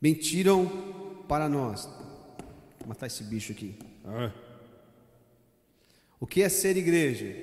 Mentiram 0.00 0.66
para 1.28 1.48
nós. 1.48 1.86
Vou 2.78 2.88
matar 2.88 3.06
esse 3.06 3.24
bicho 3.24 3.52
aqui. 3.52 3.76
O 6.20 6.26
que 6.26 6.42
é 6.42 6.48
ser 6.48 6.76
igreja? 6.76 7.34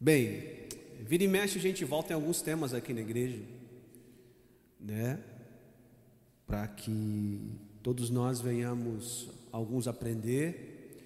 Bem, 0.00 0.68
vira 1.00 1.24
e 1.24 1.28
mexe 1.28 1.58
a 1.58 1.60
gente 1.60 1.84
volta 1.84 2.12
em 2.12 2.14
alguns 2.14 2.42
temas 2.42 2.74
aqui 2.74 2.92
na 2.92 3.00
igreja, 3.00 3.40
né? 4.80 5.18
Para 6.46 6.66
que 6.68 7.50
todos 7.82 8.10
nós 8.10 8.40
venhamos, 8.40 9.28
alguns 9.52 9.86
aprender 9.86 10.98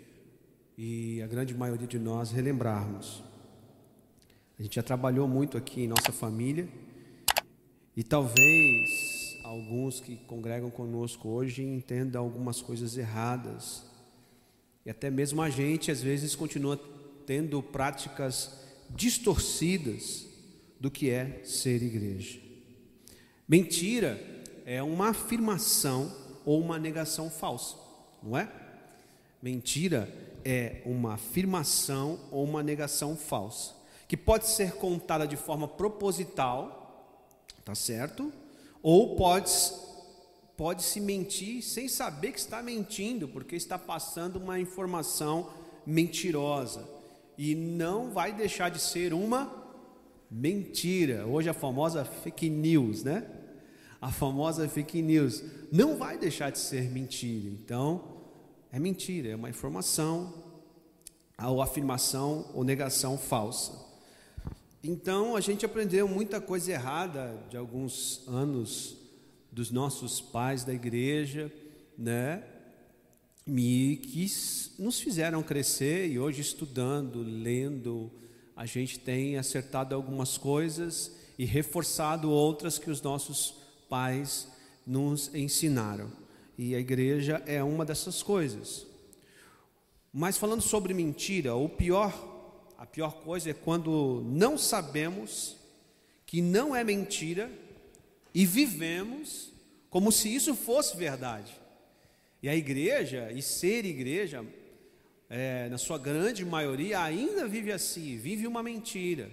e 0.77 1.21
a 1.23 1.27
grande 1.27 1.55
maioria 1.55 1.87
de 1.87 1.99
nós 1.99 2.31
relembrarmos. 2.31 3.23
A 4.59 4.63
gente 4.63 4.77
já 4.77 4.83
trabalhou 4.83 5.27
muito 5.27 5.57
aqui 5.57 5.83
em 5.83 5.89
nossa 5.89 6.13
família 6.13 6.69
e 7.97 8.03
talvez 8.05 9.39
alguns 9.43 10.01
que 10.01 10.17
congregam 10.17 10.71
conosco 10.71 11.29
hoje 11.29 11.63
entendam 11.63 12.23
algumas 12.23 12.63
coisas 12.63 12.97
erradas. 12.97 13.83
E 14.87 14.91
até 14.91 15.11
mesmo 15.11 15.43
a 15.43 15.51
gente 15.51 15.91
às 15.91 16.01
vezes 16.01 16.35
continua 16.35 16.81
tendo 17.27 17.63
práticas 17.63 18.61
distorcidas 18.91 20.27
do 20.79 20.91
que 20.91 21.11
é 21.11 21.43
ser 21.45 21.83
igreja. 21.83 22.41
Mentira 23.47 24.21
é 24.65 24.83
uma 24.83 25.09
afirmação 25.09 26.15
ou 26.45 26.61
uma 26.61 26.79
negação 26.79 27.29
falsa, 27.29 27.77
não 28.23 28.39
é? 28.39 28.51
Mentira 29.43 30.09
é 30.45 30.81
uma 30.87 31.15
afirmação 31.15 32.19
ou 32.31 32.45
uma 32.45 32.63
negação 32.63 33.17
falsa, 33.17 33.75
que 34.07 34.17
pode 34.17 34.49
ser 34.49 34.73
contada 34.73 35.27
de 35.27 35.37
forma 35.37 35.67
proposital 35.67 36.80
Tá 37.65 37.75
certo? 37.75 38.33
Ou 38.83 39.17
pode, 39.17 39.51
pode 40.57 40.83
se 40.83 41.01
mentir 41.01 41.63
sem 41.63 41.89
saber 41.89 42.33
que 42.33 42.39
está 42.39 42.63
mentindo, 42.63 43.29
porque 43.29 43.57
está 43.57 43.79
passando 43.79 44.37
uma 44.37 44.59
informação 44.59 45.51
mentirosa. 45.87 46.89
E 47.37 47.55
não 47.55 48.11
vai 48.11 48.33
deixar 48.33 48.71
de 48.71 48.79
ser 48.79 49.13
uma 49.13 49.61
mentira. 50.31 51.27
Hoje 51.27 51.49
a 51.49 51.55
famosa 51.55 52.05
fake 52.05 52.49
news, 52.49 53.03
né? 53.03 53.27
A 54.01 54.11
famosa 54.11 54.69
fake 54.69 55.03
news 55.03 55.43
não 55.71 55.97
vai 55.97 56.17
deixar 56.17 56.51
de 56.51 56.59
ser 56.59 56.91
mentira. 56.91 57.49
Então, 57.49 58.23
é 58.73 58.79
mentira, 58.79 59.31
é 59.31 59.37
uma 59.37 59.51
informação 59.51 60.33
ou 61.43 61.61
afirmação 61.61 62.51
ou 62.55 62.65
negação 62.65 63.19
falsa. 63.19 63.90
Então 64.83 65.37
a 65.37 65.41
gente 65.41 65.67
aprendeu 65.67 66.09
muita 66.09 66.41
coisa 66.41 66.73
errada 66.73 67.39
de 67.51 67.57
alguns 67.57 68.23
anos 68.27 68.97
dos 69.53 69.71
nossos 69.71 70.21
pais 70.21 70.65
da 70.65 70.73
igreja, 70.73 71.53
né? 71.99 72.43
E 73.47 74.01
que 74.03 74.27
nos 74.79 74.99
fizeram 74.99 75.43
crescer 75.43 76.09
e 76.09 76.19
hoje 76.19 76.41
estudando, 76.41 77.23
lendo, 77.23 78.11
a 78.57 78.65
gente 78.65 78.99
tem 78.99 79.37
acertado 79.37 79.95
algumas 79.95 80.39
coisas 80.39 81.15
e 81.39 81.45
reforçado 81.45 82.31
outras 82.31 82.79
que 82.79 82.91
os 82.91 83.03
nossos 83.03 83.55
pais 83.89 84.49
nos 84.87 85.35
ensinaram. 85.35 86.11
E 86.57 86.75
a 86.75 86.79
igreja 86.79 87.43
é 87.47 87.63
uma 87.63 87.85
dessas 87.85 88.23
coisas. 88.23 88.87
Mas 90.13 90.39
falando 90.39 90.63
sobre 90.63 90.95
mentira, 90.95 91.55
o 91.55 91.69
pior 91.69 92.30
a 92.81 92.87
pior 92.87 93.21
coisa 93.21 93.51
é 93.51 93.53
quando 93.53 94.23
não 94.25 94.57
sabemos 94.57 95.55
que 96.25 96.41
não 96.41 96.75
é 96.75 96.83
mentira 96.83 97.53
e 98.33 98.47
vivemos 98.47 99.53
como 99.91 100.11
se 100.11 100.35
isso 100.35 100.55
fosse 100.55 100.97
verdade. 100.97 101.53
E 102.43 102.49
a 102.49 102.57
igreja, 102.57 103.31
e 103.33 103.43
ser 103.43 103.85
igreja, 103.85 104.43
é, 105.29 105.69
na 105.69 105.77
sua 105.77 105.99
grande 105.99 106.43
maioria, 106.43 107.03
ainda 107.03 107.47
vive 107.47 107.71
assim, 107.71 108.17
vive 108.17 108.47
uma 108.47 108.63
mentira, 108.63 109.31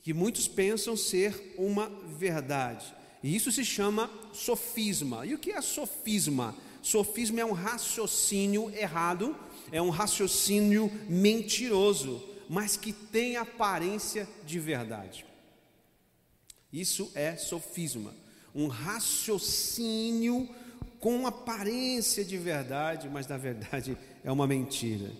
que 0.00 0.14
muitos 0.14 0.48
pensam 0.48 0.96
ser 0.96 1.54
uma 1.58 1.90
verdade. 2.18 2.94
E 3.22 3.36
isso 3.36 3.52
se 3.52 3.62
chama 3.62 4.10
sofisma. 4.32 5.26
E 5.26 5.34
o 5.34 5.38
que 5.38 5.50
é 5.50 5.60
sofisma? 5.60 6.56
Sofisma 6.80 7.42
é 7.42 7.44
um 7.44 7.52
raciocínio 7.52 8.70
errado, 8.74 9.36
é 9.70 9.82
um 9.82 9.90
raciocínio 9.90 10.90
mentiroso 11.10 12.29
mas 12.50 12.76
que 12.76 12.92
tem 12.92 13.36
aparência 13.36 14.28
de 14.44 14.58
verdade. 14.58 15.24
Isso 16.72 17.12
é 17.14 17.36
sofisma, 17.36 18.12
um 18.52 18.66
raciocínio 18.66 20.48
com 20.98 21.28
aparência 21.28 22.24
de 22.24 22.36
verdade, 22.36 23.08
mas 23.08 23.28
na 23.28 23.36
verdade 23.36 23.96
é 24.24 24.32
uma 24.32 24.48
mentira. 24.48 25.12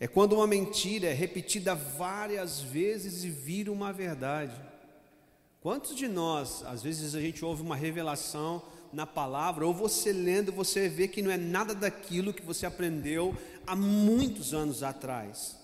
É 0.00 0.08
quando 0.08 0.32
uma 0.32 0.46
mentira 0.46 1.08
é 1.08 1.12
repetida 1.12 1.74
várias 1.74 2.60
vezes 2.60 3.22
e 3.22 3.28
vira 3.28 3.70
uma 3.70 3.92
verdade. 3.92 4.58
Quantos 5.60 5.94
de 5.94 6.08
nós, 6.08 6.64
às 6.64 6.82
vezes 6.82 7.14
a 7.14 7.20
gente 7.20 7.44
ouve 7.44 7.60
uma 7.60 7.76
revelação 7.76 8.62
na 8.94 9.06
palavra, 9.06 9.66
ou 9.66 9.74
você 9.74 10.10
lendo, 10.10 10.50
você 10.50 10.88
vê 10.88 11.06
que 11.06 11.20
não 11.20 11.30
é 11.30 11.36
nada 11.36 11.74
daquilo 11.74 12.32
que 12.32 12.42
você 12.42 12.64
aprendeu 12.64 13.36
há 13.66 13.76
muitos 13.76 14.54
anos 14.54 14.82
atrás. 14.82 15.60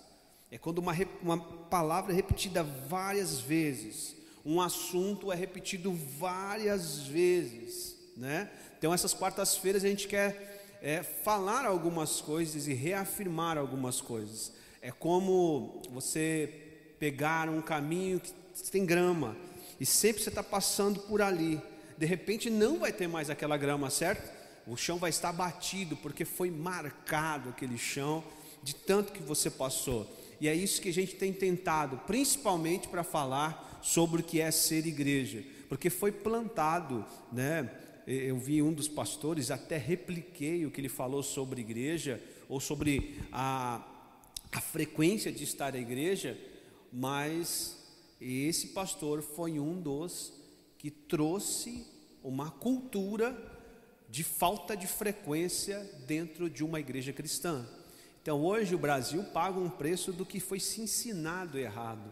É 0.51 0.57
quando 0.57 0.79
uma, 0.79 0.95
uma 1.21 1.37
palavra 1.37 2.11
é 2.11 2.15
repetida 2.15 2.63
várias 2.63 3.39
vezes, 3.39 4.15
um 4.45 4.59
assunto 4.59 5.31
é 5.31 5.35
repetido 5.35 5.93
várias 5.93 6.99
vezes, 6.99 7.95
né? 8.17 8.49
Então, 8.77 8.93
essas 8.93 9.13
quartas-feiras 9.13 9.83
a 9.83 9.87
gente 9.87 10.07
quer 10.07 10.77
é, 10.81 11.03
falar 11.03 11.65
algumas 11.65 12.21
coisas 12.21 12.67
e 12.67 12.73
reafirmar 12.73 13.57
algumas 13.57 14.01
coisas. 14.01 14.53
É 14.81 14.91
como 14.91 15.81
você 15.91 16.51
pegar 16.97 17.49
um 17.49 17.61
caminho 17.61 18.19
que 18.19 18.33
tem 18.71 18.85
grama 18.85 19.35
e 19.79 19.85
sempre 19.85 20.23
você 20.23 20.29
está 20.29 20.43
passando 20.43 21.01
por 21.01 21.21
ali. 21.21 21.61
De 21.97 22.05
repente 22.05 22.49
não 22.49 22.79
vai 22.79 22.93
ter 22.93 23.07
mais 23.07 23.29
aquela 23.29 23.57
grama, 23.57 23.89
certo? 23.89 24.31
O 24.65 24.77
chão 24.77 24.97
vai 24.97 25.09
estar 25.09 25.33
batido 25.33 25.95
porque 25.97 26.23
foi 26.23 26.49
marcado 26.49 27.49
aquele 27.49 27.77
chão 27.77 28.23
de 28.63 28.73
tanto 28.73 29.11
que 29.11 29.21
você 29.21 29.49
passou. 29.49 30.07
E 30.39 30.47
é 30.47 30.55
isso 30.55 30.81
que 30.81 30.89
a 30.89 30.93
gente 30.93 31.15
tem 31.15 31.33
tentado, 31.33 31.97
principalmente 32.07 32.87
para 32.87 33.03
falar 33.03 33.79
sobre 33.81 34.21
o 34.21 34.23
que 34.23 34.39
é 34.39 34.51
ser 34.51 34.85
igreja, 34.85 35.43
porque 35.67 35.89
foi 35.89 36.11
plantado, 36.11 37.05
né? 37.31 37.69
Eu 38.07 38.37
vi 38.37 38.61
um 38.61 38.73
dos 38.73 38.87
pastores, 38.87 39.51
até 39.51 39.77
repliquei 39.77 40.65
o 40.65 40.71
que 40.71 40.81
ele 40.81 40.89
falou 40.89 41.21
sobre 41.21 41.61
igreja, 41.61 42.19
ou 42.47 42.59
sobre 42.59 43.19
a, 43.31 43.85
a 44.51 44.61
frequência 44.61 45.31
de 45.31 45.43
estar 45.43 45.75
à 45.75 45.77
igreja, 45.77 46.35
mas 46.91 47.77
esse 48.19 48.69
pastor 48.69 49.21
foi 49.21 49.59
um 49.59 49.79
dos 49.79 50.33
que 50.77 50.89
trouxe 50.89 51.85
uma 52.23 52.49
cultura 52.49 53.37
de 54.09 54.23
falta 54.23 54.75
de 54.75 54.87
frequência 54.87 55.79
dentro 56.07 56.49
de 56.49 56.63
uma 56.63 56.79
igreja 56.79 57.13
cristã. 57.13 57.67
Então 58.21 58.43
hoje 58.43 58.75
o 58.75 58.79
Brasil 58.79 59.23
paga 59.23 59.59
um 59.59 59.69
preço 59.69 60.11
do 60.11 60.25
que 60.25 60.39
foi 60.39 60.59
se 60.59 60.81
ensinado 60.81 61.57
errado. 61.57 62.11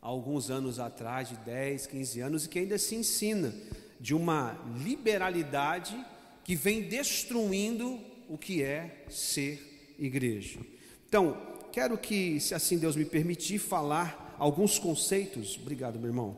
Há 0.00 0.06
alguns 0.08 0.50
anos 0.50 0.78
atrás, 0.78 1.28
de 1.28 1.36
10, 1.36 1.86
15 1.86 2.20
anos, 2.20 2.44
e 2.44 2.48
que 2.48 2.58
ainda 2.58 2.76
se 2.76 2.94
ensina 2.94 3.54
de 4.00 4.14
uma 4.14 4.58
liberalidade 4.82 5.96
que 6.44 6.56
vem 6.56 6.82
destruindo 6.82 8.00
o 8.28 8.36
que 8.36 8.62
é 8.62 9.04
ser 9.08 9.94
igreja. 9.98 10.60
Então, 11.08 11.36
quero 11.70 11.96
que, 11.96 12.40
se 12.40 12.54
assim 12.54 12.78
Deus 12.78 12.96
me 12.96 13.04
permitir, 13.04 13.58
falar 13.58 14.34
alguns 14.38 14.78
conceitos, 14.78 15.56
obrigado, 15.60 15.98
meu 15.98 16.08
irmão. 16.08 16.36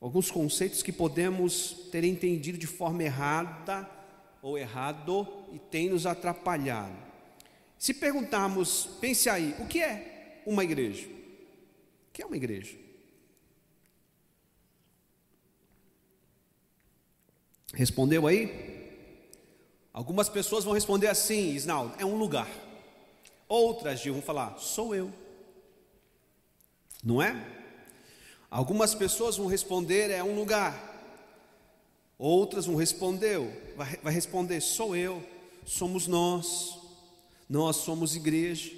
Alguns 0.00 0.30
conceitos 0.30 0.82
que 0.82 0.92
podemos 0.92 1.88
ter 1.90 2.04
entendido 2.04 2.56
de 2.56 2.66
forma 2.66 3.02
errada 3.02 3.88
ou 4.40 4.56
errado 4.56 5.26
e 5.52 5.58
tem 5.58 5.90
nos 5.90 6.06
atrapalhado. 6.06 7.07
Se 7.78 7.94
perguntarmos, 7.94 8.88
pense 9.00 9.30
aí, 9.30 9.54
o 9.60 9.66
que 9.66 9.80
é 9.80 10.42
uma 10.44 10.64
igreja? 10.64 11.06
O 11.06 12.12
que 12.12 12.22
é 12.22 12.26
uma 12.26 12.36
igreja? 12.36 12.76
Respondeu 17.72 18.26
aí? 18.26 18.78
Algumas 19.92 20.28
pessoas 20.28 20.64
vão 20.64 20.74
responder 20.74 21.06
assim, 21.06 21.52
Isnaldo, 21.52 21.94
é 21.98 22.04
um 22.04 22.16
lugar. 22.16 22.48
Outras 23.46 24.04
vão 24.04 24.20
falar, 24.20 24.58
sou 24.58 24.94
eu. 24.94 25.12
Não 27.02 27.22
é? 27.22 27.58
Algumas 28.50 28.94
pessoas 28.94 29.36
vão 29.36 29.46
responder, 29.46 30.10
é 30.10 30.22
um 30.24 30.34
lugar. 30.34 30.88
Outras 32.18 32.66
vão 32.66 32.74
responder, 32.74 33.74
vai, 33.76 33.96
vai 33.98 34.12
responder, 34.12 34.60
sou 34.60 34.96
eu, 34.96 35.22
somos 35.64 36.08
nós. 36.08 36.87
Nós 37.48 37.76
somos 37.76 38.14
igreja. 38.14 38.72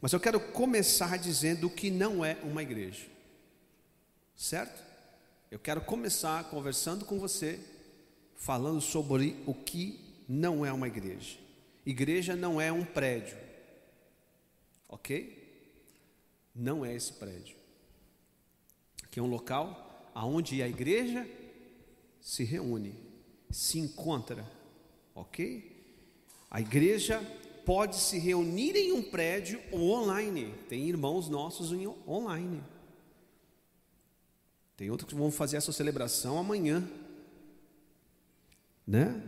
Mas 0.00 0.12
eu 0.12 0.20
quero 0.20 0.38
começar 0.38 1.18
dizendo 1.18 1.66
o 1.66 1.70
que 1.70 1.90
não 1.90 2.24
é 2.24 2.36
uma 2.42 2.62
igreja. 2.62 3.06
Certo? 4.36 4.82
Eu 5.50 5.58
quero 5.58 5.80
começar 5.80 6.44
conversando 6.50 7.04
com 7.04 7.18
você, 7.18 7.58
falando 8.36 8.80
sobre 8.80 9.42
o 9.46 9.54
que 9.54 10.00
não 10.28 10.64
é 10.64 10.72
uma 10.72 10.88
igreja. 10.88 11.38
Igreja 11.86 12.34
não 12.34 12.60
é 12.60 12.72
um 12.72 12.84
prédio, 12.84 13.36
ok? 14.88 15.42
Não 16.54 16.84
é 16.84 16.94
esse 16.94 17.12
prédio. 17.12 17.56
Aqui 19.02 19.20
é 19.20 19.22
um 19.22 19.28
local 19.28 20.10
aonde 20.14 20.62
a 20.62 20.68
igreja 20.68 21.28
se 22.20 22.42
reúne, 22.42 22.94
se 23.50 23.78
encontra, 23.78 24.44
ok? 25.14 25.70
A 26.50 26.60
igreja 26.60 27.20
pode 27.64 27.96
se 27.96 28.18
reunir 28.18 28.76
em 28.76 28.92
um 28.92 29.02
prédio 29.02 29.60
ou 29.70 29.90
online. 29.90 30.54
Tem 30.68 30.88
irmãos 30.88 31.28
nossos 31.28 31.72
online. 32.06 32.62
Tem 34.76 34.90
outros 34.90 35.08
que 35.08 35.14
vão 35.14 35.30
fazer 35.30 35.56
essa 35.56 35.72
celebração 35.72 36.38
amanhã. 36.38 36.86
Né? 38.86 39.22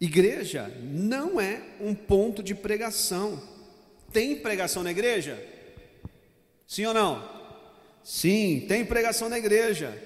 Igreja 0.00 0.68
não 0.82 1.40
é 1.40 1.62
um 1.80 1.94
ponto 1.94 2.42
de 2.42 2.54
pregação. 2.54 3.42
Tem 4.12 4.40
pregação 4.40 4.82
na 4.82 4.90
igreja? 4.90 5.38
Sim 6.66 6.86
ou 6.86 6.94
não? 6.94 7.40
Sim, 8.02 8.64
tem 8.66 8.84
pregação 8.84 9.28
na 9.28 9.38
igreja, 9.38 10.00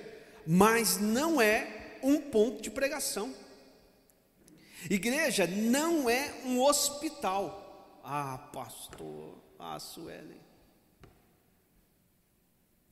mas 0.47 0.99
não 0.99 1.41
é 1.41 1.99
um 2.03 2.21
ponto 2.21 2.63
de 2.63 2.71
pregação. 2.71 3.33
Igreja 4.91 5.47
não 5.47 6.09
é 6.09 6.33
um 6.45 6.61
hospital. 6.61 8.01
Ah, 8.03 8.39
pastor, 8.53 9.39
ah, 9.59 9.79
Suelen. 9.79 10.41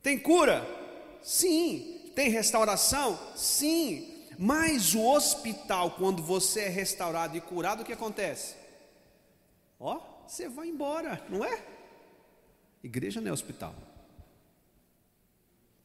Tem 0.02 0.18
cura? 0.18 0.66
Sim. 1.22 2.10
Tem 2.14 2.28
restauração? 2.28 3.18
Sim. 3.36 4.26
Mas 4.38 4.94
o 4.94 5.04
hospital, 5.04 5.92
quando 5.92 6.22
você 6.22 6.62
é 6.62 6.68
restaurado 6.68 7.36
e 7.36 7.40
curado, 7.40 7.82
o 7.82 7.84
que 7.84 7.92
acontece? 7.92 8.56
Ó, 9.78 10.00
você 10.26 10.48
vai 10.48 10.68
embora, 10.68 11.24
não 11.28 11.44
é? 11.44 11.64
Igreja 12.82 13.20
não 13.20 13.28
é 13.28 13.32
hospital. 13.32 13.74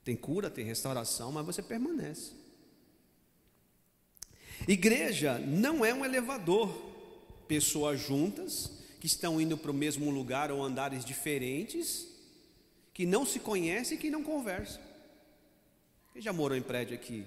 Tem 0.04 0.16
cura, 0.16 0.50
tem 0.50 0.64
restauração, 0.64 1.32
mas 1.32 1.46
você 1.46 1.62
permanece. 1.62 2.34
Igreja 4.68 5.40
não 5.40 5.86
é 5.86 5.94
um 5.94 6.04
elevador. 6.04 6.86
Pessoas 7.48 8.00
juntas, 8.00 8.72
que 9.00 9.08
estão 9.08 9.40
indo 9.40 9.58
para 9.58 9.72
o 9.72 9.74
mesmo 9.74 10.12
lugar 10.12 10.52
ou 10.52 10.62
andares 10.62 11.06
diferentes, 11.06 12.08
que 12.94 13.06
não 13.06 13.26
se 13.26 13.40
conhecem 13.40 13.98
e 13.98 14.02
que 14.02 14.10
não 14.10 14.24
conversam. 14.24 14.82
Quem 16.12 16.22
já 16.22 16.34
morou 16.34 16.58
em 16.58 16.62
prédio 16.62 16.96
aqui? 16.96 17.26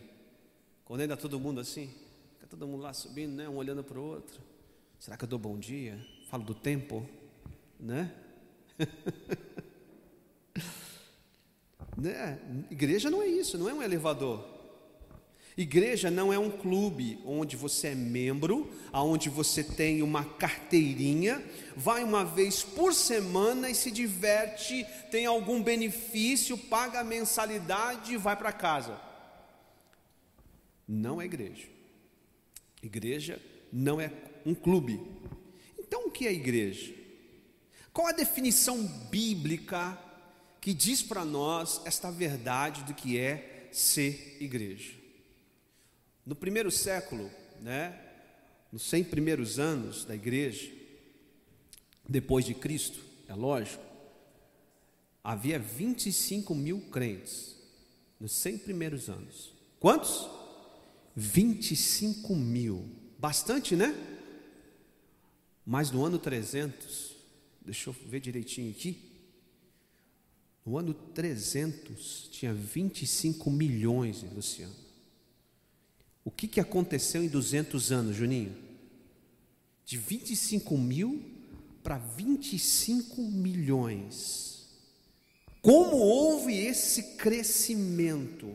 Quando 0.85 1.01
ainda 1.01 1.17
todo 1.17 1.41
mundo 1.41 1.61
assim, 1.61 1.91
fica 2.35 2.47
todo 2.49 2.67
mundo 2.67 2.83
lá 2.83 2.93
subindo, 2.93 3.33
né? 3.33 3.49
Um 3.49 3.57
olhando 3.57 3.83
para 3.83 3.99
o 3.99 4.03
outro. 4.03 4.41
Será 4.99 5.17
que 5.17 5.25
eu 5.25 5.29
dou 5.29 5.39
bom 5.39 5.59
dia? 5.59 5.99
Falo 6.29 6.43
do 6.43 6.55
tempo, 6.55 7.09
né? 7.79 8.13
né? 11.97 12.39
Igreja 12.71 13.09
não 13.09 13.23
é 13.23 13.27
isso, 13.27 13.57
não 13.57 13.69
é 13.69 13.73
um 13.73 13.83
elevador. 13.83 14.60
Igreja 15.61 16.11
não 16.11 16.33
é 16.33 16.39
um 16.39 16.51
clube 16.51 17.21
onde 17.23 17.55
você 17.55 17.89
é 17.89 17.95
membro, 17.95 18.71
aonde 18.91 19.29
você 19.29 19.63
tem 19.63 20.01
uma 20.01 20.25
carteirinha, 20.25 21.45
vai 21.77 22.03
uma 22.03 22.25
vez 22.25 22.63
por 22.63 22.95
semana 22.95 23.69
e 23.69 23.75
se 23.75 23.91
diverte, 23.91 24.87
tem 25.11 25.27
algum 25.27 25.63
benefício, 25.63 26.57
paga 26.57 27.01
a 27.01 27.05
mensalidade 27.05 28.15
e 28.15 28.17
vai 28.17 28.35
para 28.37 28.55
casa. 28.55 28.99
Não 30.89 31.21
é 31.21 31.27
igreja. 31.27 31.69
Igreja 32.83 33.39
não 33.71 34.01
é 34.01 34.11
um 34.47 34.55
clube. 34.55 34.99
Então 35.79 36.07
o 36.07 36.11
que 36.11 36.27
é 36.27 36.33
igreja? 36.33 36.95
Qual 37.93 38.07
a 38.07 38.13
definição 38.13 38.83
bíblica 39.11 39.99
que 40.59 40.73
diz 40.73 41.03
para 41.03 41.23
nós 41.23 41.83
esta 41.85 42.11
verdade 42.11 42.83
do 42.85 42.95
que 42.95 43.19
é 43.19 43.69
ser 43.71 44.39
igreja? 44.41 45.00
No 46.31 46.37
primeiro 46.37 46.71
século, 46.71 47.29
né, 47.61 48.01
nos 48.71 48.83
100 48.83 49.03
primeiros 49.03 49.59
anos 49.59 50.05
da 50.05 50.15
igreja, 50.15 50.71
depois 52.09 52.45
de 52.45 52.55
Cristo, 52.55 53.01
é 53.27 53.35
lógico, 53.35 53.83
havia 55.25 55.59
25 55.59 56.55
mil 56.55 56.83
crentes 56.83 57.57
nos 58.21 58.31
100 58.31 58.59
primeiros 58.59 59.09
anos. 59.09 59.53
Quantos? 59.81 60.31
25 61.17 62.37
mil. 62.37 62.89
Bastante, 63.19 63.75
né? 63.75 63.93
Mas 65.67 65.91
no 65.91 66.05
ano 66.05 66.17
300, 66.17 67.17
deixa 67.61 67.91
eu 67.91 67.97
ver 68.07 68.21
direitinho 68.21 68.71
aqui. 68.71 69.03
No 70.65 70.79
ano 70.79 70.95
300, 70.95 72.29
tinha 72.31 72.55
25 72.55 73.51
milhões, 73.51 74.23
Luciano. 74.33 74.90
O 76.25 76.31
que, 76.31 76.47
que 76.47 76.61
aconteceu 76.61 77.23
em 77.23 77.29
200 77.29 77.93
anos, 77.93 78.17
Juninho? 78.17 78.57
De 79.85 79.97
25 79.97 80.77
mil 80.77 81.25
para 81.83 81.99
25 81.99 83.23
milhões. 83.23 84.69
Como 85.63 85.97
houve 85.97 86.55
esse 86.55 87.17
crescimento? 87.17 88.55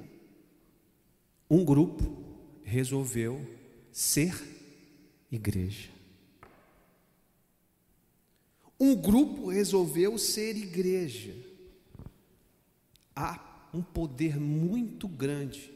Um 1.49 1.63
grupo 1.63 2.23
resolveu 2.63 3.45
ser 3.91 4.33
igreja. 5.31 5.89
Um 8.79 8.95
grupo 8.95 9.49
resolveu 9.49 10.17
ser 10.17 10.55
igreja. 10.55 11.35
Há 13.15 13.69
um 13.73 13.81
poder 13.81 14.39
muito 14.39 15.07
grande 15.07 15.74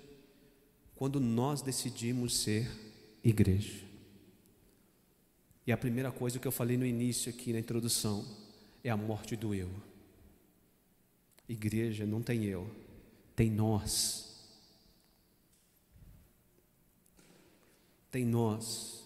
quando 1.00 1.18
nós 1.18 1.62
decidimos 1.62 2.42
ser 2.42 2.70
igreja. 3.24 3.86
E 5.66 5.72
a 5.72 5.78
primeira 5.78 6.12
coisa 6.12 6.38
que 6.38 6.46
eu 6.46 6.52
falei 6.52 6.76
no 6.76 6.86
início 6.86 7.30
aqui 7.30 7.54
na 7.54 7.60
introdução 7.60 8.26
é 8.84 8.90
a 8.90 8.98
morte 8.98 9.38
do 9.38 9.56
eu. 9.56 9.70
Igreja 11.48 12.06
não 12.06 12.22
tem 12.22 12.44
eu, 12.44 12.70
tem 13.34 13.50
nós. 13.50 14.46
Tem 18.12 18.26
nós. 18.26 19.06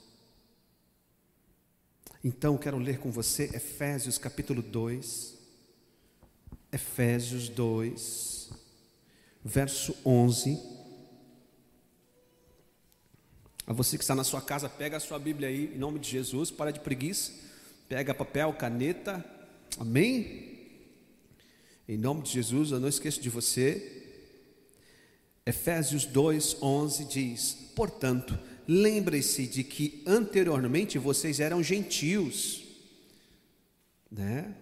Então 2.23 2.57
quero 2.57 2.79
ler 2.79 2.97
com 2.97 3.12
você 3.12 3.51
Efésios 3.53 4.17
capítulo 4.17 4.63
2. 4.63 5.38
Efésios 6.71 7.50
2, 7.50 8.50
verso 9.45 9.95
11 10.03 10.81
a 13.65 13.74
você 13.74 13.98
que 13.98 14.03
está 14.03 14.13
na 14.13 14.24
sua 14.24 14.41
casa, 14.41 14.67
pega 14.67 14.98
a 14.98 15.00
sua 15.00 15.17
Bíblia 15.17 15.48
aí, 15.48 15.72
em 15.74 15.77
nome 15.77 16.00
de 16.00 16.10
Jesus, 16.10 16.51
para 16.51 16.72
de 16.72 16.79
preguiça, 16.79 17.32
pega 17.88 18.13
papel, 18.13 18.51
caneta, 18.53 19.24
amém? 19.79 20.53
Em 21.88 21.98
nome 21.98 22.22
de 22.24 22.32
Jesus, 22.32 22.72
eu 22.72 22.79
não 22.79 22.88
esqueço 22.88 23.22
de 23.22 23.29
você. 23.29 24.03
Efésios 25.46 26.05
2:11 26.05 27.08
diz: 27.08 27.58
Portanto, 27.75 28.38
lembre-se 28.67 29.46
de 29.48 29.63
que 29.63 30.01
anteriormente 30.05 30.98
vocês 30.98 31.39
eram 31.39 31.63
gentios, 31.63 32.63
né? 34.12 34.53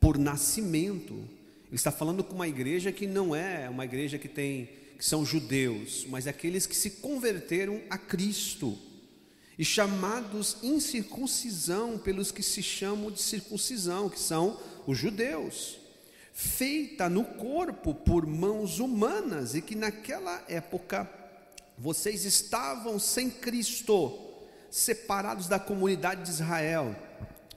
Por 0.00 0.18
nascimento. 0.18 1.14
Ele 1.14 1.74
está 1.76 1.92
falando 1.92 2.24
com 2.24 2.34
uma 2.34 2.48
igreja 2.48 2.90
que 2.90 3.06
não 3.06 3.34
é 3.34 3.68
uma 3.68 3.84
igreja 3.84 4.18
que 4.18 4.28
tem 4.28 4.70
que 4.98 5.04
são 5.04 5.24
judeus, 5.24 6.04
mas 6.08 6.26
aqueles 6.26 6.66
que 6.66 6.74
se 6.74 6.90
converteram 6.90 7.80
a 7.88 7.96
Cristo 7.96 8.76
e 9.56 9.64
chamados 9.64 10.56
incircuncisão 10.62 11.96
pelos 11.96 12.32
que 12.32 12.42
se 12.42 12.62
chamam 12.62 13.10
de 13.10 13.22
circuncisão, 13.22 14.08
que 14.08 14.18
são 14.18 14.60
os 14.86 14.98
judeus, 14.98 15.78
feita 16.32 17.08
no 17.08 17.24
corpo 17.24 17.94
por 17.94 18.26
mãos 18.26 18.80
humanas 18.80 19.54
e 19.54 19.62
que 19.62 19.76
naquela 19.76 20.44
época 20.48 21.08
vocês 21.76 22.24
estavam 22.24 22.98
sem 22.98 23.30
Cristo, 23.30 24.18
separados 24.68 25.46
da 25.46 25.60
comunidade 25.60 26.24
de 26.24 26.30
Israel. 26.30 26.94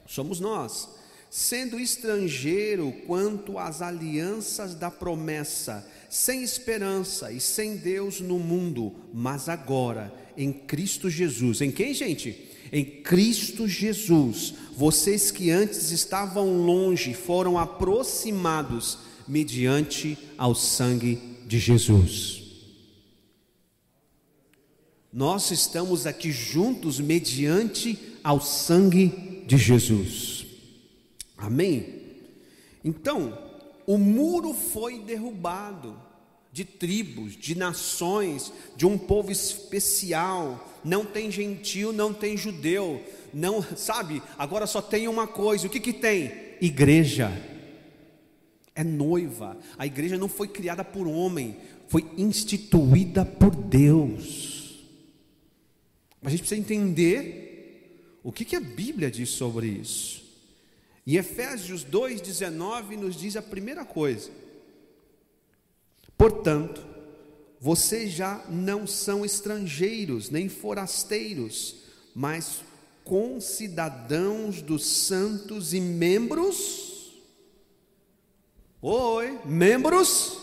Somos 0.05 0.39
nós, 0.39 0.89
sendo 1.29 1.79
estrangeiro 1.79 2.91
quanto 3.07 3.57
às 3.57 3.81
alianças 3.81 4.75
da 4.75 4.91
promessa 4.91 5.87
sem 6.11 6.43
esperança 6.43 7.31
e 7.31 7.39
sem 7.39 7.77
Deus 7.77 8.19
no 8.19 8.37
mundo, 8.37 8.93
mas 9.13 9.47
agora 9.47 10.13
em 10.35 10.51
Cristo 10.51 11.09
Jesus. 11.09 11.61
Em 11.61 11.71
quem, 11.71 11.93
gente? 11.93 12.49
Em 12.69 12.83
Cristo 12.83 13.65
Jesus. 13.65 14.53
Vocês 14.75 15.31
que 15.31 15.49
antes 15.49 15.89
estavam 15.91 16.65
longe 16.65 17.13
foram 17.13 17.57
aproximados 17.57 18.97
mediante 19.25 20.17
ao 20.37 20.53
sangue 20.53 21.17
de 21.47 21.57
Jesus. 21.57 22.41
Nós 25.13 25.49
estamos 25.49 26.05
aqui 26.05 26.29
juntos 26.29 26.99
mediante 26.99 27.97
ao 28.21 28.41
sangue 28.41 29.45
de 29.47 29.57
Jesus. 29.57 30.45
Amém? 31.37 32.01
Então, 32.83 33.50
o 33.91 33.97
muro 33.97 34.53
foi 34.53 34.99
derrubado 34.99 35.99
de 36.49 36.63
tribos, 36.63 37.35
de 37.35 37.57
nações, 37.57 38.53
de 38.73 38.85
um 38.85 38.97
povo 38.97 39.29
especial. 39.29 40.79
Não 40.81 41.03
tem 41.03 41.29
gentil, 41.29 41.91
não 41.91 42.13
tem 42.13 42.37
judeu, 42.37 43.03
não, 43.33 43.61
sabe? 43.75 44.23
Agora 44.37 44.65
só 44.65 44.81
tem 44.81 45.09
uma 45.09 45.27
coisa. 45.27 45.67
O 45.67 45.69
que 45.69 45.81
que 45.81 45.91
tem? 45.91 46.31
Igreja. 46.61 47.29
É 48.73 48.81
noiva. 48.81 49.57
A 49.77 49.85
igreja 49.85 50.17
não 50.17 50.29
foi 50.29 50.47
criada 50.47 50.85
por 50.85 51.05
homem, 51.05 51.57
foi 51.89 52.09
instituída 52.17 53.25
por 53.25 53.53
Deus. 53.53 54.87
Mas 56.21 56.27
a 56.27 56.37
gente 56.37 56.47
precisa 56.47 56.61
entender 56.61 58.19
o 58.23 58.31
que 58.31 58.45
que 58.45 58.55
a 58.55 58.61
Bíblia 58.61 59.11
diz 59.11 59.31
sobre 59.31 59.67
isso. 59.67 60.30
E 61.05 61.17
Efésios 61.17 61.83
2:19 61.83 62.95
nos 62.95 63.15
diz 63.15 63.35
a 63.35 63.41
primeira 63.41 63.83
coisa: 63.83 64.29
Portanto, 66.17 66.85
vocês 67.59 68.11
já 68.11 68.43
não 68.49 68.85
são 68.85 69.25
estrangeiros 69.25 70.29
nem 70.29 70.49
forasteiros, 70.49 71.75
mas 72.13 72.61
concidadãos 73.03 74.61
dos 74.61 74.85
santos 74.85 75.73
e 75.73 75.79
membros. 75.79 77.19
Oi, 78.81 79.39
membros 79.45 80.37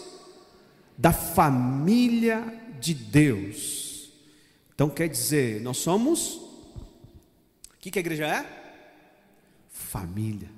da 0.96 1.12
família 1.12 2.44
de 2.80 2.94
Deus. 2.94 4.12
Então 4.74 4.88
quer 4.88 5.08
dizer, 5.08 5.60
nós 5.60 5.78
somos. 5.78 6.34
O 6.34 7.80
que, 7.80 7.90
que 7.90 7.98
a 7.98 8.00
igreja 8.00 8.26
é? 8.26 8.57
Família. 9.78 10.50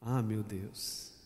Ah, 0.00 0.22
meu 0.22 0.42
Deus. 0.42 1.16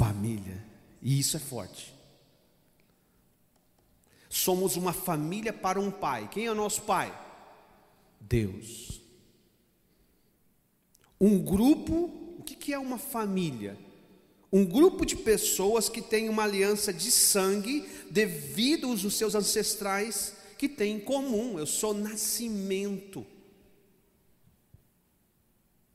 família. 0.00 0.64
E 1.02 1.18
isso 1.18 1.36
é 1.36 1.40
forte. 1.40 1.94
Somos 4.30 4.76
uma 4.76 4.94
família 4.94 5.52
para 5.52 5.78
um 5.78 5.90
pai. 5.90 6.26
Quem 6.32 6.46
é 6.46 6.50
o 6.50 6.54
nosso 6.54 6.82
pai? 6.82 7.12
Deus. 8.18 9.02
Um 11.20 11.38
grupo, 11.38 12.10
o 12.38 12.42
que 12.42 12.72
é 12.72 12.78
uma 12.78 12.96
família? 12.96 13.76
Um 14.50 14.64
grupo 14.64 15.04
de 15.04 15.16
pessoas 15.16 15.90
que 15.90 16.00
tem 16.00 16.30
uma 16.30 16.44
aliança 16.44 16.92
de 16.94 17.10
sangue 17.10 17.86
devido 18.10 18.88
aos 18.88 19.14
seus 19.14 19.34
ancestrais 19.34 20.34
que 20.60 20.68
têm 20.68 20.96
em 20.96 21.00
comum. 21.00 21.58
Eu 21.58 21.64
sou 21.64 21.94
nascimento. 21.94 23.26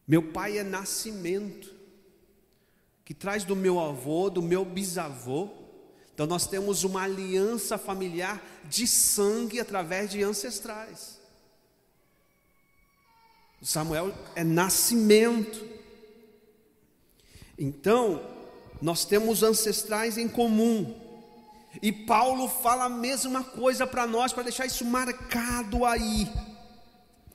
Meu 0.08 0.24
pai 0.32 0.58
é 0.58 0.64
nascimento 0.64 1.72
que 3.06 3.14
traz 3.14 3.44
do 3.44 3.56
meu 3.56 3.80
avô, 3.80 4.28
do 4.28 4.42
meu 4.42 4.66
bisavô. 4.66 5.52
Então 6.12 6.26
nós 6.26 6.48
temos 6.48 6.84
uma 6.84 7.04
aliança 7.04 7.78
familiar 7.78 8.44
de 8.68 8.88
sangue 8.88 9.60
através 9.60 10.10
de 10.10 10.24
ancestrais. 10.24 11.20
Samuel 13.62 14.16
é 14.36 14.44
nascimento. 14.44 15.64
Então, 17.56 18.28
nós 18.82 19.06
temos 19.06 19.44
ancestrais 19.44 20.18
em 20.18 20.28
comum. 20.28 21.05
E 21.82 21.92
Paulo 21.92 22.48
fala 22.48 22.86
a 22.86 22.90
mesma 22.90 23.44
coisa 23.44 23.86
para 23.86 24.08
nós, 24.08 24.34
para 24.34 24.44
deixar 24.44 24.66
isso 24.66 24.86
marcado 24.86 25.86
aí. 25.86 26.30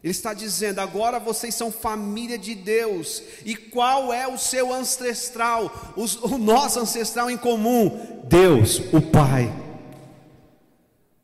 Ele 0.03 0.11
está 0.11 0.33
dizendo: 0.33 0.81
agora 0.81 1.19
vocês 1.19 1.55
são 1.55 1.71
família 1.71 2.39
de 2.39 2.55
Deus. 2.55 3.23
E 3.45 3.55
qual 3.55 4.13
é 4.13 4.27
o 4.27 4.39
seu 4.39 4.73
ancestral? 4.73 5.95
o 5.97 6.39
nosso 6.39 6.81
ancestral 6.81 7.31
em 7.31 7.37
comum? 7.37 8.25
Deus, 8.29 8.79
o 8.93 9.01
Pai. 9.01 9.53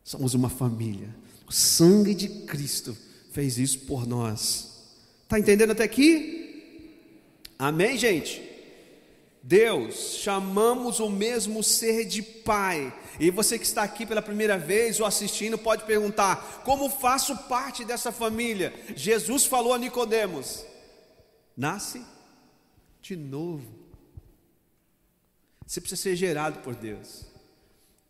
Somos 0.04 0.35
uma 0.35 0.49
família. 0.49 1.08
O 1.49 1.52
sangue 1.52 2.14
de 2.14 2.28
Cristo 2.28 2.96
fez 3.32 3.58
isso 3.58 3.80
por 3.80 4.06
nós. 4.06 4.76
Está 5.25 5.38
entendendo 5.38 5.73
até 5.73 5.85
aqui? 5.85 6.37
Amém, 7.58 7.96
gente? 7.96 8.46
Deus, 9.47 10.17
chamamos 10.17 10.99
o 10.99 11.09
mesmo 11.09 11.62
ser 11.62 12.05
de 12.05 12.21
Pai. 12.21 12.93
E 13.21 13.31
você 13.31 13.57
que 13.57 13.65
está 13.65 13.85
aqui 13.85 14.05
pela 14.05 14.21
primeira 14.21 14.59
vez 14.59 14.99
ou 14.99 15.07
assistindo 15.07 15.57
pode 15.57 15.85
perguntar: 15.85 16.62
como 16.65 16.91
faço 16.91 17.37
parte 17.47 17.85
dessa 17.85 18.11
família? 18.11 18.75
Jesus 18.97 19.45
falou 19.45 19.73
a 19.73 19.79
Nicodemos: 19.79 20.67
nasce 21.57 22.05
de 23.00 23.15
novo. 23.15 23.65
Você 25.65 25.81
precisa 25.81 26.03
ser 26.03 26.17
gerado 26.17 26.59
por 26.59 26.75
Deus. 26.75 27.26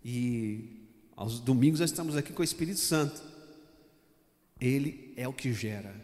E 0.03 0.89
aos 1.15 1.39
domingos 1.39 1.81
nós 1.81 1.91
estamos 1.91 2.17
aqui 2.17 2.33
com 2.33 2.41
o 2.41 2.45
Espírito 2.45 2.81
Santo. 2.81 3.23
Ele 4.59 5.13
é 5.19 5.29
o 5.29 5.35
que 5.35 5.53
gera, 5.53 5.95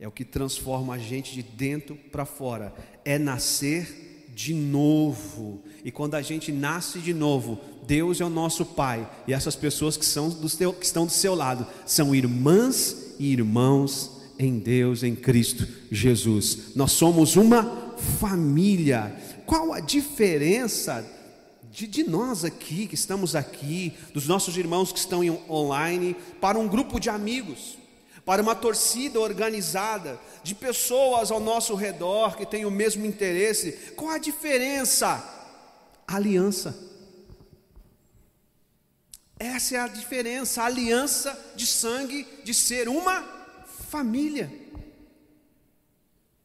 é 0.00 0.08
o 0.08 0.12
que 0.12 0.24
transforma 0.24 0.94
a 0.94 0.98
gente 0.98 1.34
de 1.34 1.42
dentro 1.42 1.94
para 1.94 2.24
fora. 2.24 2.74
É 3.04 3.18
nascer 3.18 4.07
de 4.38 4.54
novo. 4.54 5.64
E 5.84 5.90
quando 5.90 6.14
a 6.14 6.22
gente 6.22 6.52
nasce 6.52 7.00
de 7.00 7.12
novo, 7.12 7.58
Deus 7.88 8.20
é 8.20 8.24
o 8.24 8.30
nosso 8.30 8.64
Pai. 8.64 9.10
E 9.26 9.32
essas 9.32 9.56
pessoas 9.56 9.96
que, 9.96 10.04
são 10.04 10.28
do 10.28 10.48
seu, 10.48 10.72
que 10.72 10.86
estão 10.86 11.06
do 11.06 11.10
seu 11.10 11.34
lado 11.34 11.66
são 11.84 12.14
irmãs 12.14 13.16
e 13.18 13.32
irmãos 13.32 14.12
em 14.38 14.60
Deus, 14.60 15.02
em 15.02 15.16
Cristo 15.16 15.66
Jesus. 15.90 16.76
Nós 16.76 16.92
somos 16.92 17.34
uma 17.34 17.64
família. 18.20 19.12
Qual 19.44 19.72
a 19.72 19.80
diferença 19.80 21.04
de, 21.72 21.88
de, 21.88 22.04
nós 22.04 22.44
aqui, 22.44 22.86
que 22.86 22.94
estamos 22.94 23.34
aqui, 23.34 23.92
dos 24.14 24.28
nossos 24.28 24.56
irmãos 24.56 24.92
que 24.92 25.00
estão 25.00 25.20
online, 25.50 26.14
para 26.40 26.60
um 26.60 26.68
grupo 26.68 27.00
de 27.00 27.10
amigos? 27.10 27.76
Para 28.28 28.42
uma 28.42 28.54
torcida 28.54 29.18
organizada, 29.18 30.20
de 30.42 30.54
pessoas 30.54 31.30
ao 31.30 31.40
nosso 31.40 31.74
redor 31.74 32.36
que 32.36 32.44
têm 32.44 32.66
o 32.66 32.70
mesmo 32.70 33.06
interesse. 33.06 33.72
Qual 33.96 34.10
a 34.10 34.18
diferença? 34.18 35.36
aliança. 36.06 36.78
Essa 39.38 39.76
é 39.76 39.80
a 39.80 39.88
diferença, 39.88 40.62
a 40.62 40.66
aliança 40.66 41.52
de 41.56 41.66
sangue, 41.66 42.26
de 42.44 42.52
ser 42.52 42.86
uma 42.86 43.22
família. 43.88 44.52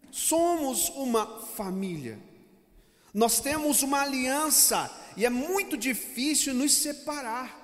Somos 0.10 0.88
uma 0.88 1.42
família. 1.58 2.18
Nós 3.14 3.42
temos 3.42 3.84
uma 3.84 4.04
aliança 4.04 4.90
e 5.18 5.26
é 5.26 5.30
muito 5.30 5.76
difícil 5.76 6.54
nos 6.54 6.72
separar. 6.76 7.63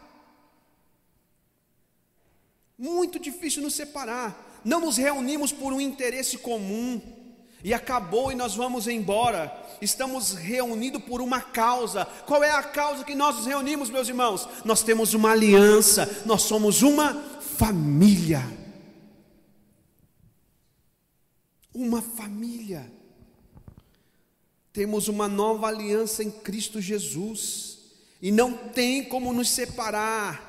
Muito 2.80 3.20
difícil 3.20 3.62
nos 3.62 3.76
separar. 3.76 4.62
Não 4.64 4.80
nos 4.80 4.96
reunimos 4.96 5.52
por 5.52 5.74
um 5.74 5.82
interesse 5.82 6.38
comum 6.38 7.02
e 7.62 7.74
acabou 7.74 8.32
e 8.32 8.36
nós 8.36 8.56
vamos 8.56 8.88
embora. 8.88 9.54
Estamos 9.82 10.34
reunidos 10.34 11.04
por 11.04 11.20
uma 11.20 11.42
causa. 11.42 12.06
Qual 12.26 12.42
é 12.42 12.52
a 12.52 12.64
causa 12.64 13.04
que 13.04 13.14
nós 13.14 13.36
nos 13.36 13.46
reunimos, 13.46 13.90
meus 13.90 14.08
irmãos? 14.08 14.48
Nós 14.64 14.82
temos 14.82 15.14
uma 15.14 15.32
aliança, 15.32 16.24
nós 16.26 16.44
somos 16.44 16.82
uma 16.82 17.14
família. 17.58 18.42
Uma 21.74 22.02
família. 22.02 22.90
Temos 24.72 25.10
uma 25.10 25.28
nova 25.28 25.68
aliança 25.68 26.24
em 26.24 26.32
Cristo 26.32 26.80
Jesus, 26.80 27.80
e 28.22 28.32
não 28.32 28.54
tem 28.54 29.04
como 29.04 29.34
nos 29.34 29.50
separar. 29.50 30.49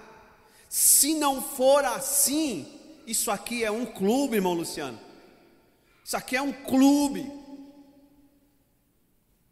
Se 0.70 1.14
não 1.14 1.42
for 1.42 1.84
assim, 1.84 2.64
isso 3.04 3.28
aqui 3.28 3.64
é 3.64 3.72
um 3.72 3.84
clube, 3.84 4.36
irmão 4.36 4.54
Luciano. 4.54 5.00
Isso 6.04 6.16
aqui 6.16 6.36
é 6.36 6.40
um 6.40 6.52
clube. 6.52 7.28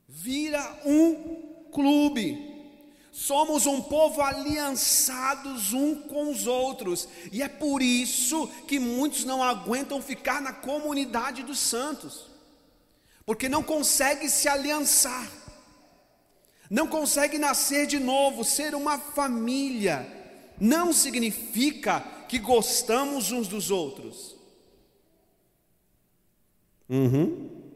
Vira 0.06 0.80
um 0.84 1.72
clube. 1.72 2.46
Somos 3.10 3.66
um 3.66 3.82
povo 3.82 4.22
aliançados 4.22 5.72
um 5.72 6.02
com 6.02 6.30
os 6.30 6.46
outros, 6.46 7.08
e 7.32 7.42
é 7.42 7.48
por 7.48 7.82
isso 7.82 8.46
que 8.68 8.78
muitos 8.78 9.24
não 9.24 9.42
aguentam 9.42 10.00
ficar 10.00 10.40
na 10.40 10.52
comunidade 10.52 11.42
dos 11.42 11.58
santos, 11.58 12.26
porque 13.26 13.48
não 13.48 13.60
consegue 13.60 14.28
se 14.28 14.48
aliançar, 14.48 15.28
não 16.70 16.86
consegue 16.86 17.38
nascer 17.38 17.88
de 17.88 17.98
novo, 17.98 18.44
ser 18.44 18.72
uma 18.72 19.00
família 19.00 20.17
não 20.60 20.92
significa 20.92 22.00
que 22.28 22.38
gostamos 22.38 23.32
uns 23.32 23.48
dos 23.48 23.70
outros. 23.70 24.36
Uhum. 26.88 27.72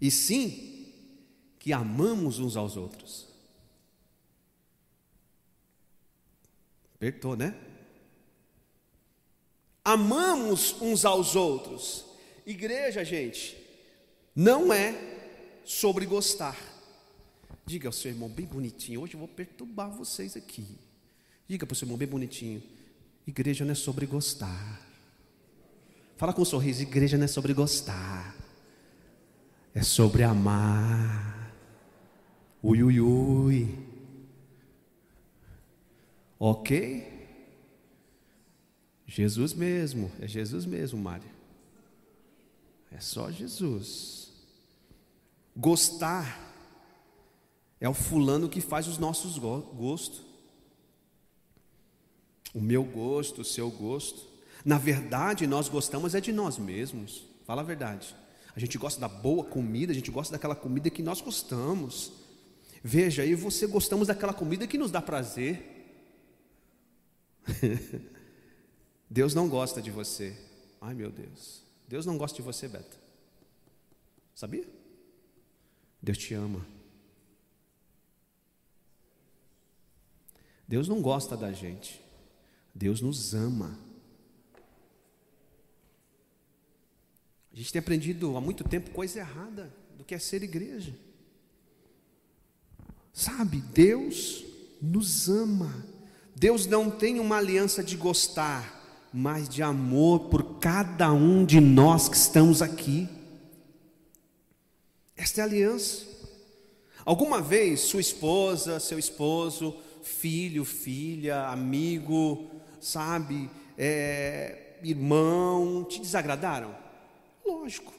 E 0.00 0.10
sim 0.10 0.92
que 1.58 1.72
amamos 1.72 2.38
uns 2.38 2.56
aos 2.56 2.76
outros. 2.76 3.28
Apertou, 6.94 7.36
né? 7.36 7.54
Amamos 9.84 10.80
uns 10.80 11.04
aos 11.04 11.34
outros. 11.34 12.04
Igreja, 12.46 13.04
gente, 13.04 13.56
não 14.34 14.72
é 14.72 14.94
sobre 15.64 16.06
gostar. 16.06 16.56
Diga 17.70 17.86
ao 17.86 17.92
seu 17.92 18.10
irmão 18.10 18.28
bem 18.28 18.46
bonitinho. 18.46 19.00
Hoje 19.00 19.14
eu 19.14 19.20
vou 19.20 19.28
perturbar 19.28 19.88
vocês 19.92 20.36
aqui. 20.36 20.66
Diga 21.46 21.64
para 21.64 21.72
o 21.72 21.76
seu 21.76 21.86
irmão 21.86 21.96
bem 21.96 22.08
bonitinho. 22.08 22.60
Igreja 23.24 23.64
não 23.64 23.70
é 23.70 23.76
sobre 23.76 24.06
gostar. 24.06 24.84
Fala 26.16 26.32
com 26.32 26.42
um 26.42 26.44
sorriso. 26.44 26.82
Igreja 26.82 27.16
não 27.16 27.26
é 27.26 27.28
sobre 27.28 27.54
gostar. 27.54 28.34
É 29.72 29.84
sobre 29.84 30.24
amar. 30.24 31.54
Ui, 32.60 32.82
ui, 32.82 33.00
ui. 33.00 33.78
Ok? 36.40 37.28
Jesus 39.06 39.54
mesmo. 39.54 40.10
É 40.20 40.26
Jesus 40.26 40.66
mesmo, 40.66 41.00
Mário. 41.00 41.30
É 42.90 42.98
só 42.98 43.30
Jesus. 43.30 44.32
Gostar 45.56 46.49
é 47.80 47.88
o 47.88 47.94
fulano 47.94 48.48
que 48.48 48.60
faz 48.60 48.86
os 48.86 48.98
nossos 48.98 49.38
gostos. 49.38 50.22
O 52.54 52.60
meu 52.60 52.84
gosto, 52.84 53.40
o 53.40 53.44
seu 53.44 53.70
gosto. 53.70 54.28
Na 54.64 54.76
verdade, 54.76 55.46
nós 55.46 55.68
gostamos 55.68 56.14
é 56.14 56.20
de 56.20 56.32
nós 56.32 56.58
mesmos. 56.58 57.24
Fala 57.44 57.62
a 57.62 57.64
verdade. 57.64 58.14
A 58.54 58.60
gente 58.60 58.76
gosta 58.76 59.00
da 59.00 59.08
boa 59.08 59.44
comida, 59.44 59.92
a 59.92 59.94
gente 59.94 60.10
gosta 60.10 60.32
daquela 60.32 60.54
comida 60.54 60.90
que 60.90 61.02
nós 61.02 61.20
gostamos. 61.20 62.12
Veja, 62.82 63.24
eu 63.24 63.32
e 63.32 63.34
você 63.34 63.66
gostamos 63.66 64.08
daquela 64.08 64.34
comida 64.34 64.66
que 64.66 64.76
nos 64.76 64.90
dá 64.90 65.00
prazer. 65.00 65.96
Deus 69.08 69.34
não 69.34 69.48
gosta 69.48 69.80
de 69.80 69.90
você. 69.90 70.36
Ai 70.80 70.94
meu 70.94 71.10
Deus. 71.10 71.62
Deus 71.88 72.04
não 72.04 72.18
gosta 72.18 72.36
de 72.36 72.42
você, 72.42 72.68
Beto. 72.68 72.98
Sabia? 74.34 74.68
Deus 76.02 76.18
te 76.18 76.34
ama. 76.34 76.64
Deus 80.70 80.86
não 80.86 81.02
gosta 81.02 81.36
da 81.36 81.52
gente. 81.52 82.00
Deus 82.72 83.00
nos 83.00 83.34
ama. 83.34 83.76
A 87.52 87.56
gente 87.56 87.72
tem 87.72 87.80
aprendido 87.80 88.36
há 88.36 88.40
muito 88.40 88.62
tempo 88.62 88.90
coisa 88.90 89.18
errada 89.18 89.74
do 89.98 90.04
que 90.04 90.14
é 90.14 90.18
ser 90.20 90.44
igreja. 90.44 90.94
Sabe, 93.12 93.60
Deus 93.60 94.44
nos 94.80 95.28
ama. 95.28 95.84
Deus 96.36 96.66
não 96.66 96.88
tem 96.88 97.18
uma 97.18 97.38
aliança 97.38 97.82
de 97.82 97.96
gostar 97.96 98.80
mas 99.12 99.48
de 99.48 99.62
amor 99.62 100.28
por 100.28 100.58
cada 100.60 101.12
um 101.12 101.44
de 101.44 101.60
nós 101.60 102.08
que 102.08 102.16
estamos 102.16 102.62
aqui. 102.62 103.08
Esta 105.16 105.40
é 105.40 105.42
a 105.42 105.46
aliança. 105.46 106.06
Alguma 107.04 107.40
vez 107.40 107.80
sua 107.80 108.00
esposa, 108.00 108.78
seu 108.78 108.98
esposo, 108.98 109.76
filho, 110.02 110.64
filha, 110.64 111.46
amigo, 111.46 112.50
sabe, 112.80 113.50
é, 113.76 114.78
irmão, 114.82 115.84
te 115.84 116.00
desagradaram? 116.00 116.76
Lógico, 117.44 117.92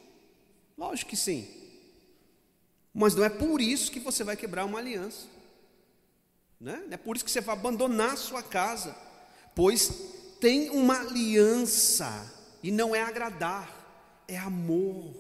lógico 0.78 1.10
que 1.10 1.18
sim. 1.18 1.48
Mas 2.94 3.16
não 3.16 3.24
é 3.24 3.30
por 3.30 3.62
isso 3.62 3.92
que 3.92 4.00
você 4.00 4.24
vai 4.24 4.36
quebrar 4.36 4.66
uma 4.66 4.80
aliança, 4.80 5.28
né? 6.60 6.84
não 6.86 6.94
é 6.94 6.98
por 6.98 7.16
isso 7.16 7.26
que 7.26 7.32
você 7.32 7.42
vai 7.42 7.56
abandonar 7.56 8.14
a 8.14 8.18
sua 8.18 8.44
casa, 8.44 8.96
pois 9.56 9.90
tem 10.40 10.70
uma 10.70 11.00
aliança, 11.00 12.32
e 12.64 12.72
não 12.72 12.96
é 12.96 13.02
agradar, 13.02 14.24
é 14.28 14.38
amor. 14.38 15.16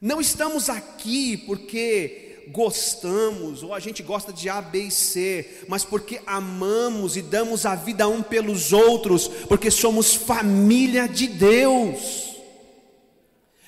Não 0.00 0.20
estamos 0.20 0.68
aqui 0.68 1.36
porque 1.36 2.31
gostamos, 2.48 3.62
ou 3.62 3.74
a 3.74 3.80
gente 3.80 4.02
gosta 4.02 4.32
de 4.32 4.48
A, 4.48 4.60
B 4.60 4.84
e 4.84 4.90
C, 4.90 5.64
mas 5.68 5.84
porque 5.84 6.20
amamos 6.26 7.16
e 7.16 7.22
damos 7.22 7.66
a 7.66 7.74
vida 7.74 8.08
um 8.08 8.22
pelos 8.22 8.72
outros, 8.72 9.28
porque 9.28 9.70
somos 9.70 10.14
família 10.14 11.08
de 11.08 11.26
Deus. 11.26 12.36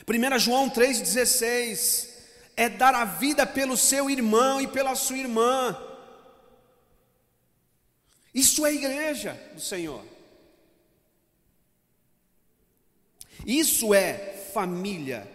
1 0.06 0.38
João 0.38 0.68
3,16 0.68 2.08
é 2.56 2.68
dar 2.68 2.94
a 2.94 3.04
vida 3.04 3.46
pelo 3.46 3.76
seu 3.76 4.10
irmão 4.10 4.60
e 4.60 4.66
pela 4.66 4.94
sua 4.94 5.18
irmã. 5.18 5.76
Isso 8.34 8.66
é 8.66 8.74
igreja 8.74 9.40
do 9.54 9.60
Senhor. 9.60 10.04
Isso 13.46 13.94
é 13.94 14.48
família. 14.52 15.33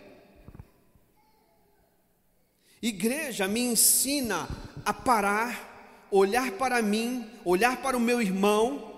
Igreja 2.81 3.47
me 3.47 3.59
ensina 3.59 4.47
a 4.85 4.93
parar, 4.93 6.07
olhar 6.09 6.51
para 6.53 6.81
mim, 6.81 7.29
olhar 7.43 7.81
para 7.81 7.97
o 7.97 7.99
meu 7.99 8.21
irmão, 8.21 8.89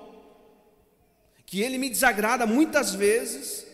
que 1.45 1.61
ele 1.61 1.77
me 1.77 1.89
desagrada 1.89 2.45
muitas 2.45 2.93
vezes, 2.93 3.65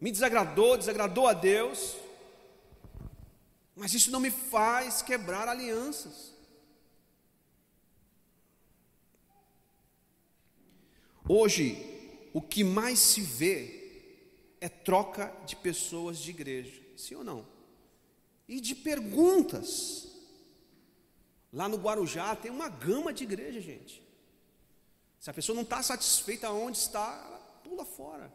me 0.00 0.10
desagradou, 0.10 0.76
desagradou 0.76 1.26
a 1.26 1.34
Deus, 1.34 1.96
mas 3.76 3.92
isso 3.92 4.10
não 4.10 4.20
me 4.20 4.30
faz 4.30 5.02
quebrar 5.02 5.46
alianças. 5.46 6.34
Hoje, 11.28 11.76
o 12.32 12.40
que 12.40 12.64
mais 12.64 12.98
se 12.98 13.20
vê 13.20 14.16
é 14.62 14.68
troca 14.68 15.32
de 15.44 15.54
pessoas 15.54 16.18
de 16.18 16.30
igreja, 16.30 16.80
sim 16.96 17.14
ou 17.14 17.22
não? 17.22 17.57
E 18.48 18.60
de 18.60 18.74
perguntas. 18.74 20.08
Lá 21.52 21.68
no 21.68 21.76
Guarujá 21.76 22.34
tem 22.34 22.50
uma 22.50 22.68
gama 22.68 23.12
de 23.12 23.24
igreja, 23.24 23.60
gente. 23.60 24.02
Se 25.20 25.30
a 25.30 25.34
pessoa 25.34 25.54
não 25.54 25.62
está 25.62 25.82
satisfeita 25.82 26.50
onde 26.50 26.78
está, 26.78 27.24
ela 27.26 27.38
pula 27.62 27.84
fora. 27.84 28.32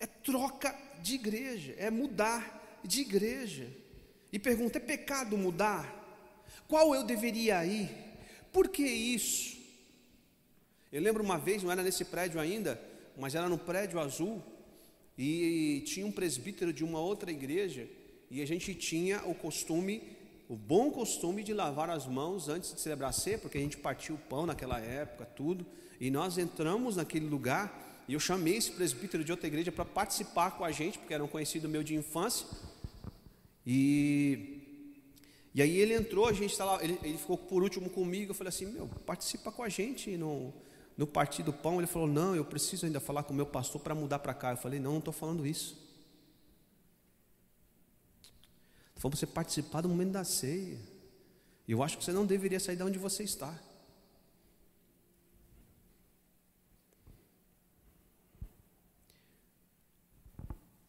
É 0.00 0.06
troca 0.06 0.74
de 1.02 1.16
igreja, 1.16 1.74
é 1.76 1.90
mudar 1.90 2.80
de 2.84 3.00
igreja. 3.00 3.68
E 4.32 4.38
pergunta: 4.38 4.78
é 4.78 4.80
pecado 4.80 5.36
mudar? 5.36 5.96
Qual 6.66 6.94
eu 6.94 7.02
deveria 7.02 7.64
ir? 7.64 7.90
Por 8.52 8.68
que 8.68 8.82
isso? 8.82 9.58
Eu 10.90 11.02
lembro 11.02 11.22
uma 11.22 11.38
vez, 11.38 11.62
não 11.62 11.70
era 11.70 11.82
nesse 11.82 12.04
prédio 12.04 12.40
ainda, 12.40 12.80
mas 13.16 13.34
era 13.34 13.48
no 13.48 13.58
prédio 13.58 14.00
azul, 14.00 14.42
e 15.16 15.82
tinha 15.86 16.06
um 16.06 16.12
presbítero 16.12 16.72
de 16.72 16.84
uma 16.84 17.00
outra 17.00 17.30
igreja, 17.30 17.88
e 18.30 18.42
a 18.42 18.46
gente 18.46 18.74
tinha 18.74 19.22
o 19.24 19.34
costume, 19.34 20.02
o 20.48 20.56
bom 20.56 20.90
costume 20.90 21.42
de 21.42 21.52
lavar 21.52 21.90
as 21.90 22.06
mãos 22.06 22.48
antes 22.48 22.74
de 22.74 22.80
celebrar 22.80 23.10
a 23.10 23.12
ceia, 23.12 23.38
porque 23.38 23.58
a 23.58 23.60
gente 23.60 23.76
partia 23.76 24.14
o 24.14 24.18
pão 24.18 24.46
naquela 24.46 24.78
época, 24.78 25.24
tudo, 25.24 25.64
e 26.00 26.10
nós 26.10 26.38
entramos 26.38 26.96
naquele 26.96 27.26
lugar, 27.26 28.04
e 28.06 28.14
eu 28.14 28.20
chamei 28.20 28.56
esse 28.56 28.72
presbítero 28.72 29.24
de 29.24 29.30
outra 29.30 29.46
igreja 29.46 29.72
para 29.72 29.84
participar 29.84 30.52
com 30.52 30.64
a 30.64 30.70
gente, 30.70 30.98
porque 30.98 31.14
era 31.14 31.24
um 31.24 31.28
conhecido 31.28 31.68
meu 31.68 31.82
de 31.82 31.94
infância, 31.94 32.46
e 33.66 34.54
e 35.54 35.62
aí 35.62 35.76
ele 35.76 35.94
entrou, 35.94 36.26
a 36.26 36.32
gente 36.32 36.52
estava, 36.52 36.84
ele, 36.84 36.98
ele 37.02 37.18
ficou 37.18 37.36
por 37.36 37.64
último 37.64 37.90
comigo, 37.90 38.30
eu 38.30 38.34
falei 38.34 38.50
assim, 38.50 38.66
meu, 38.66 38.86
participa 39.04 39.50
com 39.50 39.62
a 39.62 39.68
gente, 39.68 40.16
no 40.98 41.06
partir 41.06 41.44
do 41.44 41.52
pão, 41.52 41.78
ele 41.78 41.86
falou: 41.86 42.08
Não, 42.08 42.34
eu 42.34 42.44
preciso 42.44 42.84
ainda 42.84 42.98
falar 42.98 43.22
com 43.22 43.32
o 43.32 43.36
meu 43.36 43.46
pastor 43.46 43.80
para 43.80 43.94
mudar 43.94 44.18
para 44.18 44.34
cá. 44.34 44.50
Eu 44.50 44.56
falei: 44.56 44.80
Não, 44.80 44.90
não 44.90 44.98
estou 44.98 45.14
falando 45.14 45.46
isso. 45.46 45.87
Foi 48.98 49.10
você 49.10 49.26
participar 49.26 49.80
do 49.80 49.88
momento 49.88 50.10
da 50.10 50.24
ceia. 50.24 50.78
E 51.66 51.72
eu 51.72 51.82
acho 51.82 51.96
que 51.96 52.04
você 52.04 52.12
não 52.12 52.26
deveria 52.26 52.58
sair 52.58 52.76
de 52.76 52.82
onde 52.82 52.98
você 52.98 53.22
está. 53.22 53.56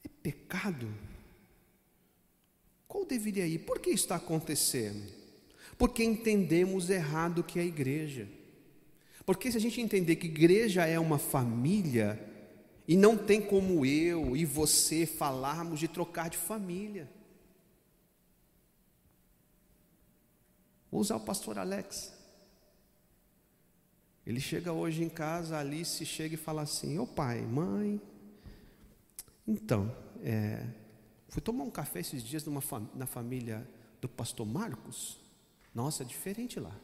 É 0.04 0.10
pecado? 0.24 0.91
Qual 2.88 3.06
deveria 3.06 3.45
ir? 3.45 3.60
Por 3.60 3.80
que 3.80 3.91
está 3.91 4.15
acontecendo? 4.15 5.13
Porque 5.78 6.04
entendemos 6.04 6.89
errado 6.89 7.39
o 7.39 7.43
que 7.43 7.60
é 7.60 7.62
a 7.62 7.65
igreja. 7.65 8.28
Porque 9.24 9.52
se 9.52 9.58
a 9.58 9.62
gente 9.62 9.80
entender 9.80 10.15
que 10.15 10.26
igreja 10.26 10.86
é 10.86 11.00
uma 11.00 11.19
família, 11.19 12.19
e 12.88 12.98
não 12.98 13.15
tem 13.15 13.39
como 13.39 13.86
eu 13.86 14.36
e 14.36 14.43
você 14.45 15.06
falarmos 15.06 15.80
de 15.80 15.88
trocar 15.88 16.28
de 16.28 16.38
família. 16.38 17.08
Vou 20.91 21.02
usar 21.02 21.15
o 21.15 21.19
pastor 21.19 21.58
Alex. 21.60 22.13
Ele 24.25 24.39
chega 24.39 24.71
hoje 24.71 25.04
em 25.04 25.10
casa, 25.10 25.58
a 25.58 25.60
Alice 25.60 26.06
chega 26.06 26.36
e 26.36 26.38
fala 26.38 26.62
assim: 26.62 26.99
Ô 26.99 27.08
pai, 27.08 27.41
mãe, 27.41 28.02
então, 29.47 29.91
é, 30.21 30.63
fui 31.28 31.41
tomar 31.41 31.63
um 31.63 31.71
café 31.71 31.99
esses 31.99 32.23
dias 32.23 32.45
numa, 32.45 32.62
na 32.93 33.08
família 33.08 33.67
do 33.99 34.08
pastor 34.08 34.45
Marcos. 34.45 35.19
Nossa, 35.73 36.04
é 36.04 36.06
diferente 36.06 36.60
lá. 36.60 36.75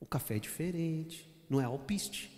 O 0.00 0.06
café 0.06 0.36
é 0.36 0.38
diferente, 0.38 1.30
não 1.50 1.60
é 1.60 1.64
alpiste. 1.64 2.32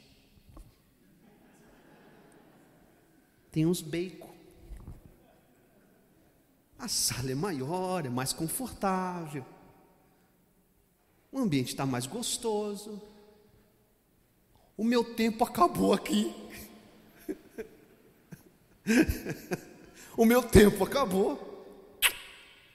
Tem 3.53 3.65
uns 3.65 3.81
bacon. 3.81 4.35
A 6.77 6.89
sala 6.89 7.31
é 7.31 7.35
maior, 7.37 8.05
é 8.05 8.09
mais 8.09 8.33
confortável. 8.33 9.47
O 11.35 11.41
ambiente 11.41 11.71
está 11.71 11.85
mais 11.85 12.07
gostoso. 12.07 13.03
O 14.77 14.85
meu 14.85 15.17
tempo 15.17 15.43
acabou 15.43 15.93
aqui. 15.93 16.33
o 20.17 20.25
meu 20.25 20.45
tempo 20.45 20.85
acabou. 20.85 21.99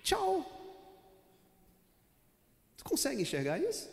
Tchau. 0.04 0.46
Você 2.76 2.84
consegue 2.84 3.22
enxergar 3.22 3.58
isso? 3.60 3.90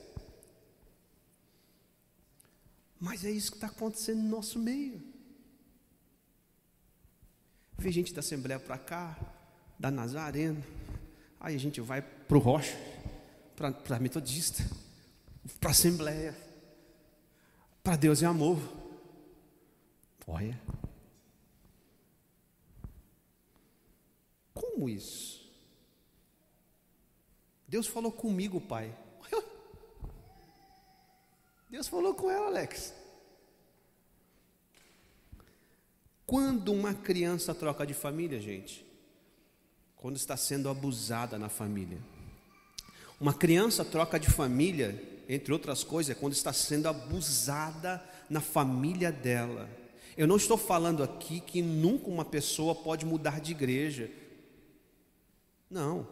Mas 2.99 3.25
é 3.25 3.31
isso 3.31 3.53
que 3.53 3.59
está 3.59 3.69
acontecendo 3.69 4.21
no 4.21 4.29
nosso 4.29 4.59
meio. 4.59 5.01
Vem 7.79 7.93
gente 7.93 8.13
da 8.13 8.19
Assembleia 8.19 8.59
para 8.59 8.79
cá, 8.79 9.17
da 9.79 9.93
Nazareno, 9.93 10.65
aí 11.39 11.55
a 11.55 11.59
gente 11.59 11.81
vai 11.81 12.03
para 12.03 12.37
o 12.37 12.41
Rocha, 12.41 12.77
para 13.57 13.99
Metodista, 13.99 14.63
para 15.59 15.71
Assembleia, 15.71 16.37
para 17.83 17.97
Deus 17.97 18.23
é 18.23 18.27
amor. 18.27 18.61
Olha. 20.27 20.61
Como 24.53 24.89
isso? 24.89 25.49
Deus 27.67 27.87
falou 27.87 28.13
comigo, 28.13 28.61
pai. 28.61 28.95
Deus 31.71 31.89
falou 31.89 32.15
com 32.15 32.31
ela, 32.31 32.47
Alex. 32.47 32.93
Quando 36.27 36.73
uma 36.73 36.93
criança 36.93 37.55
troca 37.55 37.87
de 37.87 37.95
família, 37.95 38.41
gente, 38.41 38.85
quando 39.95 40.17
está 40.17 40.37
sendo 40.37 40.69
abusada 40.69 41.39
na 41.39 41.49
família. 41.49 41.99
Uma 43.21 43.33
criança 43.33 43.85
troca 43.85 44.21
de 44.21 44.31
família, 44.31 45.03
entre 45.29 45.53
outras 45.53 45.83
coisas, 45.83 46.15
é 46.15 46.19
quando 46.19 46.35
está 46.35 46.53
sendo 46.53 46.89
abusada 46.89 48.03
na 48.29 48.41
família 48.41 49.11
dela. 49.11 49.69
Eu 50.17 50.27
não 50.27 50.37
estou 50.37 50.57
falando 50.57 51.03
aqui 51.03 51.41
que 51.41 51.63
nunca 51.63 52.09
uma 52.09 52.25
pessoa 52.25 52.75
pode 52.75 53.05
mudar 53.05 53.41
de 53.41 53.53
igreja. 53.53 54.11
Não. 55.71 56.07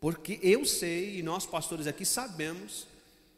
Porque 0.00 0.38
eu 0.42 0.64
sei, 0.64 1.18
e 1.18 1.22
nós 1.22 1.46
pastores 1.46 1.86
aqui 1.86 2.04
sabemos, 2.04 2.86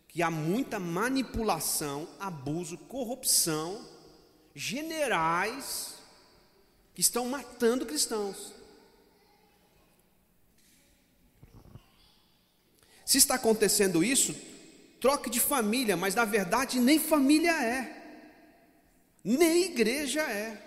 que 0.09 0.23
há 0.23 0.31
muita 0.31 0.79
manipulação, 0.79 2.09
abuso, 2.21 2.79
corrupção, 2.79 3.85
generais, 4.55 5.95
que 6.95 7.01
estão 7.01 7.29
matando 7.29 7.85
cristãos. 7.85 8.53
Se 13.05 13.19
está 13.19 13.35
acontecendo 13.35 14.03
isso, 14.03 14.35
troque 15.01 15.29
de 15.29 15.41
família, 15.41 15.97
mas 15.97 16.15
na 16.15 16.25
verdade 16.25 16.81
nem 16.81 16.99
família 16.99 17.53
é, 17.53 18.03
nem 19.23 19.65
igreja 19.65 20.23
é. 20.23 20.61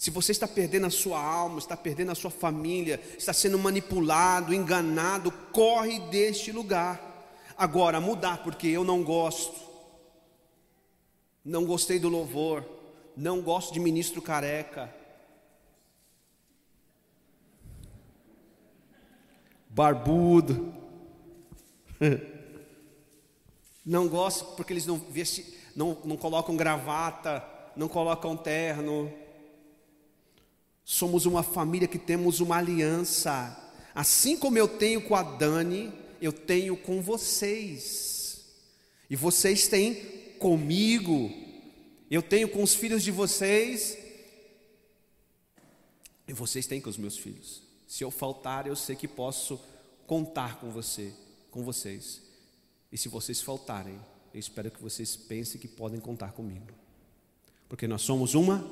Se 0.00 0.10
você 0.10 0.32
está 0.32 0.48
perdendo 0.48 0.86
a 0.86 0.90
sua 0.90 1.22
alma, 1.22 1.58
está 1.58 1.76
perdendo 1.76 2.10
a 2.10 2.14
sua 2.14 2.30
família, 2.30 2.98
está 3.18 3.34
sendo 3.34 3.58
manipulado, 3.58 4.54
enganado, 4.54 5.30
corre 5.52 6.00
deste 6.08 6.50
lugar. 6.50 6.98
Agora, 7.54 8.00
mudar 8.00 8.42
porque 8.42 8.66
eu 8.66 8.82
não 8.82 9.02
gosto, 9.02 9.60
não 11.44 11.66
gostei 11.66 11.98
do 11.98 12.08
louvor, 12.08 12.64
não 13.14 13.42
gosto 13.42 13.74
de 13.74 13.80
ministro 13.80 14.22
careca, 14.22 14.90
barbudo. 19.80 20.74
Não 23.82 24.06
gosto 24.06 24.44
porque 24.56 24.74
eles 24.74 24.84
não, 24.84 24.98
vesti, 24.98 25.54
não, 25.74 25.96
não 26.04 26.14
colocam 26.14 26.54
gravata, 26.54 27.42
não 27.74 27.88
colocam 27.88 28.36
terno. 28.36 29.10
Somos 30.84 31.24
uma 31.24 31.42
família 31.42 31.88
que 31.88 31.98
temos 31.98 32.40
uma 32.40 32.58
aliança. 32.58 33.58
Assim 33.94 34.36
como 34.36 34.58
eu 34.58 34.68
tenho 34.68 35.00
com 35.00 35.16
a 35.16 35.22
Dani, 35.22 35.90
eu 36.20 36.30
tenho 36.30 36.76
com 36.76 37.00
vocês. 37.00 38.44
E 39.08 39.16
vocês 39.16 39.66
têm 39.66 39.94
comigo. 40.38 41.32
Eu 42.10 42.22
tenho 42.22 42.50
com 42.50 42.62
os 42.62 42.74
filhos 42.74 43.02
de 43.02 43.10
vocês. 43.10 43.96
E 46.28 46.34
vocês 46.34 46.66
têm 46.66 46.82
com 46.82 46.90
os 46.90 46.98
meus 46.98 47.16
filhos. 47.16 47.62
Se 47.88 48.04
eu 48.04 48.10
faltar, 48.10 48.66
eu 48.66 48.76
sei 48.76 48.94
que 48.94 49.08
posso 49.08 49.58
contar 50.10 50.58
com 50.58 50.72
você, 50.72 51.12
com 51.52 51.62
vocês. 51.62 52.20
E 52.90 52.98
se 52.98 53.08
vocês 53.08 53.40
faltarem, 53.40 53.94
eu 54.34 54.40
espero 54.40 54.68
que 54.68 54.82
vocês 54.82 55.14
pensem 55.14 55.60
que 55.60 55.68
podem 55.68 56.00
contar 56.00 56.32
comigo. 56.32 56.66
Porque 57.68 57.86
nós 57.86 58.02
somos 58.02 58.34
uma 58.34 58.68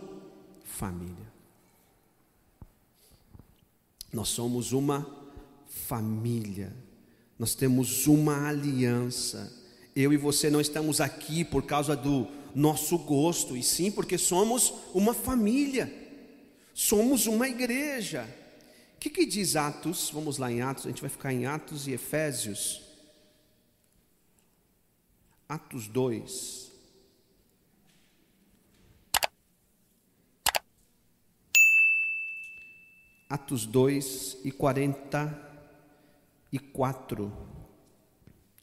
família. 0.65 1.33
Nós 4.13 4.31
somos 4.31 4.73
uma 4.73 5.09
família. 5.69 6.75
Nós 7.39 7.55
temos 7.55 8.09
uma 8.09 8.49
aliança. 8.49 9.57
Eu 9.95 10.13
e 10.13 10.17
você 10.17 10.51
não 10.51 10.61
estamos 10.61 11.01
aqui 11.01 11.45
por 11.45 11.63
causa 11.63 11.95
do 11.95 12.27
nosso 12.53 12.99
gosto, 12.99 13.57
e 13.57 13.63
sim 13.63 13.93
porque 13.93 14.19
somos 14.19 14.75
uma 14.93 15.15
família. 15.15 15.89
Somos 16.75 17.29
uma 17.29 17.49
igreja. 17.49 18.29
O 18.99 19.01
que, 19.01 19.09
que 19.11 19.25
diz 19.25 19.55
Atos? 19.55 20.11
Vamos 20.13 20.39
lá 20.39 20.51
em 20.51 20.61
Atos, 20.61 20.85
a 20.85 20.89
gente 20.89 21.03
vai 21.03 21.09
ficar 21.09 21.33
em 21.33 21.47
Atos 21.47 21.87
e 21.87 21.93
Efésios. 21.93 22.83
Atos 25.49 25.87
2. 25.87 26.73
Atos 33.31 33.65
2 33.67 34.39
e 34.43 34.51
44. 34.51 37.33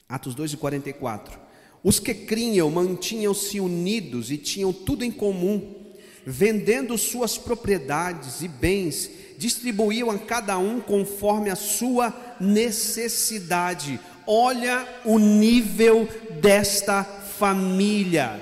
Atos 0.10 0.36
2 0.36 0.52
e 0.52 0.58
44. 0.58 1.40
Os 1.82 1.98
que 1.98 2.14
criam 2.14 2.70
mantinham-se 2.70 3.62
unidos 3.62 4.32
e 4.32 4.38
tinham 4.38 4.74
tudo 4.74 5.06
em 5.06 5.12
comum, 5.14 5.94
vendendo 6.26 6.98
suas 6.98 7.38
propriedades 7.38 8.42
e 8.42 8.50
bens 8.50 9.24
distribuíam 9.38 10.10
a 10.10 10.18
cada 10.18 10.58
um 10.58 10.80
conforme 10.80 11.50
a 11.50 11.56
sua 11.56 12.14
necessidade. 12.40 14.00
Olha 14.26 14.88
o 15.04 15.20
nível 15.20 16.08
desta 16.42 17.04
família. 17.04 18.40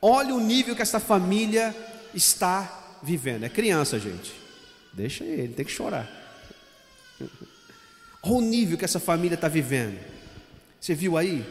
Olha 0.00 0.34
o 0.34 0.40
nível 0.40 0.74
que 0.74 0.82
esta 0.82 1.00
família 1.00 1.74
está 2.14 2.98
vivendo. 3.02 3.44
É 3.44 3.48
criança, 3.48 3.98
gente. 3.98 4.32
Deixa 4.92 5.24
ele, 5.24 5.54
tem 5.54 5.64
que 5.64 5.72
chorar. 5.72 6.10
Olha 8.22 8.34
o 8.34 8.40
nível 8.40 8.76
que 8.76 8.84
essa 8.84 9.00
família 9.00 9.34
está 9.34 9.48
vivendo. 9.48 9.98
Você 10.80 10.94
viu 10.94 11.16
aí? 11.16 11.44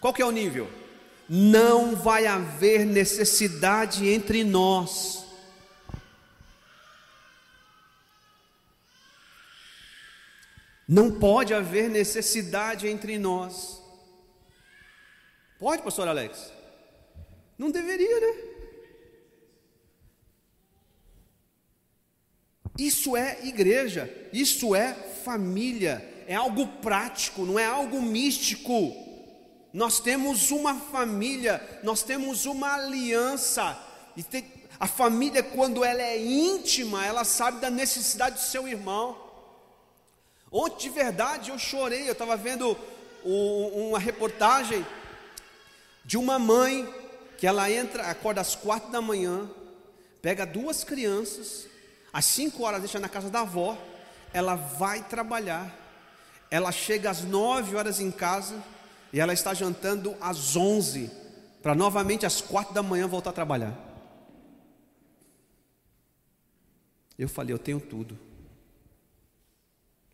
Qual 0.00 0.14
que 0.14 0.22
é 0.22 0.26
o 0.26 0.30
nível? 0.30 0.70
Não 1.28 1.96
vai 1.96 2.26
haver 2.26 2.84
necessidade 2.84 4.08
entre 4.08 4.44
nós 4.44 5.29
Não 10.90 11.20
pode 11.20 11.54
haver 11.54 11.88
necessidade 11.88 12.88
entre 12.88 13.16
nós. 13.16 13.80
Pode, 15.56 15.82
pastor 15.82 16.08
Alex? 16.08 16.52
Não 17.56 17.70
deveria, 17.70 18.18
né? 18.18 18.42
Isso 22.76 23.16
é 23.16 23.38
igreja, 23.46 24.10
isso 24.32 24.74
é 24.74 24.92
família, 24.92 26.24
é 26.26 26.34
algo 26.34 26.66
prático, 26.66 27.42
não 27.46 27.56
é 27.56 27.66
algo 27.66 28.02
místico. 28.02 28.92
Nós 29.72 30.00
temos 30.00 30.50
uma 30.50 30.74
família, 30.74 31.80
nós 31.84 32.02
temos 32.02 32.46
uma 32.46 32.74
aliança. 32.74 33.78
E 34.16 34.24
tem, 34.24 34.44
a 34.80 34.88
família, 34.88 35.40
quando 35.40 35.84
ela 35.84 36.02
é 36.02 36.20
íntima, 36.20 37.06
ela 37.06 37.22
sabe 37.22 37.60
da 37.60 37.70
necessidade 37.70 38.40
do 38.40 38.42
seu 38.42 38.66
irmão. 38.66 39.29
Ontem 40.50 40.88
de 40.88 40.88
verdade 40.90 41.50
eu 41.50 41.58
chorei, 41.58 42.08
eu 42.08 42.12
estava 42.12 42.36
vendo 42.36 42.76
uma 43.24 43.98
reportagem 43.98 44.84
de 46.04 46.16
uma 46.16 46.38
mãe 46.38 46.92
que 47.38 47.46
ela 47.46 47.70
entra, 47.70 48.04
acorda 48.04 48.40
às 48.40 48.54
quatro 48.56 48.90
da 48.90 49.00
manhã, 49.00 49.48
pega 50.20 50.44
duas 50.44 50.82
crianças, 50.82 51.66
às 52.12 52.24
cinco 52.24 52.64
horas 52.64 52.80
deixa 52.80 52.98
na 52.98 53.08
casa 53.08 53.30
da 53.30 53.40
avó, 53.40 53.78
ela 54.32 54.56
vai 54.56 55.02
trabalhar, 55.04 55.74
ela 56.50 56.72
chega 56.72 57.10
às 57.10 57.22
nove 57.22 57.76
horas 57.76 58.00
em 58.00 58.10
casa 58.10 58.62
e 59.12 59.20
ela 59.20 59.32
está 59.32 59.54
jantando 59.54 60.16
às 60.20 60.56
onze, 60.56 61.10
para 61.62 61.74
novamente 61.74 62.26
às 62.26 62.40
quatro 62.40 62.74
da 62.74 62.82
manhã 62.82 63.06
voltar 63.06 63.30
a 63.30 63.34
trabalhar. 63.34 63.78
Eu 67.18 67.28
falei, 67.28 67.52
eu 67.52 67.58
tenho 67.58 67.78
tudo. 67.78 68.29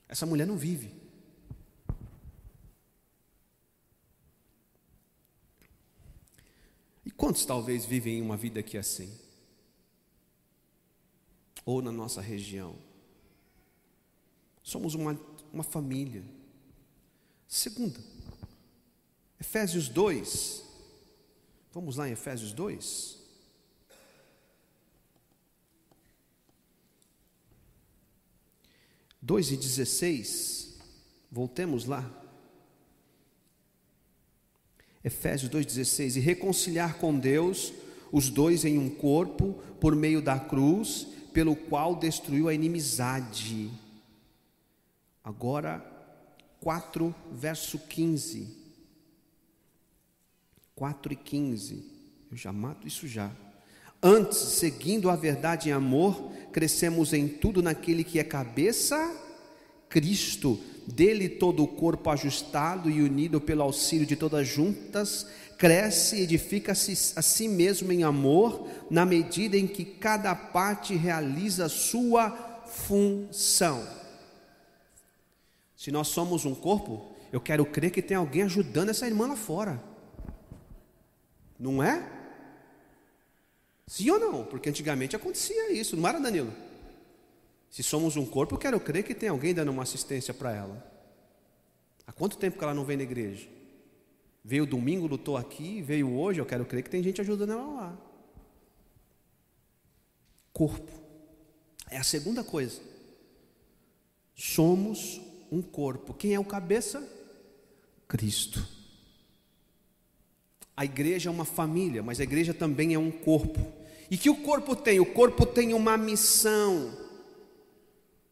Essa 0.09 0.27
mulher 0.27 0.47
não 0.47 0.57
vive. 0.57 0.95
E 7.05 7.11
quantos 7.11 7.45
talvez 7.45 7.85
vivem 7.85 8.23
uma 8.23 8.37
vida 8.37 8.61
aqui 8.61 8.77
assim? 8.77 9.12
Ou 11.64 11.83
na 11.83 11.90
nossa 11.90 12.21
região? 12.21 12.77
Somos 14.62 14.95
uma, 14.95 15.19
uma 15.53 15.64
família. 15.64 16.25
Segunda, 17.49 18.01
Efésios 19.40 19.88
2. 19.88 20.64
Vamos 21.73 21.97
lá 21.97 22.09
em 22.09 22.12
Efésios 22.12 22.53
2. 22.53 23.26
Dois 29.27 29.51
e 29.51 29.57
dezesseis, 29.57 30.77
voltemos 31.29 31.85
lá. 31.85 32.09
Efésios 35.03 35.51
2,16, 35.51 36.15
e 36.17 36.21
reconciliar 36.21 36.99
com 36.99 37.19
Deus 37.19 37.73
os 38.12 38.29
dois 38.29 38.65
em 38.65 38.79
um 38.79 38.89
corpo, 38.89 39.55
por 39.81 39.97
meio 39.97 40.23
da 40.23 40.39
cruz, 40.39 41.09
pelo 41.33 41.57
qual 41.57 41.97
destruiu 41.97 42.49
a 42.49 42.55
inimizade 42.55 43.69
Agora, 45.25 45.85
4, 46.61 47.12
verso 47.33 47.81
15. 47.81 48.47
4 50.77 51.12
e 51.12 51.17
15. 51.17 51.85
Eu 52.31 52.37
já 52.37 52.53
mato 52.53 52.87
isso 52.87 53.09
já. 53.09 53.35
Antes, 54.03 54.39
seguindo 54.39 55.11
a 55.11 55.17
verdade 55.17 55.69
em 55.69 55.73
amor, 55.73 56.31
crescemos 56.53 57.13
em 57.13 57.27
tudo 57.27 57.63
naquele 57.63 58.05
que 58.05 58.19
é 58.19 58.25
cabeça, 58.25 59.15
Cristo. 59.89 60.59
Dele 60.87 61.29
todo 61.29 61.65
o 61.65 61.69
corpo 61.69 62.09
ajustado 62.11 62.89
e 62.89 63.03
unido 63.03 63.41
pelo 63.41 63.63
auxílio 63.63 64.07
de 64.07 64.15
todas 64.15 64.47
juntas, 64.47 65.27
cresce 65.59 66.17
e 66.17 66.23
edifica-se 66.23 67.15
a 67.17 67.23
si 67.23 67.49
mesmo 67.49 67.91
em 67.91 68.05
amor, 68.05 68.69
na 68.89 69.05
medida 69.05 69.57
em 69.57 69.67
que 69.67 69.85
cada 69.85 70.33
parte 70.35 70.95
realiza 70.95 71.69
sua 71.69 72.31
função. 72.67 73.85
Se 75.77 75.91
nós 75.91 76.09
somos 76.09 76.45
um 76.45 76.55
corpo, 76.55 77.13
eu 77.33 77.41
quero 77.41 77.67
crer 77.67 77.91
que 77.91 78.01
tem 78.01 78.17
alguém 78.17 78.43
ajudando 78.45 78.91
essa 78.91 79.07
irmã 79.07 79.27
lá 79.27 79.37
fora. 79.37 79.83
Não 81.59 81.83
é? 81.83 82.16
Sim 83.87 84.11
ou 84.11 84.18
não? 84.18 84.44
Porque 84.44 84.68
antigamente 84.68 85.14
acontecia 85.14 85.72
isso, 85.72 85.96
não 85.96 86.09
era 86.09 86.18
Danilo? 86.18 86.53
Se 87.70 87.83
somos 87.83 88.16
um 88.16 88.27
corpo, 88.27 88.59
quero 88.59 88.81
crer 88.81 89.05
que 89.05 89.14
tem 89.14 89.29
alguém 89.29 89.55
dando 89.55 89.70
uma 89.70 89.83
assistência 89.83 90.33
para 90.33 90.55
ela. 90.55 90.96
Há 92.07 92.12
quanto 92.12 92.38
tempo 92.38 92.59
que 92.59 92.64
ela 92.64 92.75
não 92.75 92.85
vem 92.85 92.96
na 92.96 93.03
igreja? 93.03 93.49
Veio 94.44 94.64
domingo, 94.64 95.07
lutou 95.07 95.37
aqui, 95.37 95.83
veio 95.83 96.12
hoje, 96.12 96.40
eu 96.40 96.46
quero 96.46 96.64
crer 96.64 96.83
que 96.83 96.90
tem 96.90 97.03
gente 97.03 97.20
ajudando 97.20 97.53
ela 97.53 97.66
lá. 97.66 97.99
Corpo. 100.53 100.92
É 101.90 101.99
a 101.99 102.05
segunda 102.05 102.42
coisa. 102.42 102.81
Somos 104.35 105.20
um 105.51 105.61
corpo. 105.61 106.14
Quem 106.14 106.35
é 106.35 106.40
o 106.40 106.44
cabeça? 106.44 107.07
Cristo. 108.09 108.66
A 110.77 110.85
igreja 110.85 111.29
é 111.29 111.33
uma 111.33 111.44
família, 111.44 112.03
mas 112.03 112.20
a 112.20 112.22
igreja 112.22 112.55
também 112.55 112.94
é 112.94 112.99
um 112.99 113.11
corpo. 113.11 113.61
E 114.11 114.16
que 114.16 114.31
o 114.31 114.37
corpo 114.37 114.77
tem? 114.77 115.01
O 115.01 115.07
corpo 115.07 115.45
tem 115.45 115.75
uma 115.75 115.97
missão. 115.97 116.97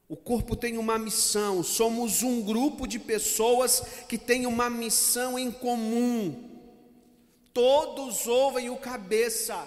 O 0.08 0.16
corpo 0.16 0.54
tem 0.54 0.78
uma 0.78 0.98
missão. 0.98 1.62
Somos 1.62 2.22
um 2.22 2.42
grupo 2.42 2.86
de 2.86 2.98
pessoas 2.98 3.82
que 4.08 4.16
tem 4.16 4.46
uma 4.46 4.70
missão 4.70 5.38
em 5.38 5.50
comum. 5.50 6.50
Todos 7.52 8.26
ouvem 8.26 8.68
o 8.68 8.76
cabeça, 8.76 9.64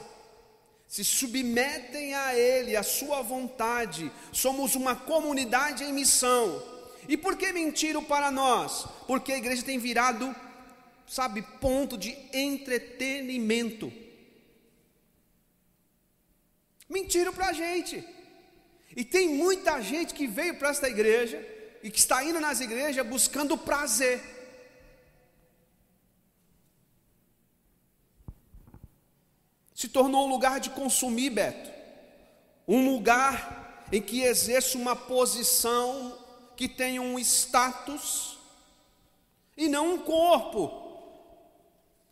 se 0.87 1.03
submetem 1.03 2.13
a 2.13 2.37
ele, 2.37 2.75
a 2.75 2.83
sua 2.83 3.21
vontade. 3.21 4.11
Somos 4.31 4.75
uma 4.75 4.95
comunidade 4.95 5.83
em 5.83 5.93
missão. 5.93 6.61
E 7.07 7.15
por 7.15 7.37
que 7.37 7.51
mentiram 7.51 8.03
para 8.03 8.29
nós? 8.29 8.85
Porque 9.07 9.31
a 9.31 9.37
igreja 9.37 9.63
tem 9.63 9.79
virado, 9.79 10.35
sabe, 11.07 11.41
ponto 11.41 11.97
de 11.97 12.17
entretenimento. 12.33 13.91
Mentiram 16.89 17.33
para 17.33 17.47
a 17.47 17.53
gente. 17.53 18.03
E 18.95 19.03
tem 19.03 19.29
muita 19.29 19.81
gente 19.81 20.13
que 20.13 20.25
veio 20.25 20.57
para 20.57 20.69
esta 20.69 20.87
igreja 20.87 21.45
e 21.83 21.91
que 21.91 21.99
está 21.99 22.23
indo 22.23 22.39
nas 22.39 22.59
igrejas 22.59 23.05
buscando 23.05 23.57
prazer. 23.57 24.21
Se 29.75 29.87
tornou 29.87 30.25
um 30.25 30.29
lugar 30.29 30.59
de 30.59 30.71
consumir, 30.71 31.29
Beto. 31.29 31.69
Um 32.67 32.91
lugar 32.91 33.85
em 33.91 34.01
que 34.01 34.21
exerce 34.21 34.75
uma 34.75 34.95
posição 34.95 36.17
que 36.55 36.67
tem 36.67 36.99
um 36.99 37.19
status 37.19 38.39
e 39.55 39.67
não 39.67 39.93
um 39.93 39.99
corpo, 39.99 41.03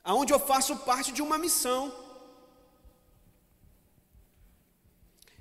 aonde 0.04 0.32
eu 0.32 0.40
faço 0.40 0.78
parte 0.78 1.12
de 1.12 1.22
uma 1.22 1.38
missão. 1.38 2.05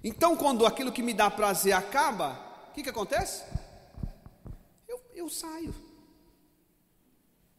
Então, 0.06 0.36
quando 0.36 0.66
aquilo 0.66 0.92
que 0.92 1.02
me 1.02 1.14
dá 1.14 1.30
prazer 1.30 1.72
acaba, 1.72 2.38
o 2.68 2.74
que, 2.74 2.82
que 2.82 2.90
acontece? 2.90 3.42
Eu, 4.86 5.00
eu 5.14 5.30
saio. 5.30 5.74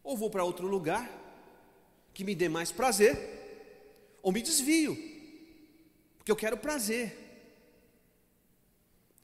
Ou 0.04 0.16
vou 0.16 0.30
para 0.30 0.44
outro 0.44 0.68
lugar 0.68 1.10
que 2.14 2.24
me 2.24 2.36
dê 2.36 2.48
mais 2.48 2.72
prazer, 2.72 3.18
ou 4.22 4.32
me 4.32 4.44
desvio, 4.44 4.96
porque 6.18 6.32
eu 6.32 6.36
quero 6.36 6.56
prazer. 6.56 7.26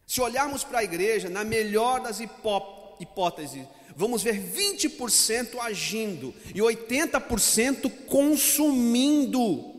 Se 0.07 0.19
olharmos 0.19 0.63
para 0.63 0.79
a 0.79 0.83
igreja, 0.83 1.29
na 1.29 1.43
melhor 1.43 2.01
das 2.01 2.19
hipóteses, 2.19 3.65
vamos 3.95 4.23
ver 4.23 4.41
20% 4.41 5.59
agindo 5.59 6.33
e 6.53 6.59
80% 6.59 8.07
consumindo. 8.07 9.70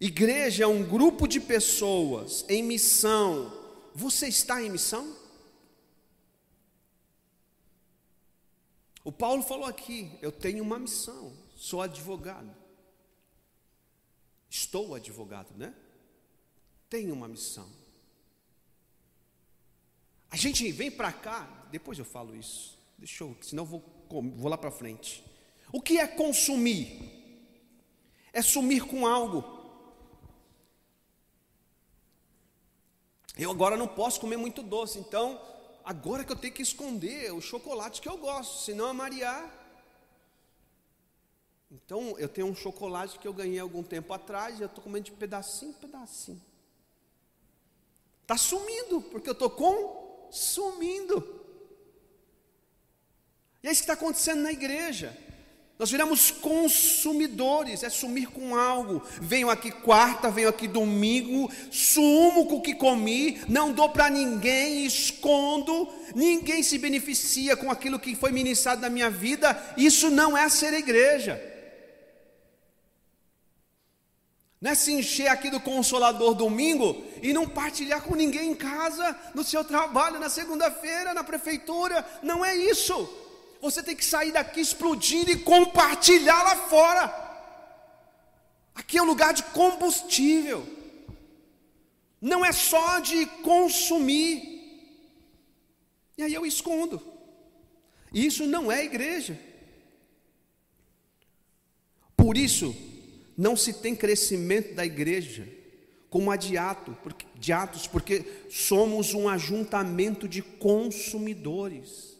Igreja 0.00 0.64
é 0.64 0.66
um 0.66 0.86
grupo 0.86 1.26
de 1.26 1.40
pessoas 1.40 2.44
em 2.48 2.62
missão. 2.62 3.52
Você 3.94 4.28
está 4.28 4.62
em 4.62 4.68
missão? 4.68 5.16
O 9.02 9.10
Paulo 9.10 9.42
falou 9.42 9.64
aqui: 9.64 10.10
eu 10.20 10.30
tenho 10.30 10.62
uma 10.62 10.78
missão, 10.78 11.32
sou 11.54 11.80
advogado. 11.80 12.54
Estou 14.50 14.94
advogado, 14.94 15.56
né? 15.56 15.74
Tenho 16.90 17.14
uma 17.14 17.26
missão. 17.26 17.68
A 20.30 20.36
gente 20.36 20.70
vem 20.72 20.90
para 20.90 21.12
cá, 21.12 21.68
depois 21.70 21.98
eu 21.98 22.04
falo 22.04 22.36
isso, 22.36 22.78
deixa 22.98 23.24
eu, 23.24 23.36
senão 23.40 23.62
eu 23.62 23.66
vou, 23.66 23.82
vou 24.10 24.50
lá 24.50 24.58
para 24.58 24.70
frente. 24.70 25.24
O 25.72 25.80
que 25.80 25.98
é 25.98 26.06
consumir? 26.06 27.14
É 28.32 28.42
sumir 28.42 28.84
com 28.84 29.06
algo. 29.06 29.55
Eu 33.36 33.50
agora 33.50 33.76
não 33.76 33.86
posso 33.86 34.18
comer 34.18 34.38
muito 34.38 34.62
doce, 34.62 34.98
então 34.98 35.40
agora 35.84 36.24
que 36.24 36.32
eu 36.32 36.36
tenho 36.36 36.54
que 36.54 36.62
esconder 36.62 37.32
o 37.32 37.40
chocolate 37.40 38.00
que 38.00 38.08
eu 38.08 38.16
gosto, 38.16 38.64
senão 38.64 38.86
a 38.86 38.94
Maria. 38.94 39.50
Então 41.70 42.18
eu 42.18 42.28
tenho 42.28 42.46
um 42.46 42.54
chocolate 42.54 43.18
que 43.18 43.28
eu 43.28 43.34
ganhei 43.34 43.58
algum 43.58 43.82
tempo 43.82 44.12
atrás, 44.14 44.58
e 44.58 44.62
eu 44.62 44.66
estou 44.66 44.82
comendo 44.82 45.04
de 45.04 45.12
pedacinho, 45.12 45.74
pedacinho. 45.74 46.42
Está 48.22 48.38
sumindo, 48.38 49.02
porque 49.02 49.28
eu 49.28 49.34
estou 49.34 49.50
com 49.50 50.28
sumindo. 50.30 51.44
E 53.62 53.68
é 53.68 53.70
isso 53.70 53.82
que 53.82 53.90
está 53.90 53.92
acontecendo 53.92 54.42
na 54.42 54.52
igreja. 54.52 55.16
Nós 55.78 55.90
viramos 55.90 56.30
consumidores, 56.30 57.82
é 57.82 57.90
sumir 57.90 58.28
com 58.28 58.56
algo. 58.56 59.02
Venho 59.20 59.50
aqui 59.50 59.70
quarta, 59.70 60.30
venho 60.30 60.48
aqui 60.48 60.66
domingo, 60.66 61.50
sumo 61.70 62.46
com 62.46 62.56
o 62.56 62.62
que 62.62 62.74
comi, 62.74 63.42
não 63.46 63.72
dou 63.72 63.90
para 63.90 64.08
ninguém, 64.08 64.86
escondo, 64.86 65.86
ninguém 66.14 66.62
se 66.62 66.78
beneficia 66.78 67.56
com 67.56 67.70
aquilo 67.70 67.98
que 67.98 68.16
foi 68.16 68.32
ministrado 68.32 68.80
na 68.80 68.88
minha 68.88 69.10
vida. 69.10 69.74
Isso 69.76 70.08
não 70.08 70.36
é 70.36 70.48
ser 70.48 70.72
igreja. 70.72 71.38
Não 74.58 74.70
é 74.70 74.74
se 74.74 74.90
encher 74.90 75.28
aqui 75.28 75.50
do 75.50 75.60
consolador 75.60 76.34
domingo 76.34 77.04
e 77.22 77.34
não 77.34 77.46
partilhar 77.46 78.00
com 78.00 78.14
ninguém 78.14 78.52
em 78.52 78.54
casa, 78.54 79.14
no 79.34 79.44
seu 79.44 79.62
trabalho, 79.62 80.18
na 80.18 80.30
segunda-feira, 80.30 81.12
na 81.12 81.22
prefeitura. 81.22 82.02
Não 82.22 82.42
é 82.42 82.56
isso. 82.56 83.25
Você 83.60 83.82
tem 83.82 83.96
que 83.96 84.04
sair 84.04 84.32
daqui 84.32 84.60
explodindo 84.60 85.30
e 85.30 85.38
compartilhar 85.38 86.42
lá 86.42 86.56
fora. 86.68 87.26
Aqui 88.74 88.98
é 88.98 89.02
um 89.02 89.06
lugar 89.06 89.32
de 89.32 89.42
combustível. 89.42 90.66
Não 92.20 92.44
é 92.44 92.52
só 92.52 93.00
de 93.00 93.26
consumir. 93.42 94.56
E 96.18 96.22
aí 96.22 96.34
eu 96.34 96.44
escondo. 96.46 97.02
Isso 98.12 98.46
não 98.46 98.70
é 98.70 98.84
igreja. 98.84 99.38
Por 102.16 102.36
isso, 102.36 102.74
não 103.36 103.54
se 103.56 103.72
tem 103.72 103.94
crescimento 103.94 104.74
da 104.74 104.84
igreja 104.84 105.46
como 106.08 106.30
a 106.30 106.36
porque, 107.02 107.26
de 107.34 107.52
Atos, 107.52 107.86
porque 107.86 108.24
somos 108.50 109.12
um 109.12 109.28
ajuntamento 109.28 110.26
de 110.26 110.40
consumidores, 110.40 112.15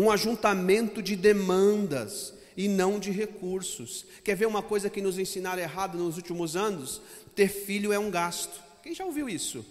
um 0.00 0.10
ajuntamento 0.10 1.02
de 1.02 1.14
demandas 1.14 2.32
e 2.56 2.68
não 2.68 2.98
de 2.98 3.10
recursos. 3.10 4.06
Quer 4.24 4.34
ver 4.34 4.46
uma 4.46 4.62
coisa 4.62 4.88
que 4.88 5.02
nos 5.02 5.18
ensinaram 5.18 5.60
errado 5.60 5.98
nos 5.98 6.16
últimos 6.16 6.56
anos? 6.56 7.02
Ter 7.34 7.48
filho 7.48 7.92
é 7.92 7.98
um 7.98 8.10
gasto. 8.10 8.62
Quem 8.82 8.94
já 8.94 9.04
ouviu 9.04 9.28
isso? 9.28 9.64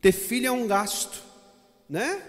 Ter 0.00 0.12
filho 0.12 0.46
é 0.46 0.52
um 0.52 0.68
gasto, 0.68 1.20
né? 1.88 2.22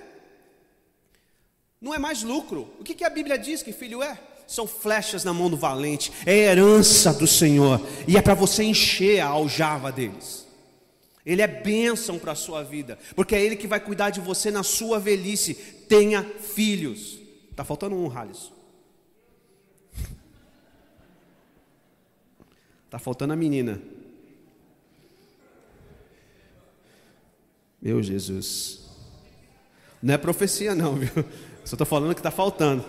Não 1.80 1.94
é 1.94 2.00
mais 2.00 2.24
lucro. 2.24 2.74
O 2.80 2.84
que, 2.84 2.96
que 2.96 3.04
a 3.04 3.10
Bíblia 3.10 3.38
diz 3.38 3.62
que 3.62 3.72
filho 3.72 4.02
é? 4.02 4.20
São 4.48 4.66
flechas 4.66 5.24
na 5.24 5.34
mão 5.34 5.50
do 5.50 5.58
valente, 5.58 6.12
é 6.26 6.36
herança 6.36 7.14
do 7.14 7.28
Senhor, 7.28 7.86
e 8.08 8.18
é 8.18 8.22
para 8.22 8.34
você 8.34 8.64
encher 8.64 9.20
a 9.20 9.28
aljava 9.28 9.92
deles. 9.92 10.48
Ele 11.26 11.42
é 11.42 11.48
bênção 11.48 12.18
para 12.18 12.32
a 12.32 12.36
sua 12.36 12.64
vida, 12.64 12.98
porque 13.14 13.36
é 13.36 13.44
Ele 13.44 13.58
que 13.58 13.68
vai 13.68 13.82
cuidar 13.82 14.10
de 14.10 14.22
você 14.22 14.50
na 14.50 14.64
sua 14.64 14.98
velhice. 14.98 15.54
Tenha 15.54 16.24
filhos. 16.24 17.17
Está 17.58 17.66
faltando 17.66 17.96
um, 17.96 18.16
Halisson. 18.16 18.54
Está 22.86 23.00
faltando 23.00 23.34
a 23.34 23.36
menina. 23.36 23.82
Meu 27.82 28.04
Jesus. 28.04 28.88
Não 30.04 30.14
é 30.14 30.20
profecia, 30.20 30.76
não, 30.76 30.98
viu? 30.98 31.10
Só 31.66 31.74
estou 31.74 31.88
falando 31.88 32.14
que 32.14 32.20
está 32.20 32.30
faltando. 32.30 32.86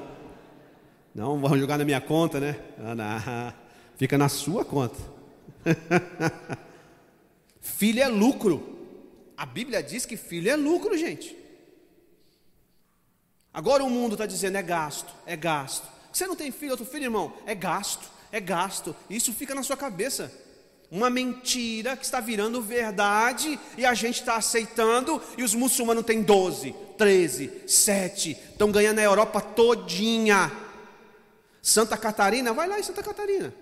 Não 1.15 1.41
vão 1.41 1.57
jogar 1.57 1.79
na 1.79 1.85
minha 1.87 2.03
conta, 2.03 2.39
né? 2.39 2.61
Ah, 2.79 2.95
não. 2.95 3.55
Fica 3.97 4.19
na 4.19 4.29
sua 4.29 4.67
conta. 4.67 4.99
filho 7.59 8.03
é 8.03 8.09
lucro. 8.09 8.77
A 9.35 9.47
Bíblia 9.47 9.83
diz 9.83 10.05
que 10.05 10.19
filho 10.19 10.51
é 10.51 10.57
lucro, 10.57 10.95
gente. 10.99 11.38
Agora 13.59 13.83
o 13.83 13.91
mundo 13.91 14.13
está 14.13 14.25
dizendo 14.25 14.55
é 14.55 14.63
gasto, 14.63 15.13
é 15.27 15.35
gasto. 15.35 15.85
Você 16.13 16.29
não 16.29 16.37
tem 16.37 16.53
filho, 16.53 16.71
outro 16.71 16.87
filho, 16.87 17.07
irmão? 17.07 17.33
É 17.45 17.57
gasto, 17.57 18.09
é 18.31 18.39
gasto. 18.39 18.95
Isso 19.11 19.33
fica 19.33 19.53
na 19.53 19.65
sua 19.65 19.77
cabeça 19.77 20.33
uma 20.89 21.11
mentira 21.11 21.97
que 21.97 22.05
está 22.05 22.21
virando 22.21 22.63
verdade 22.63 23.59
e 23.77 23.85
a 23.85 23.95
gente 23.95 24.21
está 24.21 24.37
aceitando, 24.37 25.21
e 25.37 25.43
os 25.43 25.57
muçulmanos 25.57 26.07
têm 26.07 26.23
12, 26.23 26.73
13, 26.97 27.51
7, 27.67 28.31
estão 28.31 28.71
ganhando 28.71 29.01
a 29.01 29.03
Europa 29.03 29.41
todinha. 29.41 30.53
Santa 31.61 31.97
Catarina, 31.97 32.53
vai 32.53 32.69
lá 32.69 32.79
em 32.79 32.85
Santa 32.85 33.03
Catarina. 33.03 33.53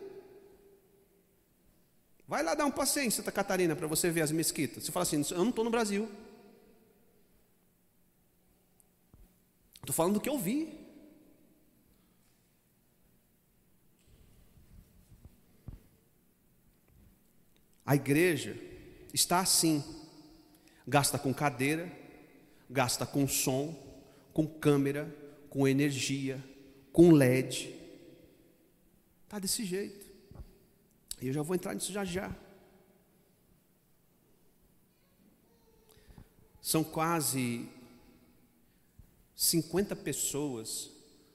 Vai 2.29 2.43
lá 2.43 2.55
dar 2.55 2.67
um 2.67 2.71
passeio 2.71 3.07
em 3.07 3.11
Santa 3.11 3.33
Catarina 3.33 3.75
para 3.75 3.87
você 3.87 4.11
ver 4.11 4.21
as 4.21 4.31
mesquitas. 4.31 4.85
Você 4.85 4.93
fala 4.93 5.05
assim: 5.05 5.25
eu 5.31 5.39
não 5.39 5.49
estou 5.49 5.65
no 5.65 5.71
Brasil. 5.71 6.07
Estou 9.87 9.95
falando 9.95 10.15
do 10.15 10.21
que 10.21 10.29
eu 10.29 10.37
vi. 10.37 10.85
A 17.85 17.95
igreja 17.95 18.61
está 19.15 19.39
assim: 19.39 19.85
gasta 20.85 21.21
com 21.21 21.33
cadeira, 21.33 21.97
gasta 22.69 23.07
com 23.07 23.29
som, 23.29 23.77
com 24.33 24.45
câmera, 24.45 25.15
com 25.49 25.69
energia, 25.69 26.45
com 26.93 27.13
LED. 27.13 27.73
Está 29.23 29.39
desse 29.39 29.65
jeito. 29.65 30.05
E 31.23 31.29
eu 31.29 31.33
já 31.33 31.43
vou 31.43 31.55
entrar 31.55 31.75
nisso 31.75 31.93
já 31.93 32.05
já. 32.05 32.35
São 36.61 36.83
quase 36.83 37.76
50 39.37 39.95
pessoas 39.95 40.91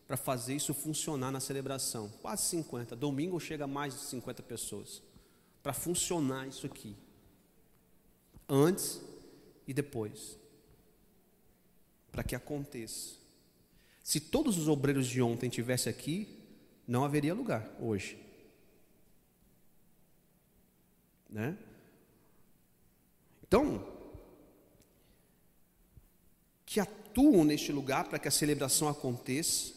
para 0.07 0.17
fazer 0.17 0.55
isso 0.55 0.73
funcionar 0.73 1.31
na 1.31 1.39
celebração. 1.39 2.09
Quase 2.21 2.43
50. 2.49 2.95
Domingo 2.95 3.39
chega 3.39 3.63
a 3.65 3.67
mais 3.67 3.93
de 3.93 4.01
50 4.01 4.41
pessoas 4.43 5.01
para 5.61 5.71
funcionar 5.71 6.47
isso 6.47 6.65
aqui. 6.65 6.95
Antes 8.49 8.99
e 9.67 9.73
depois. 9.73 10.37
Para 12.11 12.23
que 12.23 12.35
aconteça. 12.35 13.21
Se 14.03 14.19
todos 14.19 14.57
os 14.57 14.67
obreiros 14.67 15.07
de 15.07 15.21
ontem 15.21 15.49
tivessem 15.49 15.91
aqui, 15.91 16.27
não 16.87 17.05
haveria 17.05 17.33
lugar 17.33 17.69
hoje. 17.79 18.19
Né? 21.29 21.57
Então, 23.47 23.87
que 26.65 26.79
atuam 27.11 27.43
neste 27.43 27.73
lugar 27.73 28.05
para 28.05 28.17
que 28.17 28.27
a 28.29 28.31
celebração 28.31 28.87
aconteça, 28.87 29.73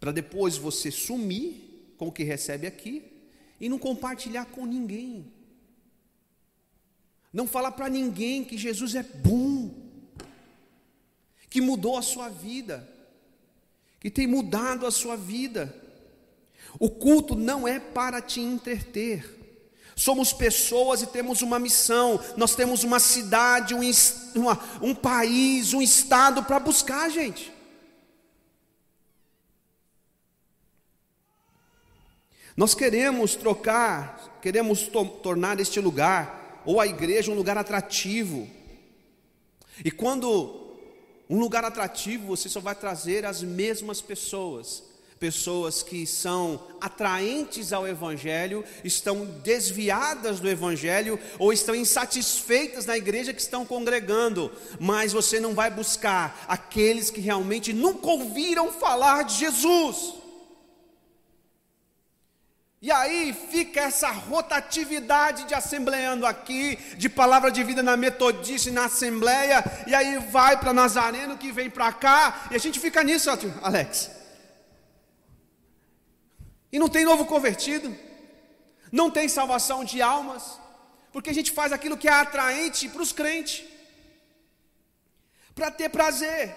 para 0.00 0.10
depois 0.10 0.56
você 0.56 0.90
sumir 0.90 1.94
com 1.98 2.08
o 2.08 2.12
que 2.12 2.24
recebe 2.24 2.66
aqui 2.66 3.04
e 3.60 3.68
não 3.68 3.78
compartilhar 3.78 4.46
com 4.46 4.64
ninguém. 4.64 5.30
Não 7.32 7.46
falar 7.46 7.72
para 7.72 7.88
ninguém 7.88 8.44
que 8.44 8.56
Jesus 8.56 8.94
é 8.94 9.02
bom, 9.02 9.74
que 11.50 11.60
mudou 11.60 11.98
a 11.98 12.02
sua 12.02 12.28
vida, 12.28 12.88
que 14.00 14.10
tem 14.10 14.26
mudado 14.26 14.86
a 14.86 14.90
sua 14.90 15.16
vida. 15.16 15.74
O 16.78 16.88
culto 16.88 17.34
não 17.34 17.68
é 17.68 17.78
para 17.78 18.22
te 18.22 18.40
entreter. 18.40 19.43
Somos 19.96 20.32
pessoas 20.32 21.02
e 21.02 21.06
temos 21.06 21.40
uma 21.40 21.58
missão, 21.58 22.20
nós 22.36 22.54
temos 22.54 22.82
uma 22.82 22.98
cidade, 22.98 23.74
um, 23.74 23.80
uma, 24.34 24.60
um 24.82 24.94
país, 24.94 25.72
um 25.72 25.80
estado 25.80 26.42
para 26.42 26.58
buscar, 26.58 27.08
gente. 27.10 27.52
Nós 32.56 32.74
queremos 32.74 33.34
trocar, 33.34 34.38
queremos 34.40 34.86
to 34.86 35.04
tornar 35.22 35.58
este 35.58 35.80
lugar, 35.80 36.62
ou 36.64 36.80
a 36.80 36.86
igreja, 36.86 37.30
um 37.30 37.34
lugar 37.34 37.58
atrativo. 37.58 38.48
E 39.84 39.90
quando 39.90 40.64
um 41.28 41.38
lugar 41.38 41.64
atrativo, 41.64 42.26
você 42.26 42.48
só 42.48 42.60
vai 42.60 42.74
trazer 42.74 43.24
as 43.24 43.42
mesmas 43.42 44.00
pessoas, 44.00 44.84
pessoas 45.24 45.82
que 45.82 46.06
são 46.06 46.60
atraentes 46.78 47.72
ao 47.72 47.88
Evangelho, 47.88 48.62
estão 48.84 49.24
desviadas 49.24 50.38
do 50.38 50.50
Evangelho 50.50 51.18
ou 51.38 51.50
estão 51.50 51.74
insatisfeitas 51.74 52.84
na 52.84 52.94
igreja 52.94 53.32
que 53.32 53.40
estão 53.40 53.64
congregando, 53.64 54.52
mas 54.78 55.14
você 55.14 55.40
não 55.40 55.54
vai 55.54 55.70
buscar 55.70 56.44
aqueles 56.46 57.08
que 57.08 57.22
realmente 57.22 57.72
nunca 57.72 58.06
ouviram 58.06 58.70
falar 58.70 59.22
de 59.22 59.36
Jesus. 59.36 60.12
E 62.82 62.92
aí 62.92 63.34
fica 63.50 63.80
essa 63.80 64.10
rotatividade 64.10 65.44
de 65.44 65.54
assembleando 65.54 66.26
aqui, 66.26 66.78
de 66.98 67.08
palavra 67.08 67.50
de 67.50 67.64
vida 67.64 67.82
na 67.82 67.96
metodista 67.96 68.68
e 68.68 68.72
na 68.72 68.84
assembleia, 68.84 69.64
e 69.86 69.94
aí 69.94 70.18
vai 70.18 70.58
para 70.58 70.74
Nazareno 70.74 71.38
que 71.38 71.50
vem 71.50 71.70
para 71.70 71.90
cá, 71.94 72.48
e 72.50 72.54
a 72.54 72.58
gente 72.58 72.78
fica 72.78 73.02
nisso, 73.02 73.30
Alex. 73.62 74.23
E 76.74 76.78
não 76.82 76.88
tem 76.88 77.04
novo 77.04 77.24
convertido, 77.24 77.96
não 78.90 79.08
tem 79.08 79.28
salvação 79.28 79.84
de 79.84 80.02
almas, 80.02 80.58
porque 81.12 81.30
a 81.30 81.32
gente 81.32 81.52
faz 81.52 81.70
aquilo 81.70 81.96
que 81.96 82.08
é 82.08 82.12
atraente 82.12 82.88
para 82.88 83.00
os 83.00 83.12
crentes, 83.12 83.64
para 85.54 85.70
ter 85.70 85.88
prazer, 85.88 86.52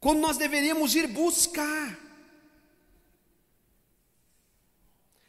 quando 0.00 0.18
nós 0.18 0.36
deveríamos 0.36 0.92
ir 0.96 1.06
buscar. 1.06 1.96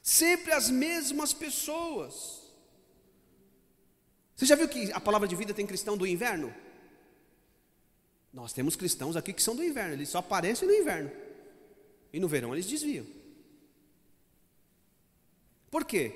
Sempre 0.01 0.53
as 0.53 0.71
mesmas 0.71 1.33
pessoas. 1.33 2.41
Você 4.35 4.47
já 4.47 4.55
viu 4.55 4.67
que 4.67 4.91
a 4.91 4.99
palavra 4.99 5.27
de 5.27 5.35
vida 5.35 5.53
tem 5.53 5.67
cristão 5.67 5.95
do 5.95 6.07
inverno? 6.07 6.51
Nós 8.33 8.53
temos 8.53 8.75
cristãos 8.75 9.15
aqui 9.15 9.31
que 9.33 9.43
são 9.43 9.55
do 9.55 9.63
inverno, 9.63 9.93
eles 9.93 10.09
só 10.09 10.17
aparecem 10.17 10.67
no 10.67 10.73
inverno. 10.73 11.29
E 12.13 12.19
no 12.19 12.27
verão 12.27 12.53
eles 12.53 12.65
desviam. 12.65 13.05
Por 15.69 15.85
quê? 15.85 16.13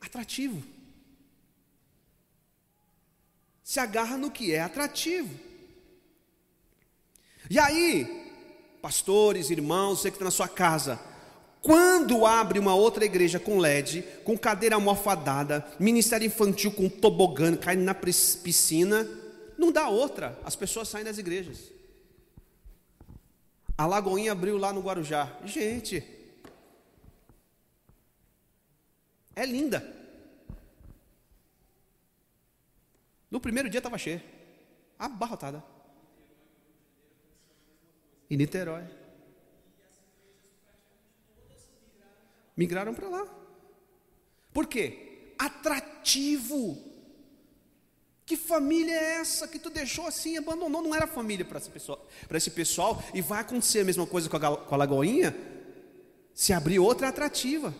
Atrativo. 0.00 0.62
Se 3.64 3.80
agarra 3.80 4.18
no 4.18 4.30
que 4.30 4.52
é 4.52 4.60
atrativo. 4.60 5.34
E 7.48 7.58
aí, 7.58 8.30
pastores, 8.82 9.50
irmãos, 9.50 10.00
você 10.00 10.10
que 10.10 10.16
está 10.16 10.26
na 10.26 10.30
sua 10.30 10.48
casa, 10.48 11.00
quando 11.62 12.26
abre 12.26 12.58
uma 12.58 12.74
outra 12.74 13.04
igreja 13.04 13.40
com 13.40 13.58
LED, 13.58 14.04
com 14.24 14.36
cadeira 14.36 14.74
almofadada, 14.74 15.66
ministério 15.78 16.26
infantil 16.26 16.72
com 16.72 16.88
tobogã, 16.88 17.56
caindo 17.56 17.84
na 17.84 17.94
piscina, 17.94 19.08
não 19.56 19.72
dá 19.72 19.88
outra, 19.88 20.38
as 20.44 20.56
pessoas 20.56 20.88
saem 20.88 21.04
das 21.04 21.18
igrejas. 21.18 21.71
A 23.76 23.86
Lagoinha 23.86 24.32
abriu 24.32 24.58
lá 24.58 24.72
no 24.72 24.80
Guarujá. 24.80 25.38
Gente, 25.44 26.02
é 29.34 29.46
linda. 29.46 29.80
No 33.30 33.40
primeiro 33.40 33.70
dia 33.70 33.78
estava 33.78 33.96
cheia, 33.96 34.22
abarrotada. 34.98 35.64
Em 38.30 38.36
Niterói. 38.36 38.84
Migraram 42.56 42.94
para 42.94 43.08
lá. 43.08 43.26
Por 44.52 44.66
quê? 44.66 45.34
Atrativo. 45.38 46.91
Que 48.24 48.36
família 48.36 48.94
é 48.94 49.20
essa 49.20 49.48
que 49.48 49.58
tu 49.58 49.68
deixou 49.68 50.06
assim, 50.06 50.36
abandonou? 50.36 50.82
Não 50.82 50.94
era 50.94 51.06
família 51.06 51.44
para 51.44 51.58
esse 51.58 52.50
pessoal, 52.50 53.02
e 53.12 53.20
vai 53.20 53.40
acontecer 53.40 53.80
a 53.80 53.84
mesma 53.84 54.06
coisa 54.06 54.28
com 54.28 54.36
a, 54.36 54.56
com 54.56 54.74
a 54.74 54.78
Lagoinha, 54.78 55.36
se 56.32 56.52
abrir 56.52 56.78
outra 56.78 57.08
atrativa. 57.08 57.74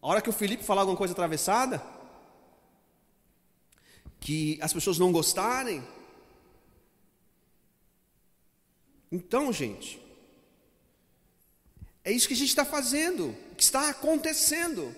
A 0.00 0.06
hora 0.06 0.22
que 0.22 0.30
o 0.30 0.32
Felipe 0.32 0.62
falar 0.62 0.82
alguma 0.82 0.96
coisa 0.96 1.12
atravessada, 1.12 1.82
que 4.20 4.58
as 4.62 4.72
pessoas 4.72 4.98
não 4.98 5.10
gostarem, 5.10 5.82
então, 9.10 9.52
gente, 9.52 10.00
é 12.04 12.12
isso 12.12 12.28
que 12.28 12.34
a 12.34 12.36
gente 12.36 12.50
está 12.50 12.64
fazendo, 12.64 13.34
que 13.56 13.62
está 13.62 13.88
acontecendo. 13.88 14.94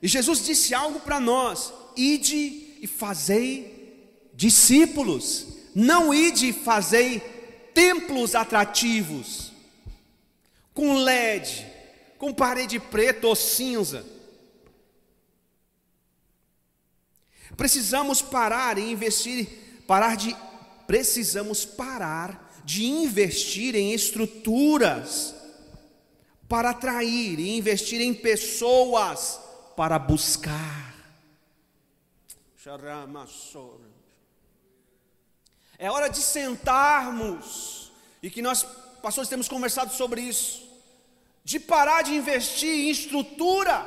E 0.00 0.08
Jesus 0.08 0.44
disse 0.44 0.74
algo 0.74 1.00
para 1.00 1.20
nós: 1.20 1.72
ide 1.96 2.61
e 2.82 2.86
fazei 2.88 4.28
discípulos, 4.34 5.46
não 5.72 6.12
ide 6.12 6.48
e 6.48 6.52
fazei 6.52 7.20
templos 7.72 8.34
atrativos, 8.34 9.52
com 10.74 10.96
LED, 10.96 11.64
com 12.18 12.34
parede 12.34 12.80
preta 12.80 13.28
ou 13.28 13.36
cinza. 13.36 14.04
Precisamos 17.56 18.20
parar 18.20 18.78
e 18.78 18.90
investir, 18.90 19.46
parar 19.86 20.16
de, 20.16 20.34
precisamos 20.86 21.64
parar 21.64 22.62
de 22.64 22.84
investir 22.84 23.76
em 23.76 23.92
estruturas 23.92 25.34
para 26.48 26.70
atrair 26.70 27.38
e 27.38 27.56
investir 27.56 28.00
em 28.00 28.12
pessoas 28.12 29.38
para 29.76 29.98
buscar. 29.98 30.91
É 35.76 35.90
hora 35.90 36.08
de 36.08 36.18
sentarmos 36.22 37.90
e 38.22 38.30
que 38.30 38.40
nós, 38.40 38.62
pastores, 39.02 39.28
temos 39.28 39.48
conversado 39.48 39.92
sobre 39.92 40.20
isso, 40.20 40.62
de 41.42 41.58
parar 41.58 42.02
de 42.02 42.14
investir 42.14 42.72
em 42.72 42.88
estrutura 42.88 43.84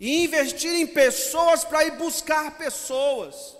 e 0.00 0.24
investir 0.24 0.74
em 0.74 0.84
pessoas 0.84 1.64
para 1.64 1.84
ir 1.84 1.92
buscar 1.92 2.58
pessoas 2.58 3.56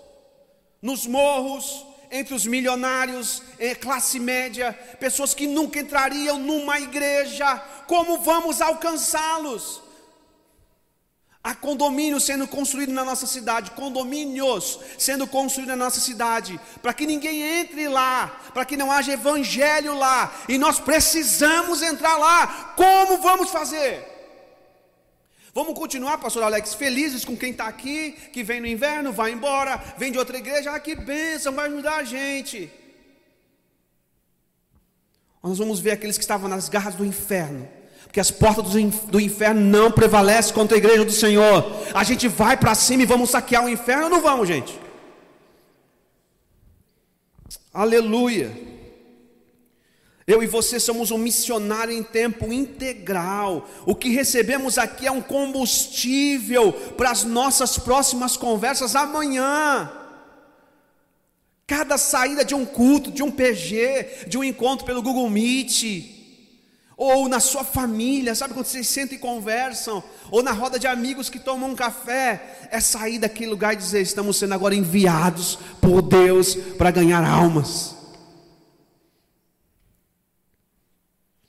nos 0.81 1.07
morros, 1.07 1.85
entre 2.11 2.33
os 2.33 2.45
milionários, 2.45 3.41
eh, 3.57 3.75
classe 3.75 4.19
média, 4.19 4.73
pessoas 4.99 5.33
que 5.33 5.47
nunca 5.47 5.79
entrariam 5.79 6.37
numa 6.37 6.81
igreja, 6.81 7.57
como 7.87 8.19
vamos 8.19 8.59
alcançá-los? 8.59 9.86
Há 11.47 11.55
condomínios 11.55 12.25
sendo 12.25 12.45
construídos 12.45 12.93
na 12.93 13.05
nossa 13.05 13.25
cidade, 13.25 13.71
condomínios 13.71 14.81
sendo 14.97 15.25
construídos 15.25 15.77
na 15.77 15.85
nossa 15.85 16.01
cidade, 16.01 16.59
para 16.81 16.93
que 16.93 17.05
ninguém 17.07 17.41
entre 17.41 17.87
lá, 17.87 18.41
para 18.53 18.65
que 18.65 18.75
não 18.75 18.91
haja 18.91 19.13
evangelho 19.13 19.97
lá, 19.97 20.35
e 20.49 20.57
nós 20.57 20.77
precisamos 20.77 21.81
entrar 21.81 22.17
lá. 22.17 22.73
Como 22.75 23.21
vamos 23.21 23.49
fazer? 23.49 24.05
Vamos 25.53 25.73
continuar, 25.73 26.17
pastor 26.17 26.43
Alex, 26.43 26.73
felizes 26.73 27.23
com 27.23 27.37
quem 27.37 27.51
está 27.51 27.65
aqui, 27.65 28.11
que 28.33 28.43
vem 28.43 28.59
no 28.59 28.67
inverno, 28.67 29.13
vai 29.13 29.31
embora, 29.31 29.81
vem 29.97 30.11
de 30.11 30.19
outra 30.19 30.37
igreja, 30.37 30.73
ah, 30.73 30.79
que 30.81 30.95
bênção, 30.95 31.53
vai 31.53 31.67
ajudar 31.67 31.95
a 31.95 32.03
gente. 32.03 32.69
Nós 35.41 35.57
vamos 35.57 35.79
ver 35.79 35.91
aqueles 35.91 36.17
que 36.17 36.25
estavam 36.25 36.49
nas 36.49 36.67
garras 36.67 36.95
do 36.95 37.05
inferno, 37.05 37.69
porque 38.17 38.21
as 38.21 38.31
portas 38.31 38.73
do 39.11 39.19
inferno 39.19 39.61
não 39.61 39.91
prevalecem 39.91 40.51
contra 40.51 40.75
a 40.75 40.79
igreja 40.79 41.05
do 41.05 41.11
Senhor. 41.11 41.71
A 41.93 42.03
gente 42.03 42.27
vai 42.27 42.57
para 42.57 42.73
cima 42.73 43.03
e 43.03 43.05
vamos 43.05 43.29
saquear 43.29 43.63
o 43.63 43.69
inferno, 43.69 44.05
ou 44.05 44.09
não 44.09 44.21
vamos, 44.21 44.47
gente? 44.47 44.79
Aleluia. 47.71 48.51
Eu 50.25 50.41
e 50.41 50.47
você 50.47 50.79
somos 50.79 51.11
um 51.11 51.17
missionário 51.19 51.93
em 51.93 52.01
tempo 52.01 52.51
integral. 52.51 53.69
O 53.85 53.93
que 53.93 54.09
recebemos 54.09 54.79
aqui 54.79 55.05
é 55.05 55.11
um 55.11 55.21
combustível 55.21 56.73
para 56.73 57.11
as 57.11 57.23
nossas 57.23 57.77
próximas 57.77 58.35
conversas 58.35 58.95
amanhã. 58.95 59.91
Cada 61.67 61.99
saída 61.99 62.43
de 62.43 62.55
um 62.55 62.65
culto, 62.65 63.11
de 63.11 63.21
um 63.21 63.29
PG, 63.29 64.25
de 64.27 64.39
um 64.39 64.43
encontro 64.43 64.87
pelo 64.87 65.03
Google 65.03 65.29
Meet, 65.29 66.16
ou 66.97 67.29
na 67.29 67.39
sua 67.39 67.63
família, 67.63 68.33
sabe 68.33 68.55
quando 68.55 68.65
vocês 68.65 68.87
sentam 68.87 69.15
e 69.15 69.19
conversam, 69.19 70.03
ou 70.31 70.41
na 70.41 70.51
roda 70.51 70.79
de 70.79 70.87
amigos 70.87 71.29
que 71.29 71.37
tomam 71.37 71.69
um 71.69 71.75
café, 71.75 72.67
é 72.71 72.81
sair 72.81 73.19
daquele 73.19 73.51
lugar 73.51 73.73
e 73.73 73.77
dizer: 73.77 74.01
estamos 74.01 74.35
sendo 74.35 74.55
agora 74.55 74.73
enviados 74.73 75.59
por 75.79 76.01
Deus 76.01 76.55
para 76.55 76.89
ganhar 76.89 77.23
almas. 77.23 77.95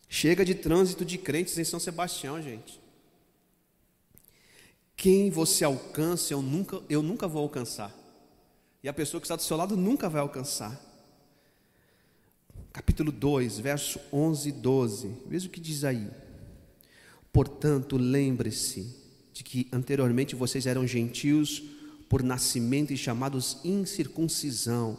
Chega 0.06 0.44
de 0.44 0.54
trânsito 0.54 1.04
de 1.04 1.16
crentes 1.16 1.56
em 1.56 1.64
São 1.64 1.80
Sebastião, 1.80 2.42
gente. 2.42 2.78
Quem 4.94 5.30
você 5.30 5.64
alcança, 5.64 6.34
eu 6.34 6.42
nunca, 6.42 6.80
eu 6.90 7.02
nunca 7.02 7.26
vou 7.26 7.42
alcançar. 7.42 7.94
E 8.82 8.88
a 8.88 8.92
pessoa 8.92 9.20
que 9.20 9.26
está 9.26 9.36
do 9.36 9.42
seu 9.42 9.56
lado 9.56 9.76
nunca 9.76 10.08
vai 10.08 10.20
alcançar. 10.20 10.87
Capítulo 12.72 13.10
2, 13.10 13.58
verso 13.58 14.00
11 14.12 14.48
e 14.48 14.52
12. 14.52 15.14
Veja 15.26 15.48
o 15.48 15.50
que 15.50 15.60
diz 15.60 15.84
aí. 15.84 16.08
Portanto, 17.32 17.96
lembre-se 17.96 18.94
de 19.32 19.42
que 19.42 19.68
anteriormente 19.72 20.34
vocês 20.34 20.66
eram 20.66 20.86
gentios 20.86 21.62
por 22.08 22.22
nascimento 22.22 22.92
e 22.92 22.96
chamados 22.96 23.58
incircuncisão, 23.64 24.98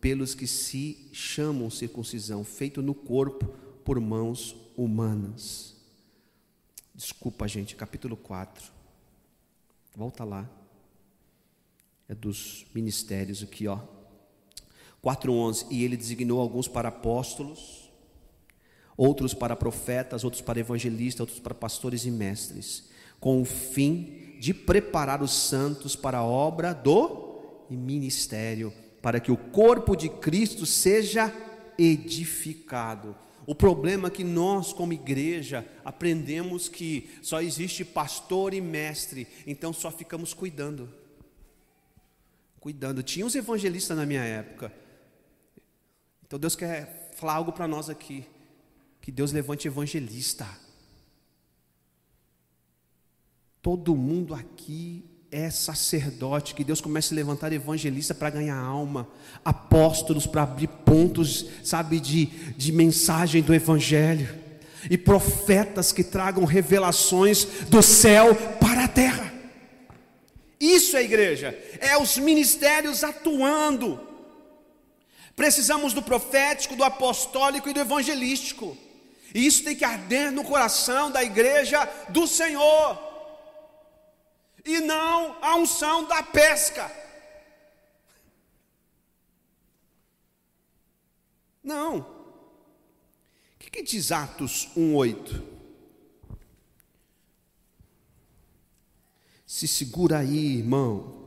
pelos 0.00 0.34
que 0.34 0.46
se 0.46 1.08
chamam 1.12 1.70
circuncisão, 1.70 2.42
feito 2.42 2.80
no 2.80 2.94
corpo 2.94 3.46
por 3.84 4.00
mãos 4.00 4.56
humanas. 4.76 5.76
Desculpa, 6.94 7.46
gente, 7.46 7.76
capítulo 7.76 8.16
4. 8.16 8.70
Volta 9.94 10.24
lá. 10.24 10.48
É 12.08 12.14
dos 12.14 12.66
ministérios 12.74 13.42
aqui, 13.42 13.66
ó. 13.66 13.80
4:11, 15.02 15.66
e 15.70 15.84
ele 15.84 15.96
designou 15.96 16.40
alguns 16.40 16.68
para 16.68 16.88
apóstolos, 16.88 17.90
outros 18.96 19.34
para 19.34 19.56
profetas, 19.56 20.24
outros 20.24 20.42
para 20.42 20.60
evangelistas, 20.60 21.20
outros 21.20 21.40
para 21.40 21.54
pastores 21.54 22.04
e 22.04 22.10
mestres, 22.10 22.88
com 23.18 23.40
o 23.40 23.44
fim 23.44 24.36
de 24.38 24.52
preparar 24.52 25.22
os 25.22 25.32
santos 25.32 25.96
para 25.96 26.18
a 26.18 26.24
obra 26.24 26.72
do 26.72 27.64
ministério, 27.68 28.72
para 29.00 29.20
que 29.20 29.30
o 29.30 29.36
corpo 29.36 29.96
de 29.96 30.08
Cristo 30.08 30.66
seja 30.66 31.32
edificado 31.78 33.16
o 33.50 33.54
problema 33.54 34.06
é 34.06 34.10
que 34.12 34.22
nós, 34.22 34.72
como 34.72 34.92
igreja, 34.92 35.66
aprendemos 35.84 36.68
que 36.68 37.10
só 37.20 37.42
existe 37.42 37.84
pastor 37.84 38.54
e 38.54 38.60
mestre, 38.60 39.26
então 39.44 39.72
só 39.72 39.90
ficamos 39.90 40.32
cuidando. 40.32 40.88
Cuidando. 42.60 43.02
Tinha 43.02 43.26
uns 43.26 43.34
evangelistas 43.34 43.96
na 43.96 44.06
minha 44.06 44.22
época. 44.22 44.72
Então 46.30 46.38
Deus 46.38 46.54
quer 46.54 47.10
falar 47.16 47.32
algo 47.32 47.50
para 47.50 47.66
nós 47.66 47.90
aqui. 47.90 48.24
Que 49.00 49.10
Deus 49.10 49.32
levante 49.32 49.66
evangelista. 49.66 50.46
Todo 53.60 53.96
mundo 53.96 54.32
aqui 54.32 55.04
é 55.28 55.50
sacerdote, 55.50 56.54
que 56.54 56.62
Deus 56.62 56.80
comece 56.80 57.12
a 57.12 57.16
levantar 57.16 57.52
evangelista 57.52 58.14
para 58.14 58.30
ganhar 58.30 58.56
alma, 58.56 59.08
apóstolos 59.44 60.24
para 60.24 60.44
abrir 60.44 60.68
pontos, 60.68 61.46
sabe, 61.64 61.98
de, 61.98 62.26
de 62.26 62.70
mensagem 62.70 63.42
do 63.42 63.52
Evangelho. 63.52 64.38
e 64.88 64.96
profetas 64.96 65.90
que 65.90 66.04
tragam 66.04 66.44
revelações 66.44 67.44
do 67.68 67.82
céu 67.82 68.36
para 68.60 68.84
a 68.84 68.88
terra. 68.88 69.34
Isso 70.60 70.96
é 70.96 71.02
igreja, 71.02 71.58
é 71.80 71.98
os 71.98 72.16
ministérios 72.18 73.02
atuando. 73.02 74.09
Precisamos 75.34 75.92
do 75.92 76.02
profético, 76.02 76.76
do 76.76 76.84
apostólico 76.84 77.68
e 77.68 77.72
do 77.72 77.80
evangelístico. 77.80 78.76
E 79.34 79.46
isso 79.46 79.62
tem 79.62 79.76
que 79.76 79.84
arder 79.84 80.32
no 80.32 80.44
coração 80.44 81.10
da 81.10 81.22
igreja 81.22 81.84
do 82.08 82.26
Senhor. 82.26 82.98
E 84.64 84.80
não 84.80 85.36
a 85.42 85.56
unção 85.56 86.04
da 86.04 86.22
pesca. 86.22 86.90
Não. 91.62 91.98
O 91.98 93.58
que, 93.58 93.70
que 93.70 93.82
diz 93.82 94.10
Atos 94.10 94.68
1,8? 94.76 95.42
Se 99.46 99.68
segura 99.68 100.18
aí, 100.18 100.58
irmão. 100.58 101.19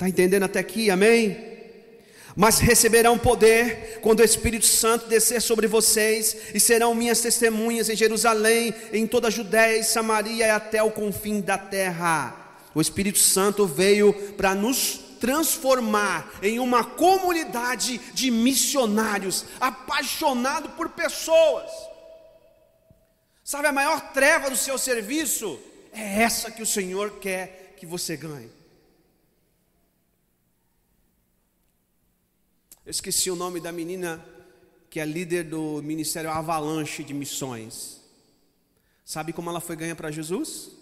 Está 0.00 0.08
entendendo 0.08 0.44
até 0.44 0.58
aqui? 0.58 0.90
Amém? 0.90 1.36
Mas 2.34 2.58
receberão 2.58 3.18
poder 3.18 3.98
quando 4.00 4.20
o 4.20 4.24
Espírito 4.24 4.64
Santo 4.64 5.06
descer 5.08 5.42
sobre 5.42 5.66
vocês, 5.66 6.34
e 6.54 6.58
serão 6.58 6.94
minhas 6.94 7.20
testemunhas 7.20 7.90
em 7.90 7.94
Jerusalém, 7.94 8.74
em 8.94 9.06
toda 9.06 9.28
a 9.28 9.30
Judéia 9.30 9.76
e 9.76 9.84
Samaria 9.84 10.46
e 10.46 10.50
até 10.50 10.82
o 10.82 10.90
confim 10.90 11.42
da 11.42 11.58
terra. 11.58 12.34
O 12.74 12.80
Espírito 12.80 13.18
Santo 13.18 13.66
veio 13.66 14.14
para 14.38 14.54
nos 14.54 14.98
transformar 15.20 16.32
em 16.42 16.58
uma 16.58 16.82
comunidade 16.82 18.00
de 18.14 18.30
missionários, 18.30 19.44
apaixonado 19.60 20.70
por 20.70 20.88
pessoas. 20.88 21.70
Sabe, 23.44 23.68
a 23.68 23.72
maior 23.72 24.14
treva 24.14 24.48
do 24.48 24.56
seu 24.56 24.78
serviço 24.78 25.60
é 25.92 26.22
essa 26.22 26.50
que 26.50 26.62
o 26.62 26.66
Senhor 26.66 27.18
quer 27.20 27.74
que 27.76 27.84
você 27.84 28.16
ganhe. 28.16 28.59
Eu 32.90 32.92
esqueci 32.92 33.30
o 33.30 33.36
nome 33.36 33.60
da 33.60 33.70
menina 33.70 34.20
que 34.90 34.98
é 34.98 35.06
líder 35.06 35.44
do 35.44 35.80
ministério 35.80 36.28
Avalanche 36.28 37.04
de 37.04 37.14
Missões. 37.14 38.00
Sabe 39.04 39.32
como 39.32 39.48
ela 39.48 39.60
foi 39.60 39.76
ganha 39.76 39.94
para 39.94 40.10
Jesus? 40.10 40.72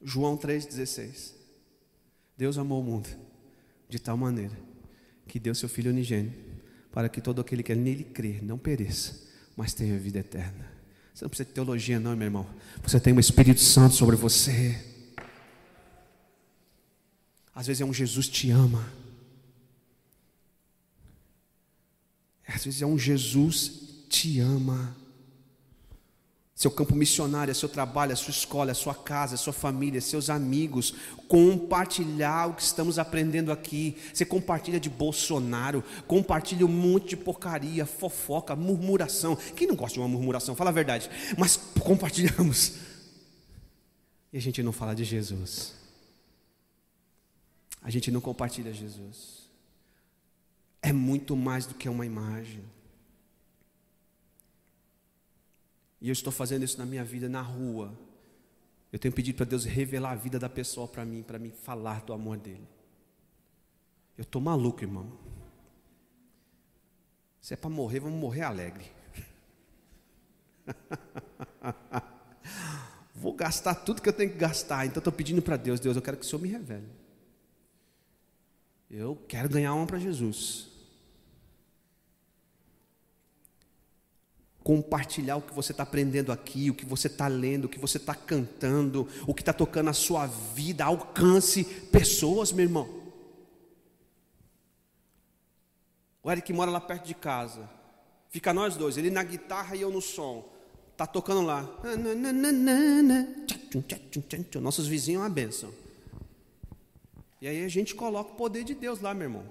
João 0.00 0.38
3,16. 0.38 1.32
Deus 2.36 2.58
amou 2.58 2.80
o 2.80 2.84
mundo 2.84 3.08
de 3.88 3.98
tal 3.98 4.16
maneira 4.16 4.56
que 5.26 5.40
deu 5.40 5.52
seu 5.52 5.68
Filho 5.68 5.90
unigênito 5.90 6.38
para 6.92 7.08
que 7.08 7.20
todo 7.20 7.40
aquele 7.40 7.64
que 7.64 7.74
nele 7.74 8.04
crer 8.04 8.40
não 8.40 8.56
pereça, 8.56 9.20
mas 9.56 9.74
tenha 9.74 9.98
vida 9.98 10.20
eterna. 10.20 10.70
Você 11.12 11.24
não 11.24 11.28
precisa 11.28 11.48
de 11.48 11.54
teologia, 11.54 11.98
não, 11.98 12.14
meu 12.14 12.26
irmão. 12.26 12.46
Você 12.84 13.00
tem 13.00 13.12
um 13.12 13.18
Espírito 13.18 13.62
Santo 13.62 13.96
sobre 13.96 14.14
você. 14.14 14.80
Às 17.52 17.66
vezes 17.66 17.80
é 17.80 17.84
um 17.84 17.92
Jesus 17.92 18.28
te 18.28 18.52
ama. 18.52 19.07
Às 22.48 22.64
vezes 22.64 22.82
é 22.82 22.86
um 22.86 22.98
Jesus 22.98 23.72
te 24.08 24.40
ama 24.40 24.96
seu 26.58 26.72
campo 26.72 26.92
missionário, 26.92 27.54
seu 27.54 27.68
trabalho, 27.68 28.12
a 28.12 28.16
sua 28.16 28.32
escola, 28.32 28.72
a 28.72 28.74
sua 28.74 28.92
casa, 28.92 29.36
a 29.36 29.38
sua 29.38 29.52
família, 29.52 30.00
seus 30.00 30.28
amigos, 30.28 30.92
compartilhar 31.28 32.48
o 32.48 32.54
que 32.54 32.62
estamos 32.62 32.98
aprendendo 32.98 33.52
aqui. 33.52 33.96
Você 34.12 34.24
compartilha 34.24 34.80
de 34.80 34.90
Bolsonaro, 34.90 35.84
compartilha 36.08 36.66
um 36.66 36.68
monte 36.68 37.10
de 37.10 37.16
porcaria, 37.16 37.86
fofoca, 37.86 38.56
murmuração. 38.56 39.36
Quem 39.54 39.68
não 39.68 39.76
gosta 39.76 39.94
de 39.94 40.00
uma 40.00 40.08
murmuração? 40.08 40.56
Fala 40.56 40.70
a 40.70 40.72
verdade. 40.72 41.08
Mas 41.38 41.56
compartilhamos. 41.78 42.72
E 44.32 44.36
a 44.36 44.40
gente 44.40 44.60
não 44.60 44.72
fala 44.72 44.96
de 44.96 45.04
Jesus. 45.04 45.74
A 47.80 47.88
gente 47.88 48.10
não 48.10 48.20
compartilha 48.20 48.74
Jesus. 48.74 49.47
É 50.80 50.92
muito 50.92 51.36
mais 51.36 51.66
do 51.66 51.74
que 51.74 51.88
uma 51.88 52.06
imagem. 52.06 52.64
E 56.00 56.08
eu 56.08 56.12
estou 56.12 56.32
fazendo 56.32 56.64
isso 56.64 56.78
na 56.78 56.86
minha 56.86 57.04
vida, 57.04 57.28
na 57.28 57.42
rua. 57.42 57.92
Eu 58.92 58.98
tenho 58.98 59.12
pedido 59.12 59.36
para 59.36 59.46
Deus 59.46 59.64
revelar 59.64 60.12
a 60.12 60.16
vida 60.16 60.38
da 60.38 60.48
pessoa 60.48 60.86
para 60.86 61.04
mim, 61.04 61.22
para 61.22 61.38
me 61.38 61.50
falar 61.50 62.02
do 62.02 62.12
amor 62.12 62.38
dele. 62.38 62.66
Eu 64.16 64.22
estou 64.22 64.40
maluco, 64.40 64.82
irmão. 64.82 65.12
Se 67.40 67.54
é 67.54 67.56
para 67.56 67.70
morrer, 67.70 68.00
vamos 68.00 68.20
morrer 68.20 68.42
alegre. 68.42 68.84
Vou 73.14 73.32
gastar 73.32 73.74
tudo 73.74 74.00
que 74.00 74.08
eu 74.08 74.12
tenho 74.12 74.30
que 74.30 74.38
gastar, 74.38 74.86
então 74.86 75.00
estou 75.00 75.12
pedindo 75.12 75.42
para 75.42 75.56
Deus: 75.56 75.80
Deus, 75.80 75.96
eu 75.96 76.02
quero 76.02 76.16
que 76.16 76.24
o 76.24 76.28
Senhor 76.28 76.40
me 76.40 76.48
revele. 76.48 76.88
Eu 78.90 79.16
quero 79.28 79.48
ganhar 79.48 79.74
uma 79.74 79.86
para 79.86 79.98
Jesus. 79.98 80.67
Compartilhar 84.68 85.36
o 85.36 85.40
que 85.40 85.54
você 85.54 85.72
está 85.72 85.82
aprendendo 85.82 86.30
aqui, 86.30 86.68
o 86.68 86.74
que 86.74 86.84
você 86.84 87.06
está 87.06 87.26
lendo, 87.26 87.64
o 87.64 87.68
que 87.70 87.78
você 87.78 87.96
está 87.96 88.14
cantando, 88.14 89.08
o 89.26 89.32
que 89.32 89.40
está 89.40 89.54
tocando 89.54 89.88
a 89.88 89.94
sua 89.94 90.26
vida, 90.26 90.84
alcance 90.84 91.64
pessoas, 91.64 92.52
meu 92.52 92.66
irmão. 92.66 92.86
O 96.22 96.30
Eric 96.30 96.52
mora 96.52 96.70
lá 96.70 96.82
perto 96.82 97.06
de 97.06 97.14
casa, 97.14 97.66
fica 98.28 98.52
nós 98.52 98.76
dois, 98.76 98.98
ele 98.98 99.10
na 99.10 99.22
guitarra 99.22 99.74
e 99.74 99.80
eu 99.80 99.90
no 99.90 100.02
som, 100.02 100.46
tá 100.98 101.06
tocando 101.06 101.40
lá, 101.46 101.66
nossos 104.60 104.86
vizinhos 104.86 105.22
é 105.22 105.24
uma 105.24 105.30
benção. 105.30 105.72
E 107.40 107.48
aí 107.48 107.64
a 107.64 107.68
gente 107.68 107.94
coloca 107.94 108.32
o 108.32 108.36
poder 108.36 108.64
de 108.64 108.74
Deus 108.74 109.00
lá, 109.00 109.14
meu 109.14 109.28
irmão. 109.28 109.44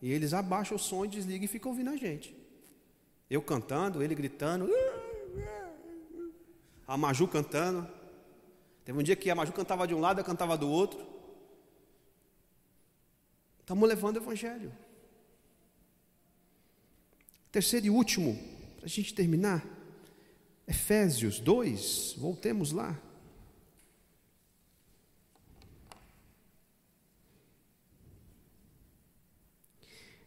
E 0.00 0.12
eles 0.12 0.32
abaixam 0.32 0.76
o 0.76 0.80
som 0.80 1.04
desligam 1.04 1.46
e 1.46 1.48
ficam 1.48 1.72
ouvindo 1.72 1.90
a 1.90 1.96
gente. 1.96 2.41
Eu 3.32 3.40
cantando, 3.40 4.02
ele 4.02 4.14
gritando. 4.14 4.68
A 6.86 6.98
Maju 6.98 7.26
cantando. 7.26 7.88
Teve 8.84 8.98
um 8.98 9.02
dia 9.02 9.16
que 9.16 9.30
a 9.30 9.34
Maju 9.34 9.54
cantava 9.54 9.86
de 9.86 9.94
um 9.94 10.00
lado, 10.00 10.20
eu 10.20 10.24
cantava 10.24 10.54
do 10.54 10.68
outro. 10.68 11.00
Estamos 13.58 13.88
levando 13.88 14.16
o 14.16 14.18
Evangelho. 14.18 14.70
Terceiro 17.50 17.86
e 17.86 17.90
último, 17.90 18.38
para 18.76 18.84
a 18.84 18.88
gente 18.88 19.14
terminar. 19.14 19.64
Efésios 20.68 21.40
2, 21.40 22.16
voltemos 22.18 22.70
lá. 22.70 23.00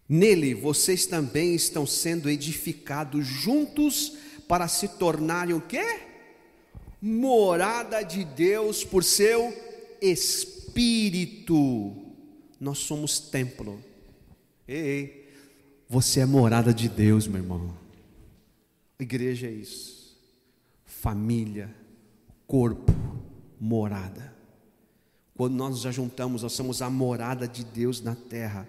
Nele 0.07 0.53
vocês 0.53 1.05
também 1.05 1.55
estão 1.55 1.85
sendo 1.85 2.29
edificados 2.29 3.25
juntos 3.25 4.17
para 4.47 4.67
se 4.67 4.87
tornarem 4.87 5.55
o 5.55 5.61
quê? 5.61 6.01
Morada 7.01 8.03
de 8.03 8.23
Deus 8.23 8.83
por 8.83 9.03
seu 9.03 9.53
Espírito. 10.01 11.95
Nós 12.59 12.77
somos 12.79 13.19
templo. 13.19 13.83
Ei, 14.67 14.77
ei, 14.77 15.29
você 15.89 16.21
é 16.21 16.25
morada 16.25 16.73
de 16.73 16.87
Deus, 16.87 17.27
meu 17.27 17.41
irmão. 17.41 17.75
Igreja 18.99 19.47
é 19.47 19.51
isso. 19.51 20.17
Família, 20.85 21.73
corpo, 22.47 22.93
morada. 23.59 24.33
Quando 25.35 25.55
nós 25.55 25.71
nos 25.71 25.85
ajuntamos, 25.85 26.43
nós 26.43 26.53
somos 26.53 26.81
a 26.81 26.89
morada 26.89 27.47
de 27.47 27.63
Deus 27.63 28.01
na 28.01 28.15
terra. 28.15 28.67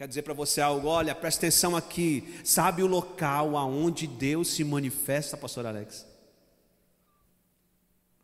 Quer 0.00 0.08
dizer 0.08 0.22
para 0.22 0.32
você 0.32 0.62
algo, 0.62 0.88
olha, 0.88 1.14
presta 1.14 1.40
atenção 1.40 1.76
aqui. 1.76 2.40
Sabe 2.42 2.82
o 2.82 2.86
local 2.86 3.54
aonde 3.54 4.06
Deus 4.06 4.48
se 4.48 4.64
manifesta, 4.64 5.36
pastor 5.36 5.66
Alex? 5.66 6.06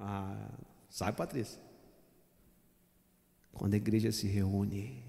Ah, 0.01 0.49
sabe, 0.89 1.18
Patrícia? 1.18 1.61
Quando 3.53 3.74
a 3.74 3.77
igreja 3.77 4.11
se 4.11 4.27
reúne. 4.27 5.05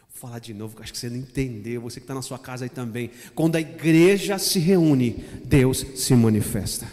Vou 0.00 0.18
falar 0.18 0.40
de 0.40 0.52
novo, 0.52 0.82
acho 0.82 0.94
que 0.94 0.98
você 0.98 1.08
não 1.08 1.18
entendeu, 1.18 1.82
você 1.82 2.00
que 2.00 2.04
está 2.04 2.14
na 2.14 2.20
sua 2.20 2.36
casa 2.36 2.64
aí 2.64 2.68
também. 2.68 3.12
Quando 3.36 3.54
a 3.54 3.60
igreja 3.60 4.36
se 4.36 4.58
reúne, 4.58 5.12
Deus 5.44 5.78
se 5.94 6.12
manifesta. 6.16 6.88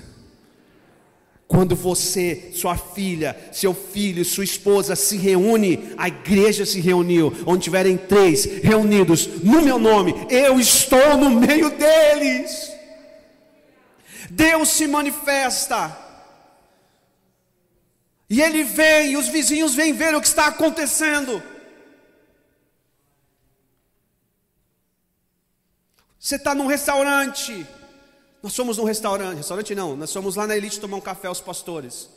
Quando 1.47 1.77
você, 1.77 2.51
sua 2.53 2.75
filha, 2.75 3.49
seu 3.53 3.73
filho, 3.73 4.25
sua 4.25 4.43
esposa 4.43 4.97
se 4.97 5.15
reúne, 5.15 5.93
a 5.97 6.09
igreja 6.09 6.65
se 6.65 6.81
reuniu, 6.81 7.33
onde 7.45 7.63
tiverem 7.63 7.95
três 7.95 8.43
reunidos 8.61 9.27
no 9.43 9.61
meu 9.61 9.79
nome, 9.79 10.13
eu 10.29 10.59
estou 10.59 11.15
no 11.15 11.29
meio 11.29 11.69
deles. 11.69 12.69
Deus 14.29 14.67
se 14.69 14.87
manifesta. 14.87 15.97
E 18.29 18.41
ele 18.41 18.63
vem, 18.63 19.11
e 19.11 19.17
os 19.17 19.29
vizinhos 19.29 19.73
vêm 19.73 19.93
ver 19.93 20.13
o 20.15 20.19
que 20.19 20.27
está 20.27 20.47
acontecendo. 20.47 21.41
Você 26.19 26.35
está 26.35 26.53
num 26.53 26.67
restaurante. 26.67 27.65
Nós 28.47 28.53
somos 28.53 28.77
num 28.77 28.85
restaurante, 28.85 29.35
restaurante 29.35 29.75
não, 29.75 29.97
nós 29.97 30.09
somos 30.09 30.37
lá 30.37 30.47
na 30.47 30.55
Elite 30.55 30.79
tomar 30.79 30.95
um 30.95 31.01
café 31.01 31.27
aos 31.27 31.41
pastores. 31.41 32.07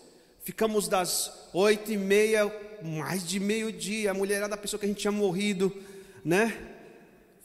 Ficamos 0.45 0.87
das 0.87 1.28
oito 1.53 1.91
e 1.91 1.97
meia, 1.97 2.47
mais 2.85 3.26
de 3.26 3.41
meio-dia, 3.41 4.12
a 4.12 4.14
mulherada, 4.14 4.55
a 4.55 4.57
pessoa 4.57 4.78
que 4.78 4.87
a 4.87 4.89
gente 4.89 5.01
tinha 5.01 5.11
morrido, 5.11 5.76
né? 6.24 6.57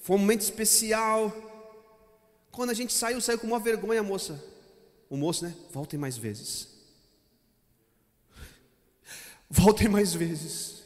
Foi 0.04 0.16
um 0.16 0.20
momento 0.20 0.42
especial. 0.42 1.34
Quando 2.52 2.70
a 2.70 2.76
gente 2.76 2.94
saiu, 2.94 3.20
saiu 3.20 3.40
com 3.40 3.48
uma 3.48 3.60
vergonha, 3.60 4.04
moça. 4.04 4.40
O 5.10 5.18
moço, 5.18 5.46
né? 5.46 5.56
Voltem 5.72 6.00
mais 6.00 6.16
vezes. 6.16 6.68
Voltem 9.50 9.90
mais 9.90 10.14
vezes. 10.14 10.84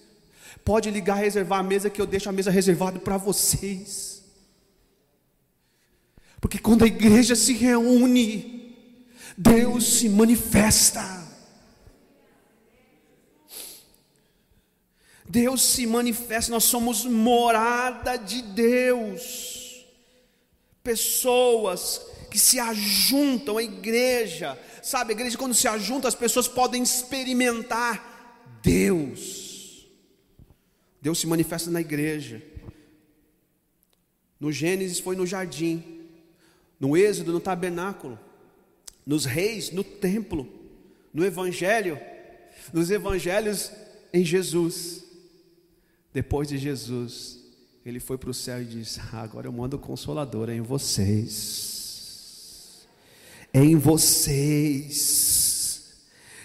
Pode 0.64 0.89
ligar, 0.89 1.16
reservar 1.16 1.60
a 1.60 1.64
mesa, 1.64 1.89
que 1.89 2.02
eu 2.02 2.08
deixo 2.08 2.30
a 2.30 2.32
mesa 2.32 2.50
reservada 2.50 2.97
para 2.97 3.18
vocês. 3.18 4.09
Porque 6.40 6.58
quando 6.58 6.84
a 6.84 6.88
igreja 6.88 7.36
se 7.36 7.54
reúne, 7.54 8.76
Deus 9.38 10.00
se 10.00 10.10
manifesta. 10.10 11.20
Deus 15.30 15.62
se 15.62 15.86
manifesta, 15.86 16.52
nós 16.52 16.64
somos 16.64 17.06
morada 17.06 18.18
de 18.18 18.42
Deus. 18.42 19.86
Pessoas 20.82 22.02
que 22.32 22.40
se 22.40 22.60
ajuntam 22.60 23.58
à 23.58 23.64
igreja, 23.64 24.58
sabe, 24.82 25.12
a 25.12 25.16
igreja 25.16 25.38
quando 25.38 25.54
se 25.54 25.68
ajunta, 25.68 26.08
as 26.08 26.16
pessoas 26.16 26.48
podem 26.48 26.82
experimentar 26.82 28.60
Deus. 28.64 29.88
Deus 31.02 31.20
se 31.20 31.28
manifesta 31.28 31.70
na 31.70 31.82
igreja. 31.82 32.42
No 34.40 34.52
Gênesis 34.52 35.00
foi 35.00 35.16
no 35.16 35.28
jardim, 35.28 35.99
no 36.80 36.95
Êxodo 36.95 37.34
no 37.34 37.39
tabernáculo, 37.39 38.17
nos 39.05 39.25
reis 39.25 39.71
no 39.71 39.84
templo, 39.84 40.47
no 41.13 41.25
evangelho, 41.25 41.99
nos 42.71 42.89
evangelhos 42.89 43.71
em 44.13 44.23
Jesus. 44.23 45.03
Depois 46.13 46.47
de 46.47 46.57
Jesus, 46.57 47.39
ele 47.86 47.99
foi 47.99 48.17
para 48.17 48.30
o 48.30 48.34
céu 48.34 48.61
e 48.61 48.65
disse: 48.65 48.99
ah, 49.11 49.21
Agora 49.21 49.47
eu 49.47 49.51
mando 49.51 49.75
o 49.75 49.80
consolador 49.80 50.49
em 50.49 50.61
vocês. 50.61 51.67
Em 53.53 53.75
vocês. 53.75 55.49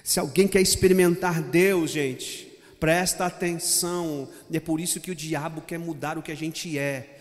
Se 0.03 0.19
alguém 0.21 0.49
quer 0.49 0.61
experimentar 0.61 1.43
Deus, 1.43 1.91
gente, 1.91 2.53
presta 2.79 3.25
atenção. 3.27 4.29
É 4.53 4.61
por 4.61 4.81
isso 4.81 5.01
que 5.01 5.11
o 5.11 5.15
diabo 5.15 5.63
quer 5.63 5.79
mudar 5.79 6.19
o 6.19 6.23
que 6.23 6.33
a 6.33 6.37
gente 6.37 6.79
é. 6.79 7.21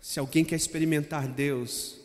Se 0.00 0.18
alguém 0.18 0.44
quer 0.44 0.56
experimentar 0.56 1.28
Deus, 1.28 1.99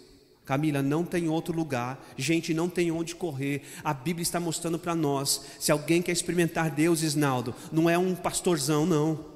Camila, 0.46 0.82
não 0.84 1.04
tem 1.04 1.28
outro 1.28 1.56
lugar, 1.56 2.08
gente, 2.16 2.54
não 2.54 2.70
tem 2.70 2.92
onde 2.92 3.16
correr. 3.16 3.64
A 3.84 3.94
Bíblia 3.94 4.22
está 4.22 4.40
mostrando 4.40 4.78
para 4.78 4.94
nós. 4.94 5.42
Se 5.60 5.72
alguém 5.72 6.02
quer 6.02 6.12
experimentar 6.12 6.70
Deus, 6.70 7.02
Isnaldo, 7.02 7.56
não 7.72 7.90
é 7.90 7.98
um 7.98 8.16
pastorzão, 8.16 8.86
não 8.86 9.36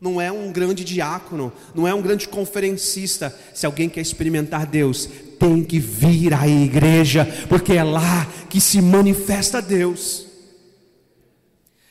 não 0.00 0.20
é 0.20 0.32
um 0.32 0.50
grande 0.50 0.82
diácono, 0.82 1.52
não 1.72 1.86
é 1.86 1.94
um 1.94 2.02
grande 2.02 2.26
conferencista. 2.26 3.32
Se 3.54 3.66
alguém 3.66 3.88
quer 3.88 4.00
experimentar 4.00 4.66
Deus, 4.66 5.08
tem 5.38 5.62
que 5.62 5.78
vir 5.78 6.34
à 6.34 6.48
igreja, 6.48 7.24
porque 7.48 7.74
é 7.74 7.84
lá 7.84 8.26
que 8.50 8.60
se 8.60 8.82
manifesta 8.82 9.62
Deus. 9.62 10.26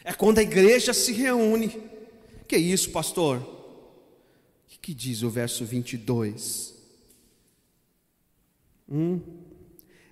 É 0.04 0.12
quando 0.12 0.40
a 0.40 0.44
igreja 0.44 0.94
se 0.94 1.14
reúne. 1.14 1.70
Que 2.46 2.56
é 2.56 2.60
isso, 2.60 2.90
pastor? 2.90 3.38
O 3.38 4.80
que 4.82 4.94
diz 4.94 5.24
o 5.24 5.30
verso 5.30 5.64
22? 5.64 6.81
Hum? 8.90 9.20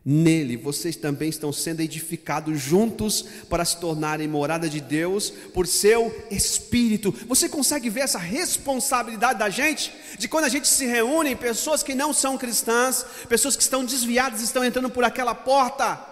Nele 0.04 0.56
vocês 0.56 0.96
também 0.96 1.30
estão 1.30 1.52
sendo 1.52 1.82
edificados 1.82 2.60
juntos 2.60 3.22
para 3.50 3.66
se 3.66 3.80
tornarem 3.80 4.28
morada 4.28 4.70
de 4.70 4.80
Deus 4.80 5.30
por 5.54 5.68
seu 5.68 6.26
Espírito. 6.32 7.14
Você 7.28 7.50
consegue 7.50 7.90
ver 7.90 8.02
essa 8.02 8.18
responsabilidade 8.18 9.38
da 9.38 9.50
gente? 9.50 9.94
De 10.18 10.28
quando 10.28 10.46
a 10.46 10.50
gente 10.50 10.68
se 10.68 10.86
reúne, 10.86 11.36
pessoas 11.36 11.84
que 11.84 11.94
não 11.94 12.14
são 12.14 12.38
cristãs, 12.38 13.06
pessoas 13.28 13.56
que 13.56 13.62
estão 13.62 13.86
desviadas, 13.86 14.42
estão 14.42 14.64
entrando 14.64 14.90
por 14.90 15.04
aquela 15.04 15.36
porta. 15.36 16.04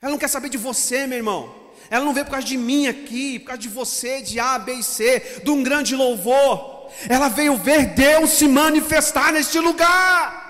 Ela 0.00 0.12
não 0.12 0.18
quer 0.18 0.28
saber 0.28 0.48
de 0.48 0.58
você, 0.58 1.06
meu 1.06 1.18
irmão. 1.18 1.54
Ela 1.90 2.04
não 2.04 2.14
vê 2.14 2.24
por 2.24 2.30
causa 2.30 2.46
de 2.46 2.56
mim 2.56 2.86
aqui, 2.86 3.38
por 3.38 3.48
causa 3.48 3.60
de 3.60 3.68
você, 3.68 4.22
de 4.22 4.38
A, 4.38 4.58
B 4.58 4.74
e 4.74 4.82
C, 4.82 5.40
de 5.44 5.50
um 5.50 5.62
grande 5.62 5.94
louvor. 5.94 6.73
Ela 7.08 7.28
veio 7.28 7.56
ver 7.56 7.86
Deus 7.86 8.30
se 8.30 8.46
manifestar 8.46 9.32
neste 9.32 9.58
lugar. 9.58 10.44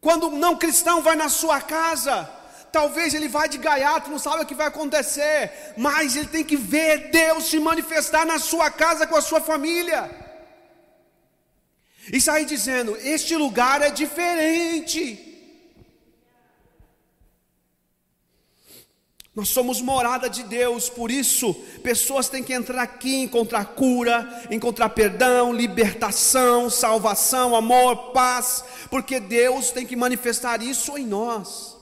Quando 0.00 0.28
um 0.28 0.38
não 0.38 0.56
cristão 0.56 1.02
vai 1.02 1.14
na 1.14 1.28
sua 1.28 1.60
casa, 1.60 2.28
talvez 2.72 3.12
ele 3.12 3.28
vá 3.28 3.46
de 3.46 3.58
gaiato, 3.58 4.10
não 4.10 4.18
sabe 4.18 4.42
o 4.42 4.46
que 4.46 4.54
vai 4.54 4.68
acontecer, 4.68 5.74
mas 5.76 6.16
ele 6.16 6.28
tem 6.28 6.44
que 6.44 6.56
ver 6.56 7.10
Deus 7.10 7.44
se 7.44 7.58
manifestar 7.58 8.24
na 8.24 8.38
sua 8.38 8.70
casa 8.70 9.06
com 9.06 9.16
a 9.16 9.20
sua 9.20 9.40
família. 9.40 10.10
E 12.12 12.20
sair 12.20 12.46
dizendo: 12.46 12.96
Este 13.02 13.36
lugar 13.36 13.82
é 13.82 13.90
diferente. 13.90 15.29
Nós 19.40 19.48
somos 19.48 19.80
morada 19.80 20.28
de 20.28 20.42
Deus, 20.42 20.90
por 20.90 21.10
isso, 21.10 21.54
pessoas 21.82 22.28
têm 22.28 22.44
que 22.44 22.52
entrar 22.52 22.82
aqui, 22.82 23.22
encontrar 23.22 23.64
cura, 23.74 24.46
encontrar 24.50 24.90
perdão, 24.90 25.50
libertação, 25.50 26.68
salvação, 26.68 27.56
amor, 27.56 28.12
paz, 28.12 28.62
porque 28.90 29.18
Deus 29.18 29.70
tem 29.70 29.86
que 29.86 29.96
manifestar 29.96 30.60
isso 30.60 30.98
em 30.98 31.06
nós, 31.06 31.74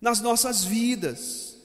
nas 0.00 0.18
nossas 0.18 0.64
vidas. 0.64 1.58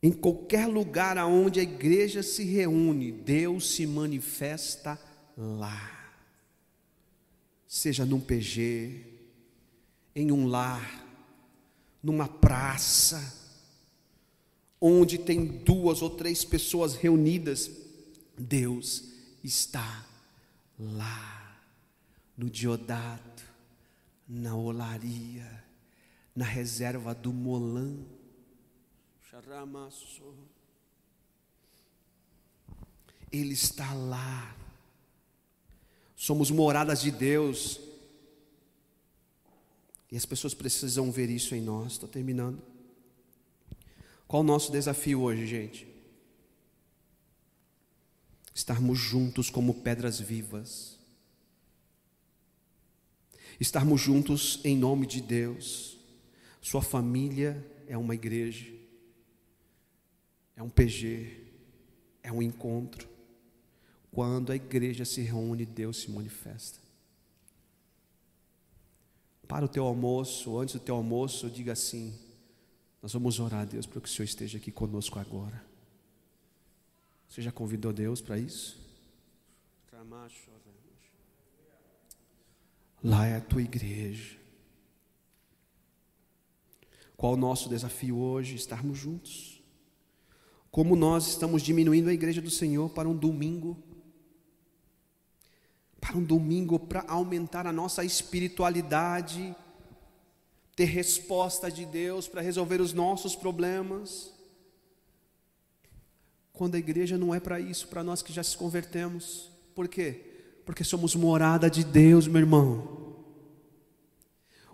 Em 0.00 0.12
qualquer 0.12 0.68
lugar 0.68 1.18
aonde 1.18 1.58
a 1.58 1.64
igreja 1.64 2.22
se 2.22 2.44
reúne, 2.44 3.10
Deus 3.10 3.74
se 3.74 3.84
manifesta 3.84 4.96
lá. 5.36 6.14
Seja 7.66 8.06
num 8.06 8.20
PG, 8.20 9.06
em 10.14 10.30
um 10.30 10.46
lar, 10.46 11.01
numa 12.02 12.26
praça, 12.28 13.40
onde 14.80 15.18
tem 15.18 15.46
duas 15.46 16.02
ou 16.02 16.10
três 16.10 16.44
pessoas 16.44 16.94
reunidas, 16.96 17.70
Deus 18.36 19.04
está 19.44 20.04
lá, 20.78 21.60
no 22.36 22.50
Diodato, 22.50 23.44
na 24.28 24.56
olaria, 24.56 25.64
na 26.34 26.44
reserva 26.44 27.14
do 27.14 27.32
Molã. 27.32 27.94
Ele 33.30 33.52
está 33.52 33.92
lá. 33.94 34.56
Somos 36.16 36.50
moradas 36.50 37.00
de 37.00 37.10
Deus. 37.10 37.80
E 40.12 40.16
as 40.16 40.26
pessoas 40.26 40.52
precisam 40.52 41.10
ver 41.10 41.30
isso 41.30 41.54
em 41.54 41.62
nós. 41.62 41.92
Estou 41.92 42.06
terminando. 42.06 42.60
Qual 44.28 44.42
o 44.42 44.46
nosso 44.46 44.70
desafio 44.70 45.22
hoje, 45.22 45.46
gente? 45.46 45.88
Estarmos 48.54 48.98
juntos 48.98 49.48
como 49.48 49.80
pedras 49.80 50.20
vivas. 50.20 50.98
Estarmos 53.58 54.02
juntos 54.02 54.60
em 54.64 54.76
nome 54.76 55.06
de 55.06 55.22
Deus. 55.22 55.96
Sua 56.60 56.82
família 56.82 57.66
é 57.88 57.96
uma 57.96 58.14
igreja, 58.14 58.70
é 60.54 60.62
um 60.62 60.68
PG, 60.68 61.40
é 62.22 62.30
um 62.30 62.42
encontro. 62.42 63.08
Quando 64.12 64.52
a 64.52 64.56
igreja 64.56 65.06
se 65.06 65.22
reúne, 65.22 65.64
Deus 65.64 66.02
se 66.02 66.10
manifesta 66.10 66.81
para 69.46 69.64
o 69.64 69.68
teu 69.68 69.84
almoço, 69.84 70.58
antes 70.58 70.74
do 70.74 70.80
teu 70.80 70.94
almoço, 70.94 71.50
diga 71.50 71.72
assim: 71.72 72.14
Nós 73.02 73.12
vamos 73.12 73.38
orar 73.40 73.62
a 73.62 73.64
Deus 73.64 73.86
para 73.86 74.00
que 74.00 74.08
o 74.08 74.10
Senhor 74.10 74.24
esteja 74.24 74.58
aqui 74.58 74.70
conosco 74.70 75.18
agora. 75.18 75.64
Você 77.28 77.40
já 77.40 77.50
convidou 77.50 77.92
Deus 77.92 78.20
para 78.20 78.38
isso? 78.38 78.78
Lá 83.02 83.26
é 83.26 83.36
a 83.36 83.40
tua 83.40 83.62
igreja. 83.62 84.38
Qual 87.16 87.34
o 87.34 87.36
nosso 87.36 87.68
desafio 87.68 88.18
hoje? 88.18 88.54
Estarmos 88.54 88.98
juntos. 88.98 89.62
Como 90.70 90.96
nós 90.96 91.26
estamos 91.26 91.62
diminuindo 91.62 92.08
a 92.08 92.12
igreja 92.12 92.40
do 92.40 92.50
Senhor 92.50 92.90
para 92.90 93.08
um 93.08 93.16
domingo 93.16 93.76
para 96.02 96.18
um 96.18 96.24
domingo 96.24 96.80
para 96.80 97.04
aumentar 97.06 97.64
a 97.64 97.72
nossa 97.72 98.04
espiritualidade, 98.04 99.54
ter 100.74 100.86
resposta 100.86 101.70
de 101.70 101.86
Deus 101.86 102.26
para 102.26 102.42
resolver 102.42 102.80
os 102.80 102.92
nossos 102.92 103.36
problemas. 103.36 104.32
Quando 106.52 106.74
a 106.74 106.78
igreja 106.78 107.16
não 107.16 107.32
é 107.32 107.38
para 107.38 107.60
isso, 107.60 107.86
para 107.86 108.02
nós 108.02 108.20
que 108.20 108.32
já 108.32 108.42
se 108.42 108.56
convertemos. 108.56 109.48
Por 109.76 109.86
quê? 109.86 110.24
Porque 110.66 110.82
somos 110.82 111.14
morada 111.14 111.70
de 111.70 111.84
Deus, 111.84 112.26
meu 112.26 112.40
irmão. 112.40 113.14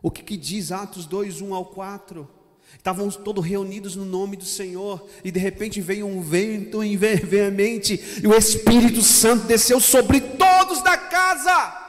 O 0.00 0.10
que, 0.10 0.22
que 0.22 0.36
diz 0.36 0.72
Atos 0.72 1.04
2, 1.04 1.42
1 1.42 1.54
ao 1.54 1.66
4? 1.66 2.26
Estavam 2.74 3.10
todos 3.10 3.44
reunidos 3.44 3.96
no 3.96 4.06
nome 4.06 4.34
do 4.34 4.46
Senhor, 4.46 5.06
e 5.22 5.30
de 5.30 5.38
repente 5.38 5.78
veio 5.82 6.06
um 6.06 6.22
vento 6.22 6.80
veemente, 6.96 8.00
e 8.22 8.26
o 8.26 8.34
Espírito 8.34 9.02
Santo 9.02 9.46
desceu 9.46 9.78
sobre 9.78 10.22
todos 10.22 10.47
da 10.88 10.96
casa. 10.96 11.86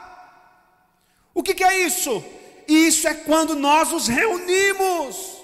O 1.32 1.42
que, 1.42 1.54
que 1.54 1.64
é 1.64 1.86
isso? 1.86 2.22
Isso 2.68 3.08
é 3.08 3.14
quando 3.14 3.56
nós 3.56 3.90
nos 3.90 4.06
reunimos, 4.08 5.38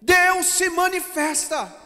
Deus 0.00 0.46
se 0.46 0.70
manifesta. 0.70 1.76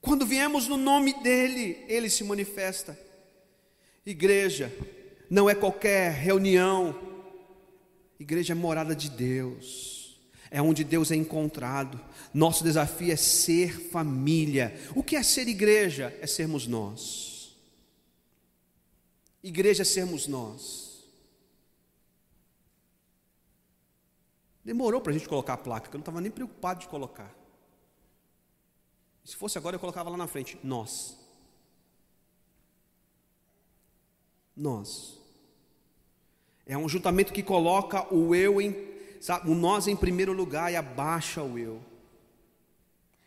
Quando 0.00 0.24
viemos 0.24 0.66
no 0.66 0.78
nome 0.78 1.12
dEle, 1.22 1.84
Ele 1.86 2.08
se 2.08 2.24
manifesta. 2.24 2.98
Igreja, 4.04 4.72
não 5.28 5.48
é 5.48 5.54
qualquer 5.54 6.12
reunião, 6.12 6.98
igreja 8.18 8.52
é 8.52 8.56
morada 8.56 8.96
de 8.96 9.10
Deus 9.10 10.00
é 10.54 10.60
onde 10.60 10.84
Deus 10.84 11.10
é 11.10 11.16
encontrado. 11.16 11.98
Nosso 12.34 12.62
desafio 12.62 13.10
é 13.10 13.16
ser 13.16 13.88
família. 13.88 14.78
O 14.94 15.02
que 15.02 15.16
é 15.16 15.22
ser 15.22 15.48
igreja? 15.48 16.14
É 16.20 16.26
sermos 16.26 16.66
nós. 16.66 17.31
Igreja 19.42 19.84
sermos 19.84 20.26
nós. 20.26 21.04
Demorou 24.64 25.00
para 25.00 25.10
a 25.10 25.12
gente 25.12 25.28
colocar 25.28 25.54
a 25.54 25.58
placa, 25.58 25.88
que 25.88 25.96
eu 25.96 25.98
não 25.98 26.02
estava 26.02 26.20
nem 26.20 26.30
preocupado 26.30 26.80
de 26.80 26.88
colocar. 26.88 27.34
Se 29.24 29.36
fosse 29.36 29.58
agora, 29.58 29.76
eu 29.76 29.80
colocava 29.80 30.10
lá 30.10 30.16
na 30.16 30.26
frente: 30.26 30.58
nós. 30.62 31.18
Nós. 34.56 35.18
É 36.64 36.78
um 36.78 36.88
juntamento 36.88 37.32
que 37.32 37.42
coloca 37.42 38.12
o 38.14 38.34
eu 38.34 38.60
em 38.60 38.92
sabe, 39.20 39.48
o 39.48 39.54
nós 39.54 39.86
em 39.86 39.94
primeiro 39.94 40.32
lugar 40.32 40.72
e 40.72 40.76
abaixa 40.76 41.42
o 41.42 41.58
eu. 41.58 41.80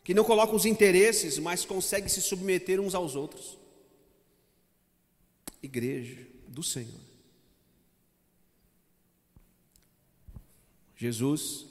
Que 0.03 0.13
não 0.13 0.23
coloca 0.23 0.55
os 0.55 0.65
interesses, 0.65 1.39
mas 1.39 1.65
consegue 1.65 2.09
se 2.09 2.21
submeter 2.21 2.79
uns 2.79 2.93
aos 2.93 3.15
outros. 3.15 3.57
Igreja 5.65 6.27
do 6.47 6.63
Senhor. 6.63 7.01
Jesus 10.95 11.65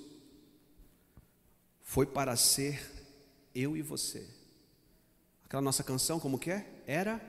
foi 1.82 2.05
para 2.07 2.36
ser 2.36 2.90
eu 3.55 3.76
e 3.76 3.82
você. 3.82 4.28
Aquela 5.45 5.62
nossa 5.62 5.82
canção, 5.82 6.20
como 6.20 6.38
que 6.38 6.51
é? 6.51 6.82
Era? 6.86 7.20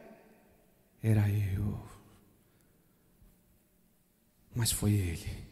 Era 1.01 1.29
eu. 1.29 1.87
Mas 4.53 4.71
foi 4.71 4.93
Ele. 4.93 5.45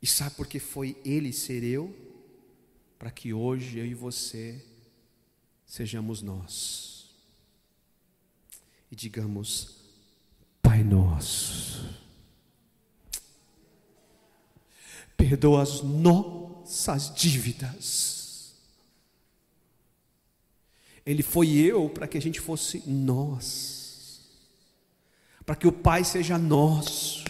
E 0.00 0.06
sabe 0.06 0.34
por 0.36 0.46
que 0.46 0.58
foi 0.58 1.00
Ele 1.04 1.32
ser 1.32 1.62
eu? 1.64 1.94
Para 2.98 3.10
que 3.10 3.32
hoje 3.32 3.78
eu 3.78 3.86
e 3.86 3.94
você 3.94 4.64
sejamos 5.64 6.20
nós. 6.20 6.91
E 8.92 8.94
digamos, 8.94 9.78
Pai 10.60 10.84
Nosso, 10.84 11.98
perdoa 15.16 15.62
as 15.62 15.80
nossas 15.80 17.14
dívidas. 17.14 18.54
Ele 21.06 21.22
foi 21.22 21.52
eu 21.52 21.88
para 21.88 22.06
que 22.06 22.18
a 22.18 22.20
gente 22.20 22.38
fosse 22.38 22.86
nós, 22.86 24.20
para 25.46 25.56
que 25.56 25.66
o 25.66 25.72
Pai 25.72 26.04
seja 26.04 26.36
nosso. 26.36 27.24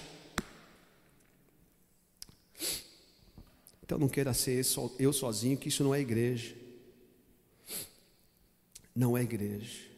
Então 3.85 3.99
não 3.99 4.09
queira 4.09 4.35
ser 4.35 4.67
eu 4.99 5.13
sozinho, 5.13 5.57
que 5.57 5.69
isso 5.69 5.85
não 5.85 5.95
é 5.95 6.01
igreja. 6.01 6.57
Não 8.93 9.17
é 9.17 9.23
igreja. 9.23 9.92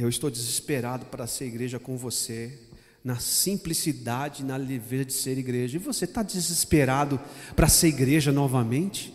Eu 0.00 0.08
estou 0.08 0.30
desesperado 0.30 1.04
para 1.04 1.26
ser 1.26 1.44
igreja 1.44 1.78
com 1.78 1.94
você, 1.94 2.58
na 3.04 3.18
simplicidade, 3.18 4.42
na 4.42 4.56
leveza 4.56 5.04
de 5.04 5.12
ser 5.12 5.36
igreja. 5.36 5.76
E 5.76 5.78
você 5.78 6.06
está 6.06 6.22
desesperado 6.22 7.20
para 7.54 7.68
ser 7.68 7.88
igreja 7.88 8.32
novamente? 8.32 9.12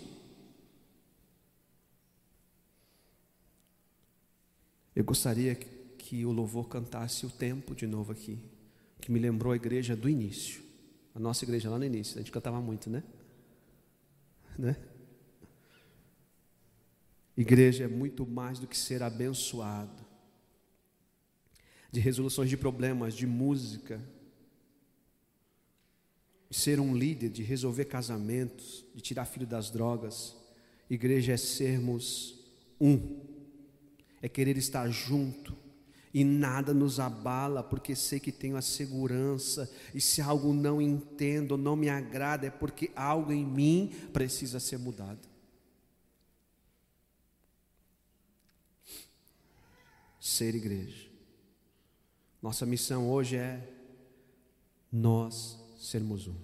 Eu 4.95 5.03
gostaria 5.03 5.55
que 5.55 6.23
o 6.23 6.31
louvor 6.31 6.69
cantasse 6.69 7.25
o 7.25 7.31
tempo 7.31 7.73
de 7.73 7.87
novo 7.87 8.11
aqui, 8.11 8.37
que 9.01 9.11
me 9.11 9.17
lembrou 9.17 9.53
a 9.53 9.55
igreja 9.55 9.95
do 9.95 10.07
início. 10.07 10.61
A 11.15 11.19
nossa 11.19 11.43
igreja 11.43 11.67
lá 11.67 11.79
no 11.79 11.85
início, 11.85 12.15
a 12.15 12.19
gente 12.19 12.31
cantava 12.31 12.61
muito, 12.61 12.91
né? 12.91 13.01
Né? 14.55 14.75
Igreja 17.35 17.85
é 17.85 17.87
muito 17.87 18.23
mais 18.23 18.59
do 18.59 18.67
que 18.67 18.77
ser 18.77 19.01
abençoado, 19.01 20.04
de 21.95 22.01
resoluções 22.01 22.49
de 22.49 22.57
problemas, 22.57 23.13
de 23.13 23.25
música, 23.25 24.01
de 26.49 26.57
ser 26.57 26.77
um 26.77 26.93
líder, 26.93 27.29
de 27.29 27.41
resolver 27.41 27.85
casamentos, 27.85 28.85
de 28.93 29.01
tirar 29.01 29.23
filho 29.23 29.47
das 29.47 29.69
drogas. 29.69 30.35
Igreja 30.89 31.31
é 31.31 31.37
sermos 31.37 32.37
um, 32.81 33.21
é 34.21 34.27
querer 34.27 34.57
estar 34.57 34.89
junto, 34.89 35.55
e 36.13 36.21
nada 36.25 36.73
nos 36.73 36.99
abala, 36.99 37.63
porque 37.63 37.95
sei 37.95 38.19
que 38.19 38.31
tenho 38.31 38.57
a 38.57 38.61
segurança, 38.61 39.71
e 39.93 40.01
se 40.01 40.21
algo 40.21 40.53
não 40.53 40.81
entendo, 40.81 41.55
não 41.55 41.77
me 41.77 41.87
agrada, 41.87 42.47
é 42.47 42.51
porque 42.51 42.91
algo 42.93 43.31
em 43.31 43.45
mim 43.45 43.93
precisa 44.11 44.59
ser 44.59 44.79
mudado. 44.79 45.29
Ser 50.19 50.55
igreja. 50.55 51.04
Nossa 52.45 52.63
missão 52.63 53.09
hoje 53.09 53.37
é 53.37 53.59
nós 54.91 55.59
sermos 55.79 56.27
um. 56.27 56.35